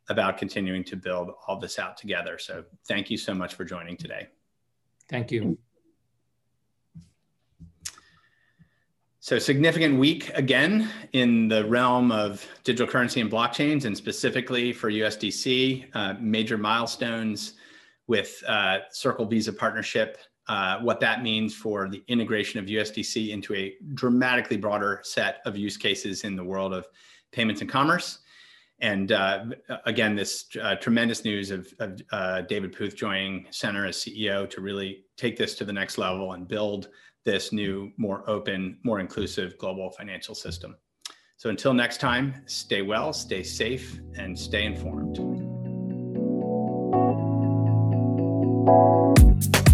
about 0.10 0.38
continuing 0.38 0.84
to 0.86 0.95
build 0.95 1.32
all 1.48 1.60
this 1.60 1.80
out 1.80 1.98
together. 1.98 2.38
So 2.38 2.64
thank 2.88 3.10
you 3.10 3.18
so 3.18 3.34
much 3.34 3.56
for 3.56 3.66
joining 3.66 3.98
today. 3.98 4.28
Thank 5.10 5.32
you. 5.32 5.58
So 9.20 9.38
significant 9.39 10.00
week 10.00 10.32
again 10.36 10.89
in 11.12 11.50
the 11.50 11.66
realm 11.66 12.14
of 12.14 12.48
digital 12.64 12.88
currency 12.88 13.20
and 13.20 13.30
blockchains, 13.30 13.84
and 13.84 13.95
specifically 13.95 14.72
for 14.72 14.89
USDC, 14.89 15.88
uh, 15.93 16.14
major 16.22 16.58
milestones 16.58 17.54
with 18.08 18.41
uh, 18.47 18.80
Circle 18.91 19.26
Visa 19.26 19.53
partnership, 19.53 20.18
uh, 20.47 20.80
what 20.80 20.99
that 21.01 21.24
means 21.24 21.53
for 21.53 21.89
the 21.89 22.03
integration 22.08 22.60
of 22.60 22.66
USDC 22.66 23.30
into 23.30 23.53
a 23.53 23.76
dramatically 23.93 24.58
broader 24.58 25.01
set 25.03 25.41
of 25.45 25.58
use 25.58 25.78
cases 25.78 26.24
in 26.24 26.36
the 26.36 26.43
world 26.43 26.74
of 26.74 26.88
payments 27.32 27.62
and 27.62 27.70
commerce. 27.70 28.20
And 28.80 29.12
uh, 29.12 29.45
again, 29.86 30.16
this 30.16 30.45
uh, 30.62 30.76
tremendous 30.76 31.26
news 31.26 31.51
of, 31.51 31.74
of 31.80 31.99
uh, 32.12 32.41
David 32.41 32.74
Puth 32.74 32.95
joining 32.95 33.47
Centre 33.49 33.86
as 33.86 33.97
CEO 33.97 34.49
to 34.51 34.62
really 34.62 35.05
take 35.18 35.36
this 35.36 35.55
to 35.55 35.66
the 35.66 35.74
next 35.74 35.97
level 35.97 36.34
and 36.34 36.47
build 36.47 36.89
this 37.26 37.51
new, 37.51 37.91
more 37.97 38.24
open, 38.30 38.78
more 38.84 38.99
inclusive 38.99 39.58
global 39.58 39.89
financial 39.91 40.36
system. 40.36 40.78
So 41.38 41.49
until 41.49 41.74
next 41.74 41.99
time, 41.99 42.41
stay 42.45 42.84
well, 42.84 43.14
stay 43.14 43.43
safe, 43.43 43.99
and 44.16 44.38
stay 44.38 44.66
informed. 44.66 45.47
Thank 48.68 49.55
you. 49.55 49.66